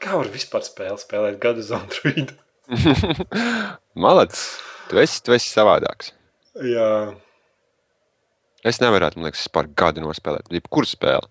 [0.03, 2.35] Kā var vispār spēli spēlēt gadu uz Androidu?
[4.03, 4.43] Malacis,
[4.89, 6.11] tu esi, tu esi savādāks.
[6.61, 7.15] Jā.
[8.63, 10.51] Es nevarētu, man liekas, par gadu nospēlēt.
[10.53, 11.25] Jebkuru spēli.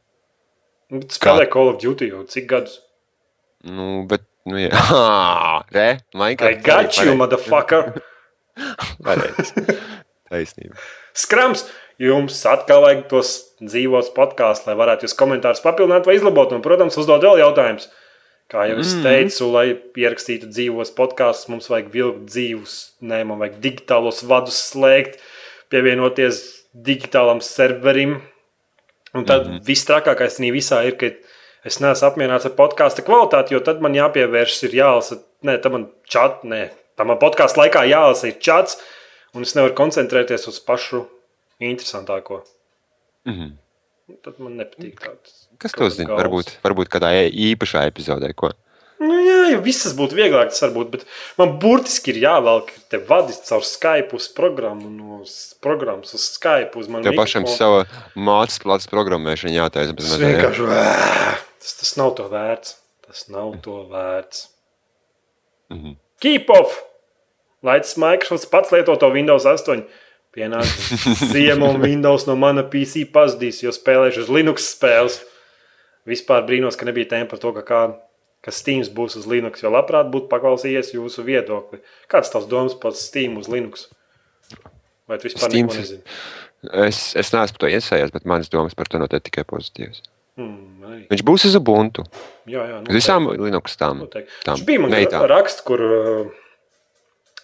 [1.06, 1.52] Spēlē Kā...
[1.54, 2.80] Call of Duty jau cik gadus?
[3.62, 4.74] Nu, bet, nu, jā,
[5.76, 5.86] re,
[6.18, 6.58] Minecraft.
[6.58, 7.94] I got you, motherfucker!
[9.06, 9.78] Pareizi.
[10.32, 10.76] Taisnība.
[11.16, 11.68] Skrams!
[12.02, 16.50] Jums atkal vajag tos dzīvos podkāstus, lai varētu jūs komentārus papildināt vai izlabot.
[16.54, 17.86] Un, protams, uzdot vēl jautājumus.
[18.50, 19.04] Kā jau es mm.
[19.06, 19.66] teicu, lai
[19.96, 22.74] pierakstītu dzīvos podkāstus, mums vajag vilkt dzīvus,
[23.06, 25.22] nē, man vajag digitālos vadus slēgt,
[25.72, 26.42] pievienoties
[26.74, 28.18] digitālam serverim.
[29.14, 29.64] Un tad mm -hmm.
[29.68, 31.12] viss trakākais visā ir, ka
[31.64, 35.88] es neesmu apmierināts ar podkāstu kvalitāti, jo tad man jāpievēršas, ir jālasa, nē, tam man
[36.08, 38.80] čat, nē, tam man podkāstu laikā jālasa ir čats,
[39.34, 41.06] un es nevaru koncentrēties uz pašu
[41.70, 42.42] interesantāko.
[43.24, 43.52] Mm -hmm.
[44.22, 45.46] Tad man nepatīk tāds.
[45.58, 46.16] Kas to zina?
[46.18, 48.50] Varbūt, varbūt kādā īpašā epizodē, ko?
[49.02, 51.06] Nu, jā, ja visas būtu vieglāk, tas varbūt, bet
[51.38, 55.22] man burtiski ir jāvelk te vadīt caur Skype uz programmu, no
[55.64, 56.86] programmas uz Skype uz.
[57.02, 59.96] Tev pašam sava mācas plats programmēšana jātaisa.
[59.98, 61.34] Tas vienkārši, jā.
[61.58, 62.76] Tas, tas nav to vērts.
[63.06, 64.48] Tas nav to vērts.
[65.70, 65.96] Mm -hmm.
[66.20, 66.82] Keep off!
[67.62, 69.82] Lai tas Microsoft pats lieto to Windows 8.
[70.32, 75.18] Pienāca ziema un Windows no mana PC pazudīs, jo spēlēšu uz Linux spēles.
[76.08, 77.80] Vispār brīnos, ka nebija tēma par to, ka, kā,
[78.42, 81.82] ka Steam būs uz Linux, jo labprāt būtu paklausījies jūsu viedokli.
[82.10, 83.90] Kāds tavs domas par Steam uz Linux?
[85.06, 86.16] Vai tu vispār Steams, neko nezini?
[86.88, 90.00] Es, es neesmu par to iesaies, bet manas domas par to noteikti tikai pozitīvas.
[90.40, 91.00] Mm, arī.
[91.12, 92.06] Viņš būs uz Ubuntu.
[92.48, 94.06] jā, jā, Uz visām Linux tām.
[94.06, 94.32] Noteikti.
[94.46, 95.82] tām Viņš bija man raksts, kur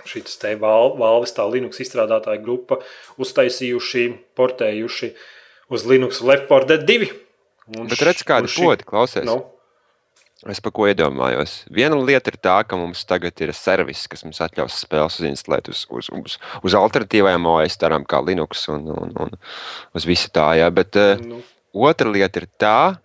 [0.08, 2.80] šī val, Valves tā Linux izstrādātāja grupa
[3.20, 4.08] uztaisījuši,
[4.38, 5.12] portējuši
[5.70, 7.12] uz Linux Left 4 Dead 2.
[7.78, 9.24] Un Bet redz, kāda šī- poda klausies.
[9.28, 9.44] Nu,
[10.46, 11.64] Es par ko iedomājos.
[11.66, 15.80] Viena lieta ir tā, ka mums tagad ir servis, kas mums ļaus spēles uzinstalēt uz,
[15.90, 19.34] uz, uz, uz alternatīvām OS, tādām kā Linux un, un, un
[19.98, 20.52] uz visu tā.
[20.60, 20.70] Jā.
[20.70, 21.42] Bet uh, nu,
[21.74, 23.00] otra lieta ir tā,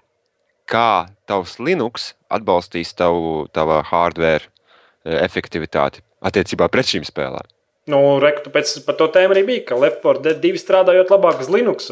[0.69, 7.47] kā tavs Linux atbalstīs tavu tava hardware eh, efektivitāti attiecībā pret šīm spēlēm.
[7.91, 11.41] nu, reku, tāpēc par to tēmu arī bija, ka Left 4 Dead 2 strādājot labāk
[11.43, 11.91] uz Linux.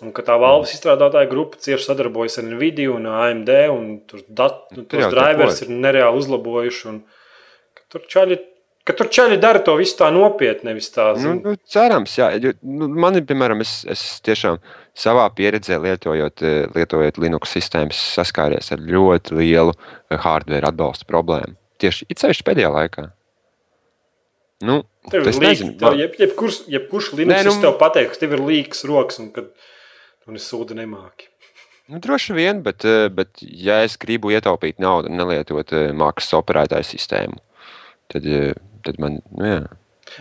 [0.00, 3.50] Un ka tā valdes izstrādātāja grupa cieši sadarbojas ar Nvidia un AMD.
[3.70, 6.86] Un tur dat, nu, jau tos drivers ir nereāli uzlabojuši.
[6.88, 7.02] Un,
[7.92, 8.38] tur čaļi,
[8.88, 12.30] ka tur čaļi dara to visu tā nopietni, nevis tā Nu, zin- nu, cerams, jā.
[12.40, 14.56] Jo, Nu, man ir, piemēram, es, es tiešām
[14.96, 21.54] savā pieredzē, lietojot, eh, lietojot Linux sistēmas, saskāries ar ļoti lielu eh, hardware atbalsta problēmu.
[21.78, 23.10] Tieši it sevišķi pēdējā laikā.
[24.60, 28.34] Nu, Tev ir es tev, man- jeb, jebkurš, jebkurš Linux Nē, nu, tev pateiks, tev
[28.36, 31.28] ir līks rokas un ka tu nesūdi nemāki.
[31.88, 36.36] Nu, droši vien, bet, eh, bet ja es gribu ietaupīt naudu un nelietot eh, maksas
[36.38, 37.40] operētāju sistēmu,
[38.12, 38.52] tad, eh,
[38.84, 39.60] tad man, nu, jā.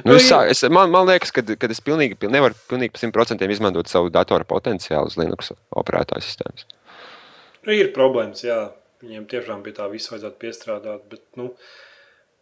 [0.06, 0.38] Nu, Nu, es, jā.
[0.38, 4.10] sā- es, man, man liekas, ka es pilnīgi, pil- nevaru pilnīgi par 100% izmantot savu
[4.10, 6.66] datora potenciālu uz Linux operētāju sistēmas.
[7.66, 8.72] Nu, ir problēmas, jā.
[9.04, 11.54] Viņiem tiešām pie tā visu vajadzētu piestrādāt, bet nu,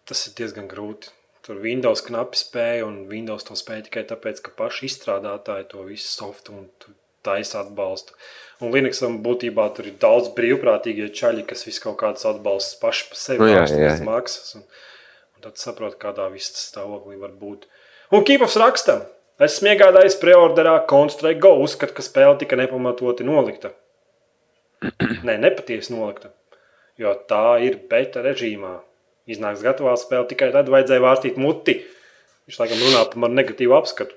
[0.06, 1.10] tas ir diezgan grūti.
[1.48, 6.10] Tur Windows knapi spēja, un Windows to spēja tikai tāpēc, ka paši izstrādātāji to visu
[6.12, 6.66] softu un
[7.24, 8.18] taisa atbalstu.
[8.60, 13.22] Un Linuxam būtībā tur ir daudz brīvprātīgie čaļi, kas visu kaut kādas atbalstus paši par
[13.22, 13.98] sevi Nu, jā, jā, jā.
[14.04, 14.58] maksas.
[14.58, 14.66] Un,
[15.38, 17.68] un tad saprot, kādā viss stāvoklī var būt.
[18.12, 18.98] Un Kīpavs raksta,
[19.48, 23.72] esmu iegādājies preorderā Constrike Go, uzskat, ka spēle tika nepamatoti nolikta.
[25.28, 26.34] Nē, nepatiesi nolikta.
[26.98, 28.80] Jo tā ir beta režīmā.
[29.28, 31.82] Iznāks gatavā spēle tikai tad vajadzēja vārstīt muti.
[32.48, 34.16] Viņš laikam runā par manu negatīvu apskatu.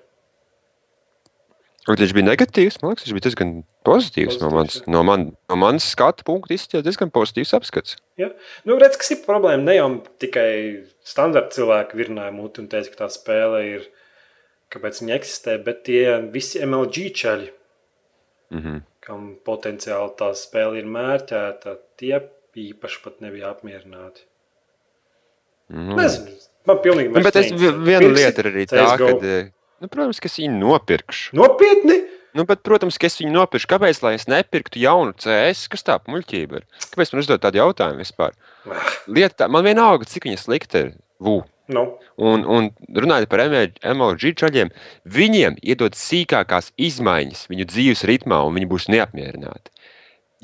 [1.91, 2.78] Viņš bija negatīvs.
[2.82, 3.53] Man liekas, viņš bija diezgan
[3.89, 4.37] pozitīvs.
[4.39, 4.91] No Pozitīvs, manas, jā.
[4.95, 7.97] no man, no manas skatu punkta izskatījās diezgan pozitīvs apskats.
[8.20, 8.28] Ja?
[8.69, 9.65] Nu, redz, kas ir problēma.
[9.66, 9.89] Ne jau
[10.23, 10.51] tikai
[11.03, 13.89] standarta cilvēki virināja muti un teica, ka tā spēle ir,
[14.70, 17.51] kāpēc viņa eksistē, bet tie visi MLG čaļi,
[18.51, 18.81] Mm -hmm.
[19.01, 22.20] kam potenciāli tā spēle ir mērķēta, tie
[22.57, 24.27] īpaši pat nebija apmierināti.
[25.71, 25.97] Mm.
[25.99, 26.37] Nezinu,
[26.69, 29.11] man pilnīgi Nu, bet es, viena Pirksi lieta ir arī tā, ka,
[29.81, 31.37] nu, protams, ka es viņu nopirkšu.
[31.39, 32.01] Nopietni!
[32.37, 33.71] Nu, bet, protams, ka es viņu nopirkšu.
[33.71, 35.71] Kāpēc lai es nepirktu jaunu CS?
[35.71, 36.67] Kas tā muļķība ir?
[36.93, 38.37] Kāpēc man uzdot tādu jautājumu vispār?
[39.11, 40.93] Lieta, tā, man vienalga, cik viņa slikta ir.
[41.21, 41.41] Vū.
[41.71, 41.85] Nu,
[42.21, 44.71] Un, un runājot par MLG čaļiem,
[45.09, 49.73] viņiem iedod sīkākās izmaiņas viņu dzīves ritmā, un viņi būs neapmierināti.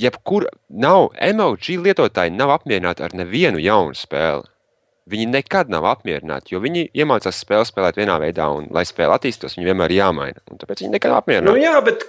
[0.00, 4.48] Jebkur nav MLG lietotāji, nav apmierināti ar nevienu jaunu spēli.
[5.06, 9.54] Viņi nekad nav apmierināti, jo viņi iemācās spēli spēlēt vienā veidā, un, lai spēle attīstītos,
[9.54, 10.42] viņi vienmēr ir jāmaina.
[10.50, 11.62] Un tāpēc viņi nekad nav nu apmierināti.
[11.62, 12.02] jā, bet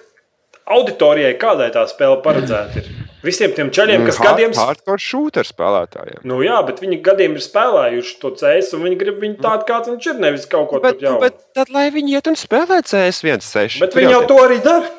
[0.78, 2.90] auditorijai kādai tā spēle paredzēta ir?
[3.26, 6.22] Visiem tiem čaļiem, kas gadiem Hardcore shooter spēlētājiem.
[6.30, 9.90] Nu, jā, bet viņi gadiem ir spēlējuši to CS, un viņi grib viņu tādu, kāds
[9.90, 10.20] viņš ir.
[10.22, 11.22] Nevis kaut ko tādu jaunu.
[11.26, 13.82] bet tad, lai viņi iet un spēlē CS16.
[13.84, 14.94] bet viņi jau to arī dara.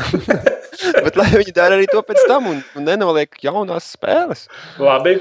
[1.04, 4.46] Bet lai viņi dara arī to pēc tam un, un nenoliek jaunās spēles.
[4.80, 5.18] Labi.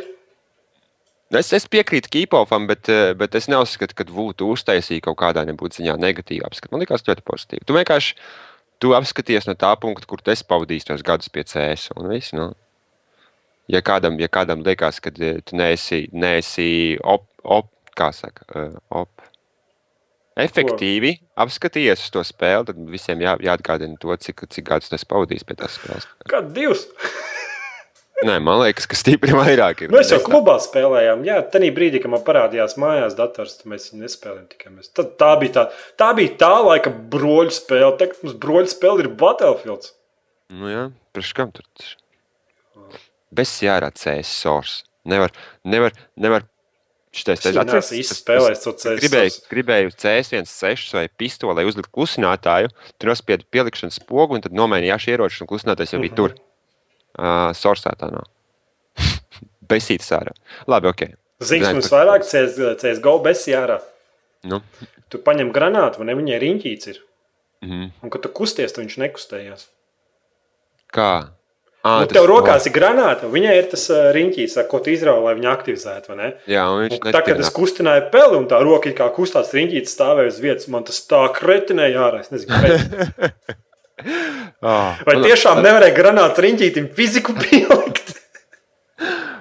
[1.30, 5.93] Es, es piekrītu Kīpofam, bet, eh, bet es neuzskatu, ka Vūtu uztaisīja kaut kādā ziņā
[6.01, 6.73] negatīvu apskatu.
[6.73, 7.65] Man liekas, ļoti pozitīvi.
[7.65, 8.15] Tu vienkārši
[8.80, 11.91] tu apskaties no tā punkta, kur tu esi pavadījis tos gadus pie CS.
[11.95, 12.56] Un viss, nu.
[13.68, 18.73] ja, kādam, ja kādam liekas, ka eh, tu neesi, neesi op, op, kā saka, eh,
[18.89, 19.10] op,
[20.39, 25.06] efektīvi apskatījies uz to spēli, tad visiem jā, jāatgādina to, cik, cik gadus tu esi
[25.06, 26.10] pavadījis pie tās spēles.
[26.31, 26.88] Kādu divus?
[28.28, 29.94] Nē, man liekas, ka stipri vairāk ir.
[29.94, 31.22] Mēs jau klubā spēlējām.
[31.28, 34.91] Jā, tajā brīdī, kad man parādījās mājās dators, mēs viņu nespēlējām tikai mēs.
[34.91, 35.64] Tad, tā, bija tā,
[36.00, 37.94] tā bija tā laika broļu spēle.
[38.02, 39.88] Tagad mums broļu spēle ir Battlefield.
[40.52, 40.84] Nu, jā,
[41.16, 41.66] priekš kam tur?
[43.32, 44.84] Bez jārā CS source.
[45.08, 45.32] Nevar,
[45.64, 46.48] nevar, nevar.
[47.10, 52.70] Šitais, Es neesmu īsti spēlējis to CS Gribēju, gribēju CS16 vai pistoli, lai uzliktu klusinātāju,
[53.02, 56.36] tur nospiedu pielikšanas spogu un tad nomainīju jāši ieročus, un klusinātājs jau bija tur.
[57.18, 58.27] Uh, Sorsā tā nav.
[59.69, 60.34] Besītas ārā.
[60.69, 61.03] Labi, ok.
[61.45, 63.80] Zināju, mums vairāk CS, CSGO besī ārā.
[64.49, 64.61] Nu,
[65.10, 67.02] Tu paņem granātu, un viņai riņķīts ir.
[67.65, 67.90] mhm.
[68.03, 69.68] Un, kad tu kusties, tad viņš nekustējās.
[70.94, 71.11] Kā?
[71.80, 75.36] À, Nu, tev rokās ir granāta, un viņai ir tas riņķis, ko tu izrauj, lai
[75.38, 76.11] viņa aktivizētu.
[76.11, 76.30] vai ne?
[76.52, 79.95] Jā, un viņš Un, tā, kad es kustināju peli, un tā roka kā kustās riņķītis
[79.95, 82.19] stāvēja uz vietas, man tas tā kretinēja ārā.
[82.19, 83.56] Es nezinu, kāpēc.
[84.00, 88.16] Oh, Vai tiešām nevarēja granātu riņķītim fiziku pielikt?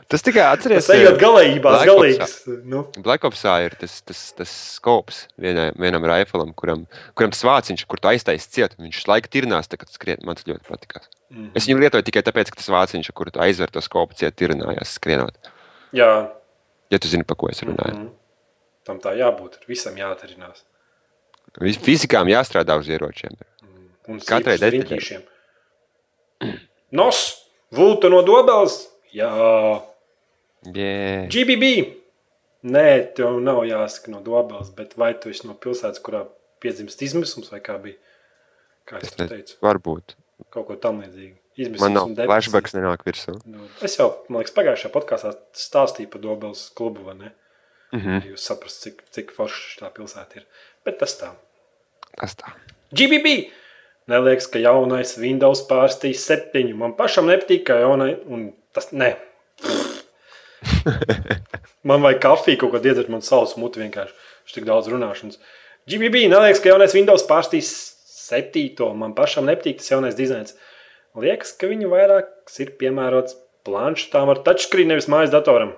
[0.08, 0.86] Tas tikai atceries.
[0.86, 2.36] Tas ejot galējībās, galīgs.
[2.64, 6.86] Nu, Black Opsā ir tas, tas, tas skops vienai, vienam riflam, kuram,
[7.18, 10.22] kuram tas vāciņš, kur tu aiztaisi ciet, viņš laika tirnās, kad skrien.
[10.24, 11.10] Man tas ļoti patikās.
[11.28, 11.50] Mhm.
[11.60, 14.96] Es viņu lietoju tikai tāpēc, ka tas vāciņš, kur tu aizver to skopu ciet, tirnājās
[14.96, 15.36] skrienot.
[15.92, 16.12] jā,
[16.88, 17.98] Ja tu zini, par ko es runāju.
[17.98, 18.08] Mhm.
[18.88, 19.60] tam tā jābūt.
[19.60, 20.64] ir Visam jātarinās.
[21.60, 21.76] Mm.
[21.84, 23.34] Fizikām jāstrādā uz ieročiem.
[24.08, 25.20] Un Katrai detaļai.
[26.96, 27.22] Nos,
[27.74, 28.86] vulta no dobels.
[29.12, 29.28] Jā,
[30.66, 31.28] Yeah.
[31.30, 31.94] GBB.
[32.68, 36.24] Nē, tev nav jāsaka no dobels, bet vai tu esi no pilsētas, kurā
[36.62, 37.94] piedzimst izmisums vai kā bija?
[38.88, 39.58] Kā es Es to teicu?
[39.62, 40.16] Varbūt.
[40.50, 41.36] Kaut ko tam līdzīgu.
[41.58, 43.36] Izmisums Man nav flashbacks, nenāk virsū.
[43.46, 47.32] Nu, Es jau, man liekas, pagājušajā podkāstā stāstīju par Dobels klubu, vai ne?
[47.92, 48.26] Mm -hmm.
[48.32, 50.46] Jūs saprotat, cik, cik forša tā pilsēta ir.
[50.84, 51.30] Bet tas tā.
[52.18, 52.52] Tas tā.
[52.92, 53.50] GBB!
[54.08, 56.76] Neliekas, ka jaunais Windows pārstīs septiņu.
[56.80, 59.12] Man pašam nepatīk, ka jaunai, un tas ne.
[61.88, 64.16] Man vajag kafiju, kaut ko iedzert, man savs muti vienkārši.
[64.46, 65.36] Viņš tik daudz runāšanas.
[65.88, 67.68] GBB, neliekas, ka jaunais Windows pārstīs
[68.08, 68.88] septīto.
[68.96, 70.56] Man pašam nepatīk tas jaunais dizains.
[71.18, 73.36] Liekas, ka viņi vairāk ir piemērots
[73.68, 75.74] planšetām ar touchscreen, nevis mājas datoram.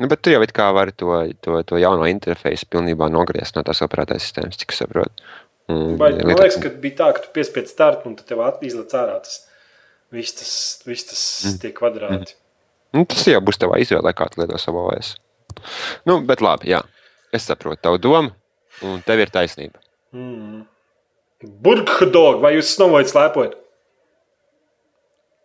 [0.00, 1.12] Nu, bet tu jau it kā vari to,
[1.44, 5.28] to, to jauno interfeisu pilnībā nogriezt no tās operētājas sistēmas, cik saprotu.
[5.72, 8.96] Un Vai, man liekas, ka bija tā, ka tu piespiedz startu un tad tev izlaiž
[9.00, 9.38] ārā tas
[10.12, 10.52] viss, tas,
[10.84, 11.60] viss tas mm.
[11.62, 12.36] tie kvadrāti.
[12.94, 15.14] Nu, tas jau būs tavā izvēlē, kā tu lieto savu OS.
[16.06, 16.82] Nu, bet labi, jā.
[17.34, 18.30] Es saprotu tavu domu,
[18.86, 19.80] un tev ir taisnība.
[20.14, 20.62] Mm.
[21.64, 23.56] Burbuļsaktas, vai jūs snovojat, slēpojat?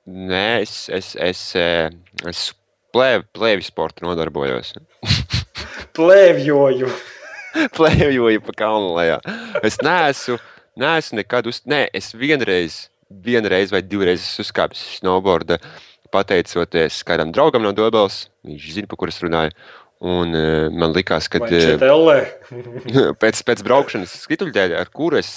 [0.09, 1.89] Nē, es, es, es, eh,
[2.29, 2.49] es
[2.95, 4.73] plēvi, plēvi sportu nodarbojos.
[5.97, 6.89] Plēvjoju.
[7.77, 9.19] Plēvjoju pa kalnu lejā.
[9.65, 10.37] Es neesmu,
[10.79, 11.61] neesmu nekad uz.
[11.69, 15.59] Nē, es vienreiz, vienreiz vai divreiz esmu uzkāpis uz snowboarda,
[16.13, 18.27] pateicoties kādam draugam no Dobels.
[18.47, 19.55] Viņš zina, par kur es runāju.
[19.99, 22.21] Un uh, man likās, ka četellē?
[23.21, 25.31] pēc, pēc braukšanas skrituļdēļ, ar kuru es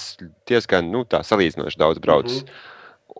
[0.47, 2.45] diezgan nu, salīdzinoši daudz braucu.
[2.45, 2.69] Mm -hmm.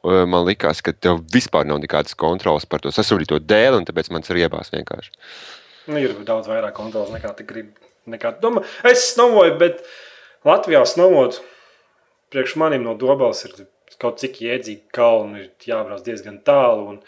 [0.03, 4.23] Man liekas, ka tev vispār nav nekādas kontrolas par to sasūtīto dēli, un tāpēc man
[4.31, 5.11] ir iebās vienkārši.
[5.87, 7.92] Nu, ir daudz vairāk kontrols nekā tu gribi.
[8.11, 8.65] Nekā tu domā.
[8.89, 9.85] Es snovoju, bet
[10.49, 11.39] Latvijā snovot
[12.33, 13.55] priekš manim no dobels ir
[14.03, 17.03] kaut cik iedzīgi kalni, ir jābrauc diezgan tālu, un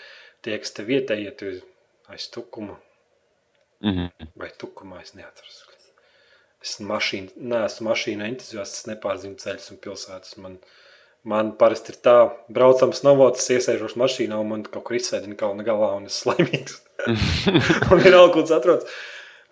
[0.44, 1.54] tie, kas te vietējie, tu
[2.12, 2.76] aiz tukuma
[3.84, 4.26] Mm -hmm.
[4.36, 5.64] vai tukumā, es neatceros.
[6.64, 10.36] Es mašīnu, neesmu mašīnu entuziasts, es nepārzinu ceļus un pilsētas.
[10.40, 10.54] Man,
[11.22, 12.14] man parasti ir tā,
[12.48, 16.78] braucams novots, iesēžos mašīnā un man kaut kur izsēdina kalna galā un es slaimīgs.
[17.90, 18.96] un vienalga, tas atrodas.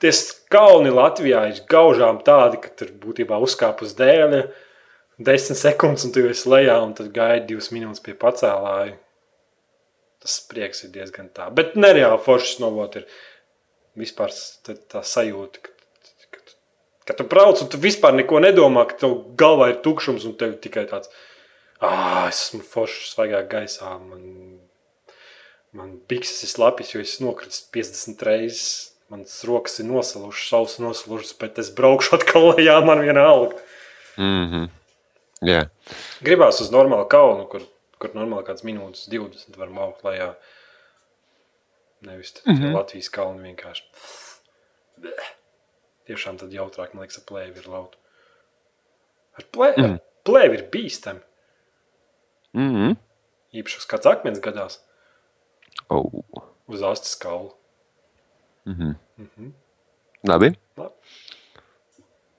[0.02, 0.10] Tie
[0.50, 4.40] kalni Latvijā ir gaužām tādi, ka tur būtībā uzkāp uz dēļa,
[5.22, 8.96] desmit sekundes, un tu esi lejā, un tad gaidi divas minūtes pie pacēlāja.
[10.22, 11.46] Tas prieks ir diezgan tā.
[11.54, 13.06] Bet nereāli foršs novot ir
[13.98, 14.34] vispār
[14.66, 15.72] tā, tā sajūta, ka,
[16.34, 16.44] ka,
[17.06, 20.58] ka tu brauc un tu vispār neko nedomā, ka tev galvā ir tukšums un tev
[20.62, 21.10] tikai tāds-
[21.82, 23.98] ah, es esmu foršs, svaigā gaisā.
[24.02, 24.58] Man,
[25.72, 28.91] man bikses ir slapjas, jo es nokritu 50 reizes.
[29.12, 33.58] Manas rokas ir nosalušas, savs nosalušas, bet es braukšu atkal lejā, man vienalga.
[34.16, 34.68] Mm -hmm.
[35.42, 35.66] Jā,
[36.22, 37.64] Gribās uz normālu kalnu, kur,
[37.98, 40.34] kur normāli kāds minūtes, 20 var maukt lejā.
[42.00, 42.74] Nevis mm -hmm.
[42.74, 43.84] Latvijas kalnu vienkārši.
[44.96, 45.32] Bleh.
[46.06, 47.98] Tiešām tad jautrāk, man liekas, ar plēvi ir lauta.
[49.38, 49.98] Ar plēvi, mm.
[50.24, 51.20] plēvi ir bīstami.
[52.52, 52.96] mm -hmm.
[53.52, 54.80] Īpaši uz kāds akmens gadās
[55.88, 56.12] oh.
[56.66, 57.54] uz astes kaulu.
[58.66, 58.94] -hmm.
[59.18, 59.50] Mm -hmm.
[60.28, 60.52] labi.
[60.76, 60.94] Labi.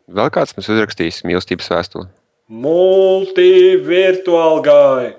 [0.07, 2.07] Vēl kāds mums uzrakstīs mīlestības vēstuli.
[2.49, 5.13] Multivirtuāli gāja.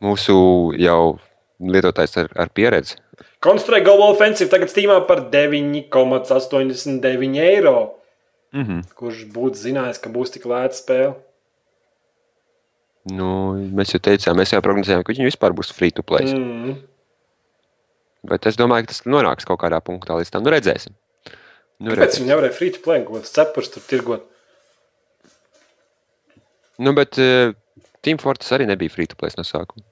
[0.00, 0.34] Mūsu
[0.78, 1.18] jau
[1.60, 2.96] lietotājs ar, ar pieredzi.
[3.42, 7.94] Construct Global Offensive tagad stīmā par 9,89 eiro.
[8.52, 8.82] Mm -hmm.
[8.94, 11.14] Kurš būtu zinājis, ka būs tik lēta spēle?
[13.12, 13.28] nu,
[13.76, 16.28] mēs jau teicām, mēs jau prognozējām, ka viņi vispār būs free to play.
[16.30, 16.68] Mm.
[16.68, 16.78] Mm.
[18.24, 20.44] Bet es domāju, ka tas nonāks kaut kādā punktā līdz tam.
[20.46, 20.94] Nu, redzēsim.
[21.82, 24.24] Nu, Kāpēc viņi nevarēja free to play, ko tas cepurs tur tirgot?
[26.80, 27.52] Nu, bet uh,
[28.04, 29.84] Team Fortress arī nebija free to play no sākuma.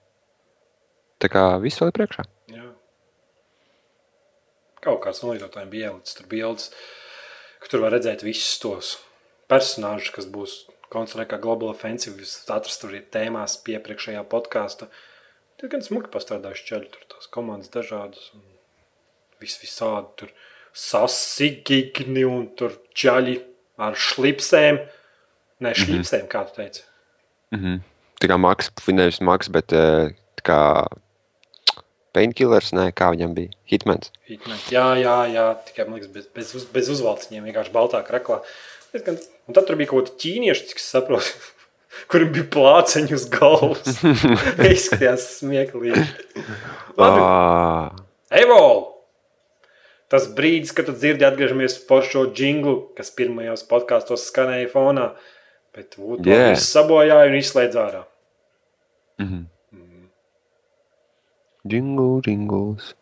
[1.22, 2.24] Tā kā viss vēl ir priekšā.
[2.50, 2.66] Jā.
[4.82, 6.70] Kaut kāds no lietotājiem bija ielicis tur bildes,
[7.62, 8.96] ka tur var redzēt visus tos
[9.50, 10.56] personāžus, kas būs
[10.92, 12.18] koncertā kā Global Offensive.
[12.18, 14.90] Jūs atrast tur tēmās piepriekšējā podkāstā.
[15.62, 18.32] Tur gan smuki pastrādājuši ceļu, tur tās komandas dažādas.
[18.34, 18.42] un
[19.38, 20.32] Viss visādi tur
[20.74, 23.36] sasigigni un tur ķaļi
[23.86, 24.80] ar šlipsēm.
[25.62, 26.82] Nē, šlipsēm, kā tu teici.
[27.54, 27.78] Mm -hmm.
[28.18, 30.10] tā kā Maks, nevis Maks, bet uh,
[30.40, 30.58] tā kā
[32.12, 34.10] Painkillers, nē, kā viņam bija Hitmans.
[34.26, 34.66] Hitmans.
[34.72, 38.42] Jā, jā, jā, tikai man liekas, bez, bez, uz, bez uzvalciņiem, vienkārši baltā kraklā.
[38.92, 41.52] Un tad tur bija kaut kāda ķīnieša, cik es saprotu,
[42.12, 44.00] kuriem bija plāceņi uz galvas.
[44.74, 46.04] Izskatījās smieklīgi.
[47.00, 48.02] Labi,
[48.42, 48.82] Evol!
[50.12, 55.06] Tas brīdis, kad tu dzirdi, atgriežamies par šo jinglu, kas pirmajos podkāstos skanēja fonā.
[55.72, 56.52] Bet Vudu Yeah.
[56.60, 58.02] sabojāja un izslēdz ārā.
[59.18, 59.46] mhm.
[61.64, 62.94] Jingle, jingles.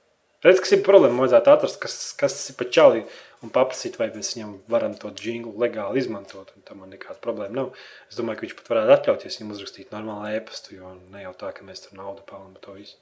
[0.45, 1.23] Redz, kas ir problēma.
[1.25, 3.03] Vajadzētu atrast, kas, kas ir pa čali
[3.45, 6.51] un paprasīt, vai mēs viņam varam to jinglu legāli izmantot.
[6.69, 7.71] Tam man nekāda problēma nav.
[8.11, 11.53] Es domāju, ka viņš pat varētu atļauties viņam uzrakstīt normālu e-pastu, jo ne jau tā,
[11.57, 12.99] ka mēs tur naudu pelnām to visu.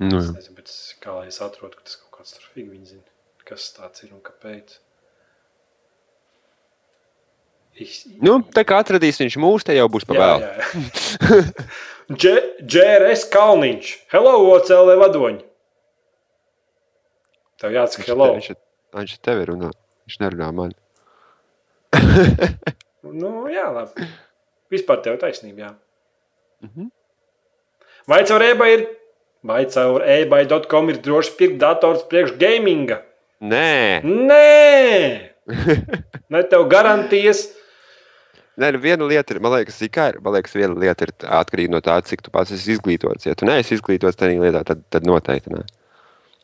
[0.00, 0.72] Nu, Es nezinu, bet
[1.04, 3.04] kā lai es atrodu, ka tas kaut kāds tur viņi zina,
[3.46, 4.78] kas tāds ir un kāpēc.
[7.80, 10.42] Ich, nu, tā kā atradīs viņš mūs, te jau būs pa vēl.
[10.42, 11.38] jā, jā.
[12.20, 13.92] Dž- JRS Kalniņš.
[14.12, 15.44] Hello, OCLV vadoņi.
[17.62, 18.26] Tev jāsaka hello.
[18.36, 18.50] Viņš,
[19.00, 19.70] viņš te- tevi runā.
[20.06, 20.72] Viņš nerunā man.
[23.12, 24.06] Nu, jā, labi.
[24.72, 25.70] Vispār tev taisnība, jā.
[26.64, 26.86] Mhm.
[28.08, 28.84] Vai caur eBay ir,
[29.46, 33.00] vai caur eBay.com ir droši pirkt dators priekš gaminga?
[33.42, 35.28] Nē, Nē!
[36.30, 37.48] Ne tev garantijas.
[38.56, 41.98] Nē, viena lieta ir, man liekas, ir, man liekas, viena lieta ir atkarīga no tā,
[42.06, 43.26] cik tu pats esi izglītots.
[43.26, 45.64] Ja tu neesi izglītots tajā lietā, tad, tad noteikti nē.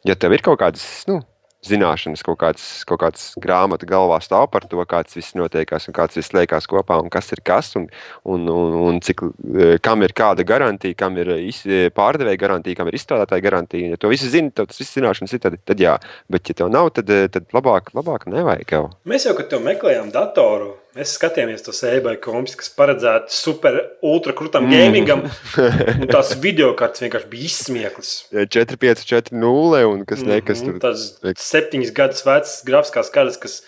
[0.09, 1.21] Ja tev ir kaut kādas, nu,
[1.67, 6.19] zināšanas, kaut kāds, kaut kāds grāmata galvā stāv par to, kāds viss notiekās un kāds
[6.19, 7.89] viss liekas kopā un kas ir kas un,
[8.25, 9.25] un, un, un cik,
[9.59, 11.65] eh, kam ir kāda garantija, kam ir iz-
[11.99, 13.91] pārdevēja garantija, kam ir izstrādātāja garantija.
[13.95, 15.97] Ja to visu zini, tad tas viss zināšanas ir, tad, tad jā.
[16.31, 18.85] Bet, ja tev nav, tad, tad labāk, labāk nevajag jau.
[19.09, 24.35] Mēs jau, kad tev meklējām datoru, mēs skatījāmies tos eBay kompus, kas paredzēti super ultra
[24.37, 25.25] krūtam gamingam.
[25.59, 28.13] Un tās video kartes vienkārši bija izsmieklis.
[28.35, 30.81] 4, 5, 4, 0 un kas nekas Mhm, tur.
[30.83, 33.61] Tas septiņas gadus vecs grafiskās kartes, kas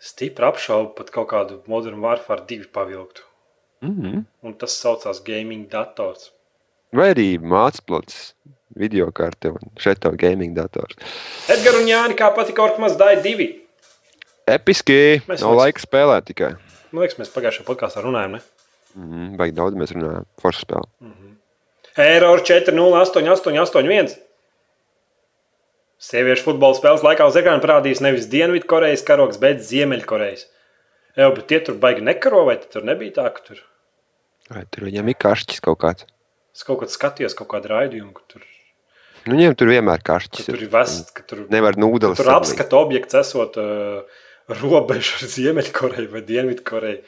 [0.00, 3.26] stipri apšauba pat kaut kādu modernu Warfare 2 pavilktu.
[3.84, 4.24] Mm -hmm.
[4.42, 6.32] Un tas saucās gaming dators.
[6.92, 8.34] Vai arī mākslinieks,
[8.76, 10.96] video karte un šeit tā gaming dators.
[11.48, 13.59] Edgars un Jānis, kā patika Orkmas Dai 2.
[14.48, 15.20] Episki!
[15.28, 16.50] Mēs Nav vairs- laika spēlēt tikai.
[16.92, 18.40] Man liekas, mēs pagājušajā podkāstā runājām, ne?
[18.98, 20.24] Mm, Baigi daudz mēs runājam.
[20.42, 20.88] Forša spēle.
[22.00, 24.16] Error 40881.
[26.00, 30.46] Sieviešu futbola spēles laikā uz ekrāna parādīs nevis Dienvidkorejas karogs, bet Ziemeļkorejas.
[31.18, 33.60] Jā, bet tie tur baigi nekaro, vai tur nebija tā, ka tur
[34.50, 36.06] Vai tur viņam ir karšķis kaut kāds?
[36.56, 38.42] es kaut kad skatījos kaut kādu raidījumu, ka tur,
[39.28, 40.68] Nu, viņiem tur vienmēr ka karšķis tur ir.
[40.72, 42.16] vest, ka tur, Nevar nūdeles.
[42.16, 44.00] tur apskata objekts esot uh,
[44.58, 47.02] robeža ar Ziemeļkoreju vai Dienvidkoreju.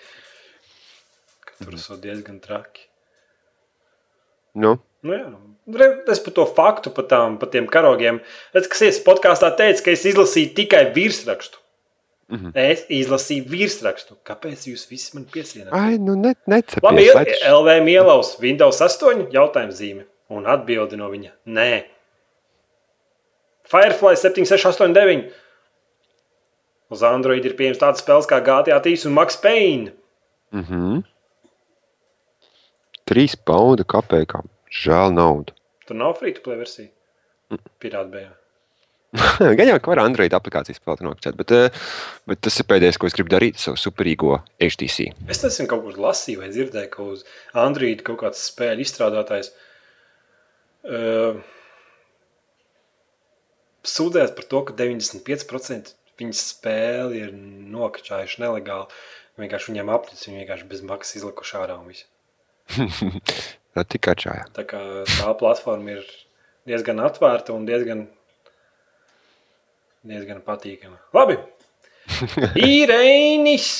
[1.63, 2.89] Tur esot diezgan traki.
[4.55, 5.27] Nu, Nu, jā,
[5.75, 8.21] Re- es par to faktu, par, tām, par tiem karogiem.
[8.55, 11.59] Es, kas es podkāstā teicu, ka es izlasīju tikai virsrakstu.
[12.29, 12.47] Mm Mhm.
[12.47, 12.53] -hmm.
[12.73, 14.17] Es izlasīju virsrakstu.
[14.25, 15.73] Kāpēc jūs visi man piesienāt?
[15.73, 16.83] ai, nu, ne, necepies.
[16.83, 20.05] Labi, lai tas- LV Mielaus, Windows 8 jautājuma zīme.
[20.29, 21.85] Un atbildi no viņa- nē.
[23.65, 25.31] Firefly 7689.
[26.93, 29.95] Uz Android ir pieejams tāds spēles kā GTA 3 un Max Payne.
[30.53, 31.01] Mhm.
[33.09, 34.51] Trīs pauda kapekām.
[34.73, 35.57] Žēl naudu.
[35.89, 36.93] Tur nav free to play versija.
[37.81, 38.31] Pirāta bija.
[39.59, 41.81] Gan jau, ka var Android aplikācijas spēlēt nokļūt, bet, eh,
[42.31, 45.11] bet tas ir pēdējais, ko es gribu darīt, savu superīgo HTC.
[45.29, 47.27] Es nesen kaut kur lasīju, vai dzirdēju, ka uz
[47.65, 49.51] Android kaut kāds spēļu izstrādātājs
[50.89, 51.43] uh,
[53.85, 57.33] sūdzēs par to, ka 95% viņas spēli ir
[57.73, 58.89] nokačājuši nelegāli.
[59.41, 61.79] Vienkārši viņiem apnicis, viņi vienkārši bez maksas izlikuši ārā.
[61.81, 62.05] un visu.
[63.73, 64.45] Tā tikai čājā.
[64.53, 66.03] Tā kā tā platforma ir
[66.69, 68.05] diezgan atvērta un diezgan,
[70.05, 70.99] diezgan patīkama.
[71.17, 71.39] Labi.
[72.69, 73.71] Īrēnis!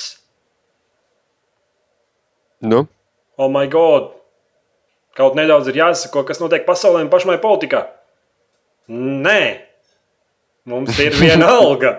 [2.63, 2.87] Nu,
[3.41, 4.13] Oh, my God!
[5.17, 7.81] Kaut nedaudz ir jāsako, kas notiek pasaulē un pašmai politikā.
[8.93, 9.41] Nē,
[10.69, 11.95] mums ir viena alga.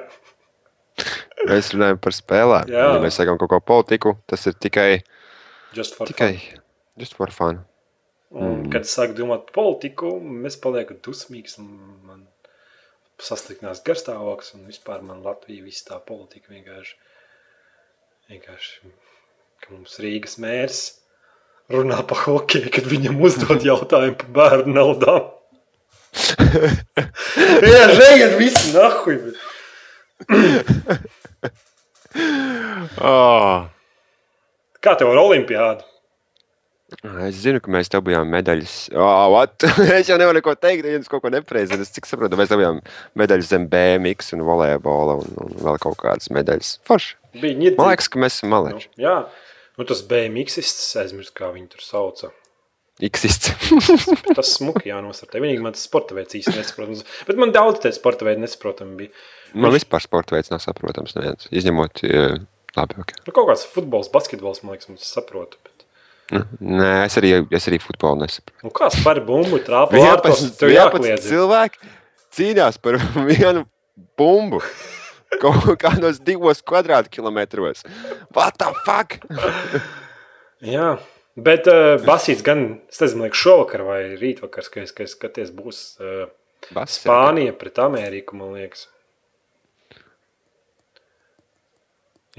[1.49, 2.71] Mēs runājam par spēlēm.
[2.73, 2.87] Jā.
[2.95, 4.89] Ja mēs sakām kaut ko politiku, tas ir tikai,
[5.73, 6.35] Just for tikai
[6.99, 7.63] just for fun.
[8.31, 8.43] fun.
[8.43, 10.15] Un, kad es sāku domāt par politiku,
[10.47, 11.59] es palieku dusmīgs.
[11.61, 11.67] un
[12.07, 12.23] Man
[13.23, 16.97] sasliktinās garstāvoklis, un vispār man Latvija viss tā politika vienkārši.
[18.31, 18.91] Vienkārši,
[19.63, 20.81] ka mums Rīgas mērs
[21.71, 25.29] runā par hokeju, kad viņam uzdod jautājumu par bērnu naudām.
[27.63, 29.17] Jā, žēgat visi nahuj.
[33.01, 33.65] Oh.
[34.83, 35.85] Kā tev ar olimpiādu?
[37.25, 38.73] Es zinu, ka mēs dabūjām medaļas.
[38.93, 39.33] Oh,
[39.97, 41.73] es jau nevaru neko teikt, ja es kaut ko nepareizi.
[41.81, 42.83] Es cik saprotu, mēs dabūjām
[43.17, 46.75] medaļas zem BMX un volejbola un, un vēl kaut kādas medaļas.
[46.85, 47.15] Forši.
[47.41, 48.91] Man liekas, ka mēs esam Nu, malēči.
[49.01, 49.15] jā,
[49.79, 52.29] nu, tas BMX, es aizmirsu, kā viņi tur sauca.
[53.01, 53.49] Iksists.
[54.37, 55.41] Tas smuki jānosartē.
[55.41, 57.01] Vienīgi man tas sporta veids īsti nesaprotams.
[57.25, 59.23] Bet man daudz tie sporta veidi nesaprotami bija.
[59.57, 61.15] Man vispār sporta veids nav saprotams.
[61.17, 61.47] Neviens.
[61.49, 62.37] Izņemot, eh,
[62.77, 63.15] labi, ok.
[63.25, 65.57] Nu, kaut kāds futbols, basketbols, man liekas, mums saprotu.
[65.65, 65.87] Bet...
[66.61, 68.61] Nē, es arī, es arī futbolu nesaprotu.
[68.67, 71.27] Nu, kā spēr bumbu, vārtos, tev 11 jākliedz.
[71.31, 71.93] cilvēki
[72.37, 72.99] cīnās par
[73.31, 73.65] vienu
[74.17, 74.61] bumbu.
[75.41, 77.81] Kaut kādos divos kvadrātkilometros.
[78.37, 79.17] What the fuck?
[80.61, 80.93] Jā,
[81.35, 85.51] bet uh, basīts gan, es nezinu, liekas, šovakar vai rītvakar, kad es, kad es skaties,
[85.55, 86.25] būs uh,
[86.71, 87.03] Basket.
[87.09, 88.87] Spānija pret Ameriku, man liekas.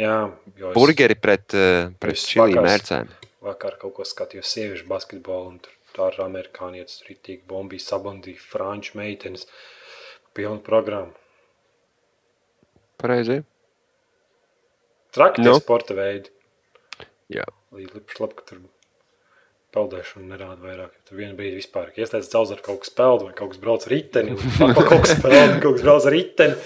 [0.00, 0.14] Jā,
[0.58, 3.10] jo es Burgeri pret, eh, pret čili mērcēm.
[3.44, 8.96] vakar kaut ko skatījos sieviešu basketbolu, un tur tā ir amerikānietis, tik bombijas, sabandīja franču
[8.98, 9.46] meitenes,
[10.34, 11.12] pilnu programmu.
[12.98, 13.44] Pareizi.
[15.12, 15.60] Traki tie Nu.
[15.60, 16.30] sporta veidi.
[17.30, 17.44] Jā.
[17.72, 18.58] Līdz lips labi, ka tur
[19.74, 20.92] peldēšana nerāda vairāk.
[21.08, 23.86] Tur vienā brīdī vispār, ka iestājas daudz ar kaut kas peld, vai kaut kas brauc
[23.86, 26.56] ar riteni, kaut kas peld, kaut kas brauc ar riteni.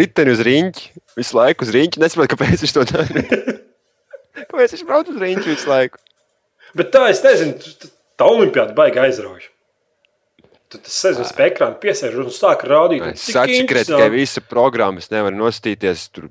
[0.00, 0.90] Riteni uz riņķi.
[1.18, 2.02] Visu laiku uz riņķi.
[2.02, 3.24] Nesaprotu, kāpēc viņš to dara.
[4.50, 6.02] kāpēc viņš brauc uz riņķi visu laiku?
[6.78, 7.88] Bet tā, es nezinu,
[8.18, 9.48] tā olimpiāda baigi aizrauj.
[10.72, 13.02] Tu tas sēž uz ekrāna, piesēž un sāk rādīt.
[13.04, 16.30] un tik Sačakrēt, ka visa programma nevar nostīties tur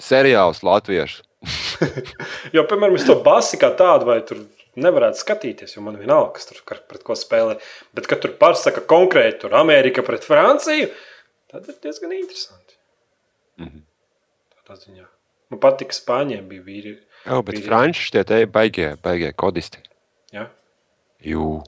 [0.00, 1.24] seriāls latviešu.
[2.54, 4.38] Jo, piemēram, es to basi kā tādu vai tur
[4.76, 7.58] nevarētu skatīties, jo man vienalga, kas tur pret ko spēlē.
[7.94, 10.90] Bet, kad tur pasaka konkrēti, tur Amerika pret Franciju,
[11.52, 12.78] tad ir diezgan interesanti.
[13.62, 13.84] Mhm.
[14.64, 15.04] Tādā ziņā.
[15.52, 16.96] Man patika, Spāņiem bija vīri.
[17.24, 19.78] Jā, bet Bija- franči tie te baigie, baigie kodisti.
[20.32, 20.48] Ja?
[21.22, 21.62] Jū.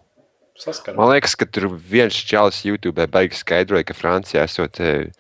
[0.57, 0.97] Saskaņot.
[0.97, 5.13] Man liekas, ka tur viens čalis YouTube baigi skaidroja, ka Francijā esot e,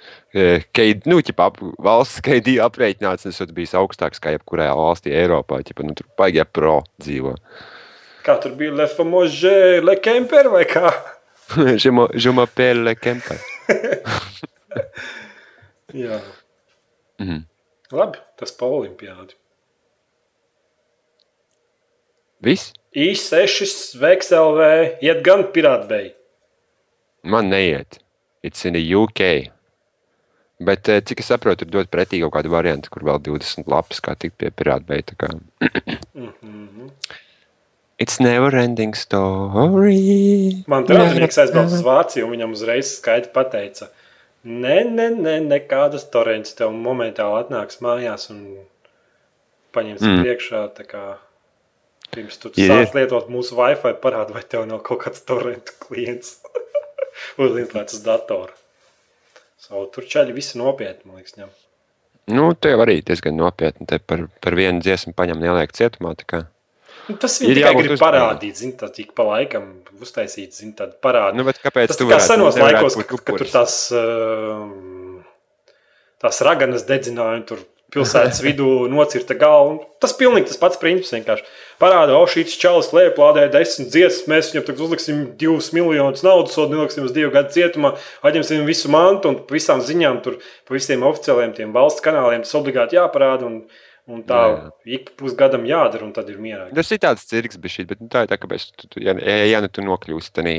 [0.73, 5.61] KD, nu, ķipa, ap, valsts KD aprēķināts, esot bijis augstāks kā jebkurā valstī Eiropā.
[5.61, 7.35] Ķipa, nu, tur baigie pro dzīvo.
[8.27, 10.91] Kā tur bija Le Famože, Le Kemper vai kā?
[12.25, 13.39] Je m'appelle Kemper.
[15.95, 16.19] Jā.
[17.23, 17.45] Mhm.
[17.95, 19.37] Labi, tas pa olimpiādi.
[22.43, 22.73] Viss?
[22.97, 24.67] I6 VXLV
[25.07, 26.11] iet gan pirātbei.
[27.23, 28.01] Man neiet.
[28.43, 29.53] It's in the UK.
[30.67, 34.01] Bet, eh, cik es saprotu, ir dot pretī kaut kādu variantu, kur vēl 20 lapas,
[34.01, 35.31] kā tikt pie pirāta beigta.
[36.17, 36.91] Mhm.
[37.99, 40.65] It's never ending story.
[40.69, 43.89] Man te radinieks aizbrauca uz Vāciju, un viņam uzreiz skaidri pateica,
[44.45, 48.43] nē, nē, nē, nekādas torrents tev momentāli atnāks mājās un
[49.73, 50.21] paņems mm.
[50.21, 50.67] Priekšā.
[52.13, 52.69] Pirms tu Ir.
[52.71, 56.37] sāc lietot mūsu Wi-Fi, parāda, vai tev nav kaut kāds torrentu klients
[57.43, 58.53] uzlietojis uz datora.
[59.57, 61.49] So, tur čaļi visi nopietni, man liekas, ņem.
[62.37, 63.89] Nu, te jau arī diezgan nopietni.
[63.89, 66.13] Te par, par vienu dziesmu paņem neliek cietumā.
[66.21, 66.43] tā kā.
[67.23, 69.71] Tas Ir viņi tikai grib parādīt, zin, tā tik pa laikam
[70.03, 71.39] uztaisīt, zin, tādu parādu.
[71.39, 75.23] Nu, bet kāpēc Tas tu tā kā senos laikos, kad, kad tur tās, um,
[76.23, 77.63] tās raganas dedzināja, un tur
[77.95, 79.77] pilsētas vidū nocirta galvu.
[79.77, 81.47] un Tas pilnīgi tas pats princips vienkārši.
[81.81, 86.77] Parāda, o, šīs čalis lēplādē desmit dziesmas, mēs viņam tagad uzliksim divus miljonus naudas, sodu
[86.77, 87.95] neliksim uz divu gadu cietumā,
[88.27, 92.99] atņemsim visu mantu un visām ziņām tur, pa visiem oficiāliem tiem valsts kanāliem tas obligāti
[92.99, 93.63] jāparāda, un,
[94.07, 96.69] un tā Jā, ik pa pusgadam jādara, un tad ir mierā.
[96.75, 99.17] Tas ir tāds cirks, bet, šī, bet nu, tā ir tā, kāpēc tu, tu, ja,
[99.19, 100.57] ja, nu tu nokļūsi tādā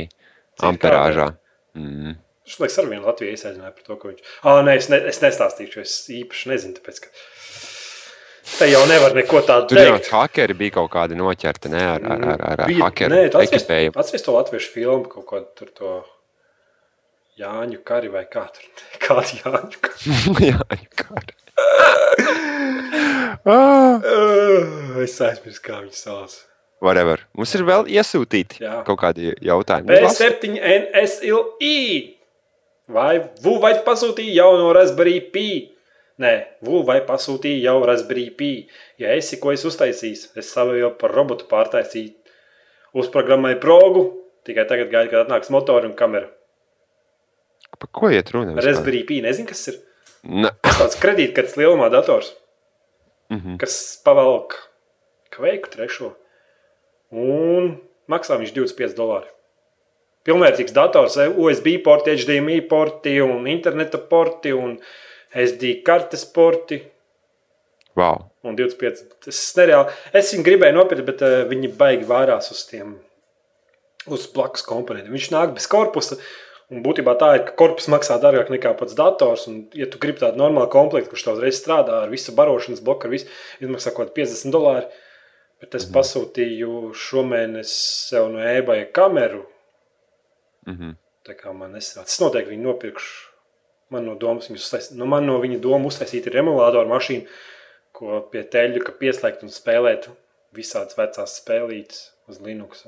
[0.72, 1.32] amperāžā.
[1.78, 2.18] Mm.
[2.48, 4.36] Viņš liekas, ar vienu Latviju izsaicinājā par to, ka viņš.
[4.48, 7.12] Ah, nē, es, ne, es nestāstīšu, es īpaši nezinu, tāpēc, ka
[8.58, 10.12] te jau nevar neko tādu Tur jau teikt.
[10.16, 14.00] hakeri bija kaut kādi noķerti ne, ar, ar, ar, ar, Bija- hakeru nē, ekipējumu.
[14.00, 15.98] Atceries to latviešu filmu, kaut ko tur to
[17.38, 18.64] Jāņu kari vai kā tur.
[19.04, 20.16] Kādu Jāņu kari?
[20.50, 20.64] Jā,
[20.98, 21.20] kā.
[23.46, 26.34] Ah, Uh, es aizmirsu, kā viņi sauc.
[26.82, 27.20] Whatever.
[27.34, 28.84] Mums ir vēl iesūtīti Jā.
[28.86, 29.88] kaut kādi jautājumi.
[29.90, 32.14] Nu, las- B7 NSLI.
[32.88, 35.48] Vai VU vai pasūtīja jauno Raspberry Pi?
[36.22, 36.34] Nē,
[36.64, 38.68] VU vai pasūtīja jau Raspberry Pi.
[38.98, 42.14] Ja esi ko es uztaisīju, es savu jau par robotu pārtaisīju.
[42.96, 44.06] Uzprogrammēju progu,
[44.48, 46.30] tikai tagad gaidu, kad atnāks motori un kamera.
[47.78, 48.56] Par ko iet runa?
[48.62, 49.82] Raspberry Pi nezinu, kas ir.
[50.24, 50.50] Ne.
[50.64, 52.32] Tas tāds kredītkartes lielumā dators,
[53.34, 53.58] Mhm.
[53.62, 54.56] kas pavelk
[55.34, 56.14] kveiku trešo.
[57.12, 57.78] Un
[58.10, 59.28] maksā viņš 25 dolāri.
[60.28, 64.76] Pilnvērtīgs dators, USB porti, HDMI porti un interneta porti un
[65.32, 66.82] SD kartes porti.
[67.96, 68.28] Wow.
[68.44, 69.06] Un 25.
[69.24, 69.94] Tas nereāli.
[70.14, 72.98] Es viņu gribēju nopirkt, bet uh, viņi baigi vārās uz tiem
[74.12, 75.16] uz blakus komponentiem.
[75.16, 76.20] Viņš nāk bez korpusa.
[76.68, 79.46] Un būtībā tā ir, ka korpus maksā dārgāk nekā pats dators.
[79.48, 83.08] Un, ja tu gribi tādu normālu komplektu, kurš tev uzreiz strādā ar visu barošanas bloku,
[83.08, 83.30] ar visu,
[83.64, 84.90] izmaksā kaut kādā 50 dolāru.
[85.64, 85.94] Bet es mm.
[85.96, 86.72] pasūtīju
[87.08, 87.72] šomēnes
[88.10, 89.46] sev no eBay kameru.
[90.68, 90.96] Mm -hmm.
[91.26, 92.12] Tā kā man nesanāca.
[92.12, 93.32] Es noteikti viņu nopirkšu.
[93.90, 94.18] Man no,
[94.52, 94.92] uztais...
[94.92, 97.26] nu, man no viņa doma uztaisīt ir emulātoru mašīnu,
[97.92, 100.10] ko pie teļu pieslēgt un spēlēt
[100.52, 102.86] visādas vecās spēlītes uz Linux.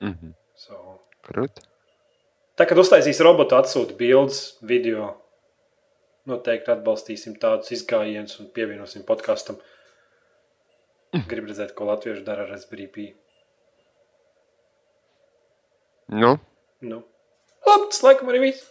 [0.00, 0.34] Mm -hmm.
[0.54, 1.00] so.
[1.22, 1.75] Krūt.
[2.56, 5.10] Tā, kad uztaisīs robotu, atsūta bildes, video,
[6.28, 9.58] noteikti atbalstīsim tādus izgājienus un pievienosim podkāstam.
[11.28, 13.06] Gribu redzēt, ko latvieši dara ar Pi.
[16.08, 16.36] Nu?
[16.80, 17.02] Nu.
[17.66, 18.66] Labi, tas laikam arī viss.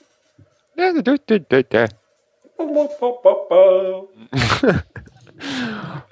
[0.80, 1.86] Jā, tu, tu, tu.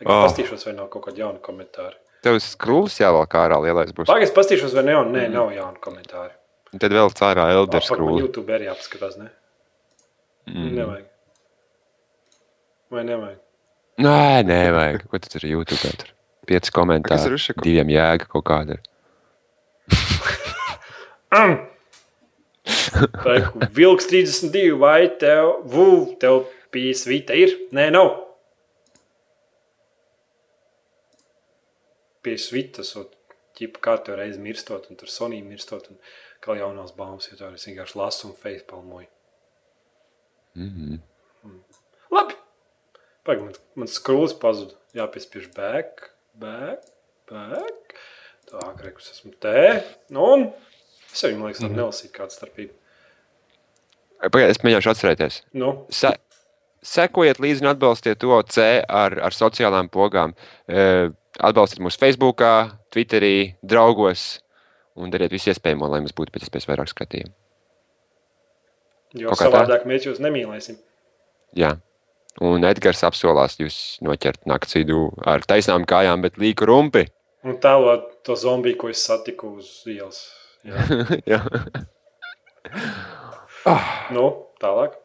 [0.03, 0.25] Oh.
[0.25, 1.95] Pastīšos, vai nav kaut kāda jauna komentāra.
[2.23, 4.09] Tev skrūvis jāvelk ārā lielais būs.
[4.09, 6.33] Pagaid, es pastīšos, vai ne, un nē, nav jauna komentāra.
[6.73, 8.21] Un Tad vēl cārā Par man skrūvi.
[8.25, 9.29] YouTube arī apskatās, ne?
[10.49, 10.71] Mm.
[10.79, 11.09] Nevajag.
[12.93, 13.41] Vai nevajag?
[14.03, 15.05] Nē, nevajag.
[15.09, 15.93] Ko tu tur YouTube?
[16.01, 16.09] Tur?
[16.49, 17.29] Pieci komentāri.
[17.29, 17.63] ir uzšako?
[17.65, 18.79] Diviem jēga kaut kāda.
[18.81, 18.89] ir.
[21.33, 21.61] Mm.
[23.25, 25.87] Reku, Vilks 32, vai tev, vu,
[26.21, 27.55] tev pīs vīta ir?
[27.75, 28.11] Nē, nav.
[32.23, 33.09] Pīs vitas, un
[33.57, 35.99] ķipa kārtē reiz mirstot, un tur Sonī mirstot, un
[36.43, 39.09] kā jaunās baumas, jo tā es vienkārši lasu un facepalmoju.
[40.59, 40.99] Mhm.
[42.13, 42.37] Labi.
[43.23, 44.75] Pagaid, man, man skrūlis pazuda.
[44.93, 46.83] Jāpiespiež back, back,
[47.31, 47.95] back.
[48.51, 49.81] Tā, krekus esmu te.
[50.13, 50.43] Nu, un
[51.13, 52.75] es arī, man liekas, varu nelasīt kādu starpību.
[54.23, 55.39] Pagaidiet, es mēģināšu atcerēties.
[55.57, 56.11] Nu, Se,
[56.85, 60.35] sekojiet līdzi un atbalstiet OC ar, ar sociālām pogām.
[60.67, 61.09] E,
[61.39, 62.43] atbalstiet mūs Facebook,
[62.93, 64.43] Twitterī, draugos
[64.95, 67.33] un dariet visu iespējamo, lai mums būtu pēc iespējas vairāk skatījumu.
[69.21, 69.47] jo kā tā?
[69.47, 70.77] savādāk mēs jūs nemīlēsim.
[71.57, 71.75] Jā.
[72.41, 77.05] Un Edgars apsolās jūs noķert naktas vidū ar taisnām kājām, bet līku rumpi.
[77.45, 80.23] Un tēlot to zombiju, ko es satiku uz ielas.
[80.65, 80.85] Jā.
[81.35, 81.41] Jā.
[84.11, 84.23] Nu,
[84.59, 84.95] tālāk.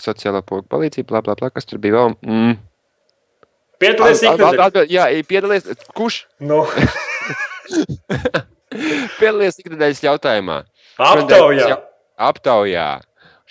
[0.00, 2.14] Sociālā poga palīdzība, bla, bla, bla, kas tur bija vēl.
[2.24, 2.58] Mm.
[3.80, 4.64] Piedalies At- at- ikdienas.
[4.66, 5.64] atbild- Jā, piedalies.
[5.96, 6.58] Kurš Nu,
[9.18, 10.60] piedalies ikdienas jautājumā?
[11.00, 11.68] aptaujā.
[11.72, 11.78] Jā,
[12.30, 12.86] aptaujā.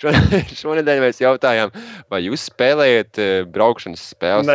[0.00, 0.14] Šo-
[0.62, 1.72] Šonadēļ mēs jautājām,
[2.12, 4.48] vai jūs spēlējat eh, braukšanas spēles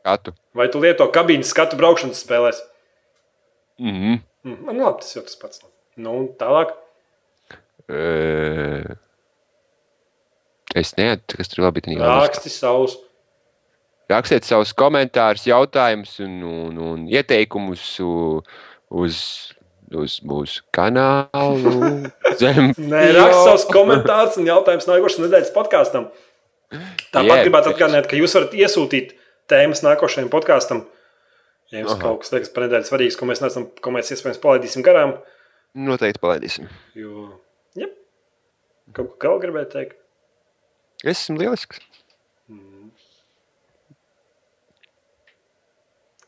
[0.00, 0.32] skatu?
[0.58, 2.58] Vai tu lieto kabīnes skatu braukšanas spēlēs?
[3.82, 4.18] Mhm.
[4.42, 5.62] Mm, Man labi, tas jau tas pats.
[6.02, 6.72] Nu, tālāk.
[7.92, 8.82] Eh,
[10.74, 12.22] Es neatceros, kas tur tajā jautājumā.
[12.24, 12.94] Raksti savus.
[14.08, 19.18] Rakstiet savus komentārus, jautājumus un, un, un ieteikumus uz,
[20.00, 21.72] uz mūsu kanālu.
[22.40, 26.08] Zem, Nē, raksti savus komentārus un jautājumus nākošais nedēļas podkāstam.
[27.12, 27.44] Tāpat Jeb.
[27.48, 29.12] gribētu atgādināt, ka jūs varat iesūtīt
[29.52, 30.84] tēmas nākošajam podkāstam.
[31.72, 32.00] Ja jums Aha.
[32.02, 35.16] kaut kas liekas par nedēļas svarīgs, ko mēs neesam, ko mēs iespējams palaidīsim garām,
[35.72, 36.66] Noteikti palaidīsim.
[36.96, 37.30] jo,
[37.80, 37.86] ja,
[38.92, 39.94] kaut ko vēl gribētu teikt.
[41.02, 41.80] Es esmu lielisks.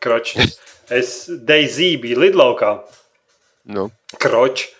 [0.05, 0.57] Kroķis.
[0.93, 1.13] Es
[1.49, 2.75] Deizī biju lidlaukā.
[3.65, 3.89] Nu,
[4.21, 4.71] Kroķis.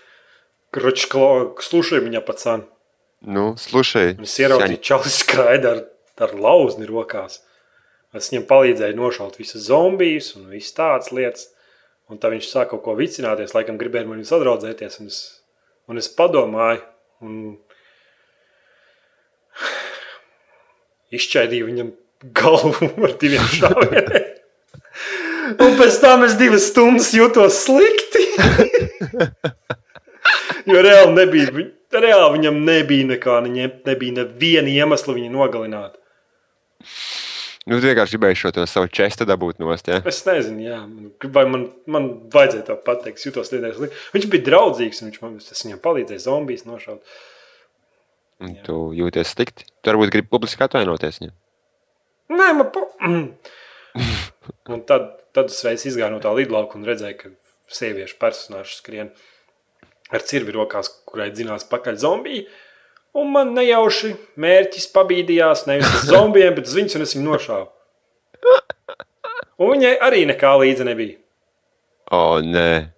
[0.75, 2.67] Kroķis slušai viņa pacāna.
[3.25, 4.17] nu slušай.
[4.23, 5.83] Es ieraudzīju, ka čalis skraida ar,
[6.27, 7.41] ar lauzni rokās.
[8.15, 11.49] Es viņam palīdzēju nošaut visus zombijus un visas tādas lietas.
[12.13, 15.01] Un tā viņš sāka kaut ko vicināties, laikam gribēja man viņu sadraudzēties.
[15.01, 15.21] Un es,
[15.89, 16.83] un es padomāju,
[17.25, 17.57] un
[21.17, 21.95] izšķaidīju viņam
[22.37, 24.31] galvu ar diviem šāvieniem.
[25.61, 28.14] Un pēc tam es divas stundas jutos slikti.
[30.65, 35.99] Jo reāli nebija, reāli viņam nebija nekā, viņam nebija neviena iemesla viņu nogalināt.
[37.65, 39.89] Nu, tu vienkārši gribēji šo savu čestu dabūt nost.
[39.89, 40.01] Ja?
[40.09, 43.21] Es nezinu, jā, man- vai man, man vajadzēja to pateikt.
[43.21, 43.89] Es jutos slikti.
[44.17, 47.01] Viņš bija draudzīgs, un viņš man viņam palīdzēja zombijas nošaut.
[48.45, 48.65] Un Jā.
[48.67, 49.65] tu jūties slikti.
[49.81, 51.21] Tu varbūt gribi publiski atvainoties.
[51.25, 51.33] Ja?
[52.33, 52.85] Nē, man pa...
[54.75, 57.31] Un tad, tad es izgāju no tā lidlauka un redzēju, ka
[57.75, 59.11] sieviešu personāžs skrien
[60.15, 62.47] ar cirvi rokās, kurai dzinās pakaļ zombiju.
[63.15, 67.69] Un man nejauši mērķis pabīdījās nevis uz zombijiem, bet uz viņas, un es viņu nošāvu.
[69.63, 71.19] Un viņai arī nekā līdzi nebija.
[72.11, 72.91] O, nē.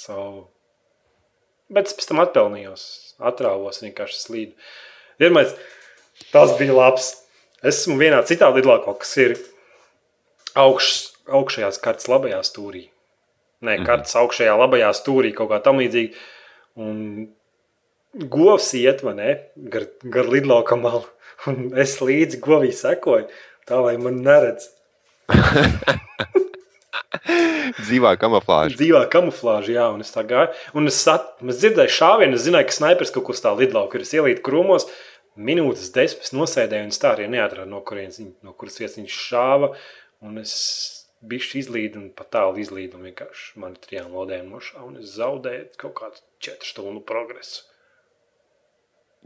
[0.00, 0.48] So.
[1.70, 2.84] Bet es pēc tam atpelnījos,
[3.20, 4.70] atrāvos vienkārši slīdu.
[5.20, 5.52] Vienmēr
[6.32, 7.12] tas bija labs.
[7.60, 9.36] Esmu vienā citā lidlaukā, kas ir
[10.56, 12.86] augš, augšējās kartes labajā stūrī.
[13.62, 13.84] Nē, Mhm.
[13.86, 16.14] kartes augšējā labajā stūrī kaut kā tam līdzīga.
[16.80, 17.28] Un
[18.16, 19.38] govs iet, vai ne,
[19.68, 21.04] gar, gar lidlauka malu.
[21.46, 23.28] Un es līdzi govī sekoju,
[23.68, 24.68] tā lai man neredz.
[27.80, 28.76] Dzīvā kamuflāža.
[28.78, 30.52] Dzīvā kamuflāža, jā, un es tā gāju.
[30.78, 34.06] Un es, sat, es dzirdēju šāvienu, es zināju, ka snipers kaut kur stāv lidlaukā, ir
[34.20, 34.88] ielīta krūmos.
[35.40, 39.72] Minūtes desmit nosēdēju, un tā arī neatradu, no, kurienes no kuras vietas viņš šāva.
[40.26, 44.86] Un es biju izlīdis, un pat tālu izlīdu, un vienkārši man trijām lodēm nošāva.
[44.88, 47.66] Un es zaudēju kaut kādu četru stundu progresu.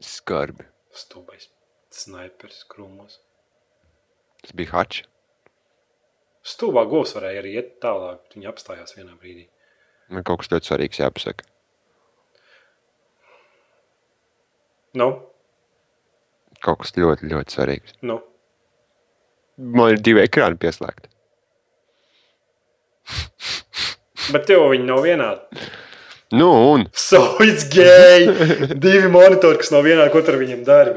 [0.02, 0.66] Skarbi.
[0.94, 1.48] Stūbais
[1.94, 3.20] snipers krūmos.
[4.42, 5.04] Tas bija hačs.
[6.44, 9.46] Stūbā govs varēja arī iet tālāk, bet viņi apstājās vienā brīdī.
[10.12, 11.46] Man kaut kas ļoti svarīgs jāpasaka.
[14.94, 15.08] Nu,
[16.64, 17.96] Kaut kas ļoti, ļoti svarīgs.
[18.08, 18.20] nu.
[19.56, 21.10] Man ir divi ekrāni pieslēgti.
[24.32, 25.66] Bet tev viņi nav vienādi.
[26.34, 28.24] Nu, un So it's gay!
[28.80, 30.94] Divi monitori, kas nav vienādi, ko tur viņam dara.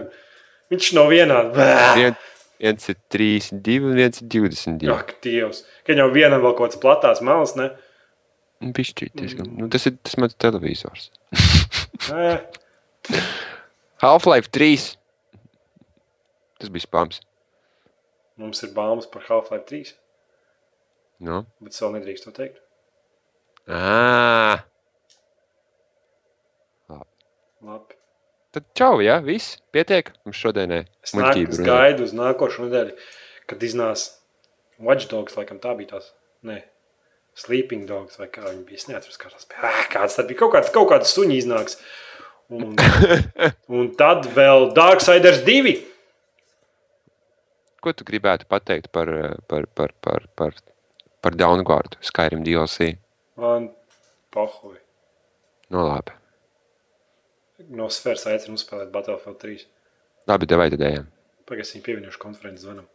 [0.71, 1.51] Viņš nav vienādi.
[1.57, 1.67] Bā!
[1.97, 2.15] vien,
[2.63, 4.89] viens ir 32, un viens ir 22.
[4.95, 5.63] Ak, Dievs.
[5.85, 7.69] Ka viņam vienam vēl kaut kāds platās malas, ne?
[8.63, 9.51] Bišķīt, diezgan.
[9.59, 11.11] Nu, tas ir tas mans televizors.
[14.01, 14.95] Half-Life 3.
[16.57, 17.21] Tas bija spams.
[18.37, 19.93] Mums ir baumas par Half-Life 3,
[21.25, 21.39] Nu.
[21.61, 22.59] bet es vēl nedrīkst to teikt.
[23.67, 24.63] À,
[27.67, 27.97] Labi.
[28.55, 29.57] tad čau, jā, viss.
[29.75, 30.13] Pietiek.
[30.23, 31.35] Mums šodienai Es, nāk,
[31.67, 32.93] gaidu uz nākošo nedēļu,
[33.49, 34.05] kad iznās
[34.79, 36.13] Watch Dogs, laikam tā bija tās.
[36.47, 36.61] Nē,
[37.37, 38.79] Sleeping Dogs vai kā viņi bija.
[38.79, 39.65] Es neatceros, kā tas bija.
[39.67, 40.39] Ā, Kāds tad bija?
[40.45, 41.81] Kaut kāds, kaut kāds suņi iznāks.
[42.47, 42.77] Un,
[43.81, 45.73] un tad vēl Darksiders 2.
[47.83, 50.55] Ko tu gribētu pateikt par, eh, par, par, par, par,
[51.19, 52.95] par Downguard, Skyrim DLC?
[53.37, 53.69] Man.
[54.35, 54.47] No
[55.69, 56.11] Nu, labi.
[57.73, 59.63] No sfēras aicinu uzspēlēt Battlefield 3.
[60.29, 61.07] Labi, devai tad ejam.
[61.47, 62.87] Pagaidām, viņi pievienojuši konferences zvanam.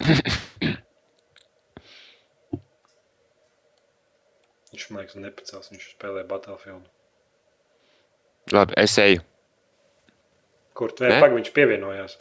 [4.72, 5.68] Viņš man liekas, nepacels.
[5.72, 6.86] Viņš spēlē Battlefield.
[8.52, 9.20] Labi, es eju.
[10.72, 11.20] Kur tu Ne?
[11.20, 12.16] pagaidi, viņš pievienojās?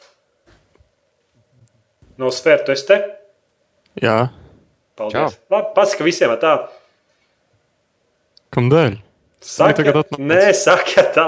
[2.20, 2.98] No sfēras, tu esi te?
[4.04, 4.18] Jā,
[5.00, 5.40] Paldies.
[5.50, 6.52] Labi, pasaka visiem tā.
[8.56, 8.98] Kamdēļ?
[9.42, 10.22] Saka, tagad atnāc.
[10.22, 11.28] nē, saka tā.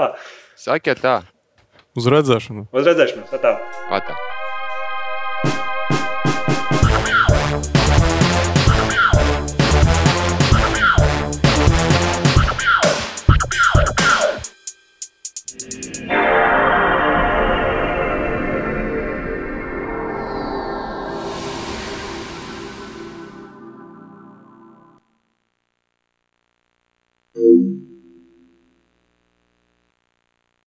[0.60, 1.22] Sakiet tā,
[1.94, 2.66] Uz redzēšanu!
[2.74, 3.30] Uz redzēšanos.
[3.38, 3.52] Tā.
[3.90, 4.16] patā.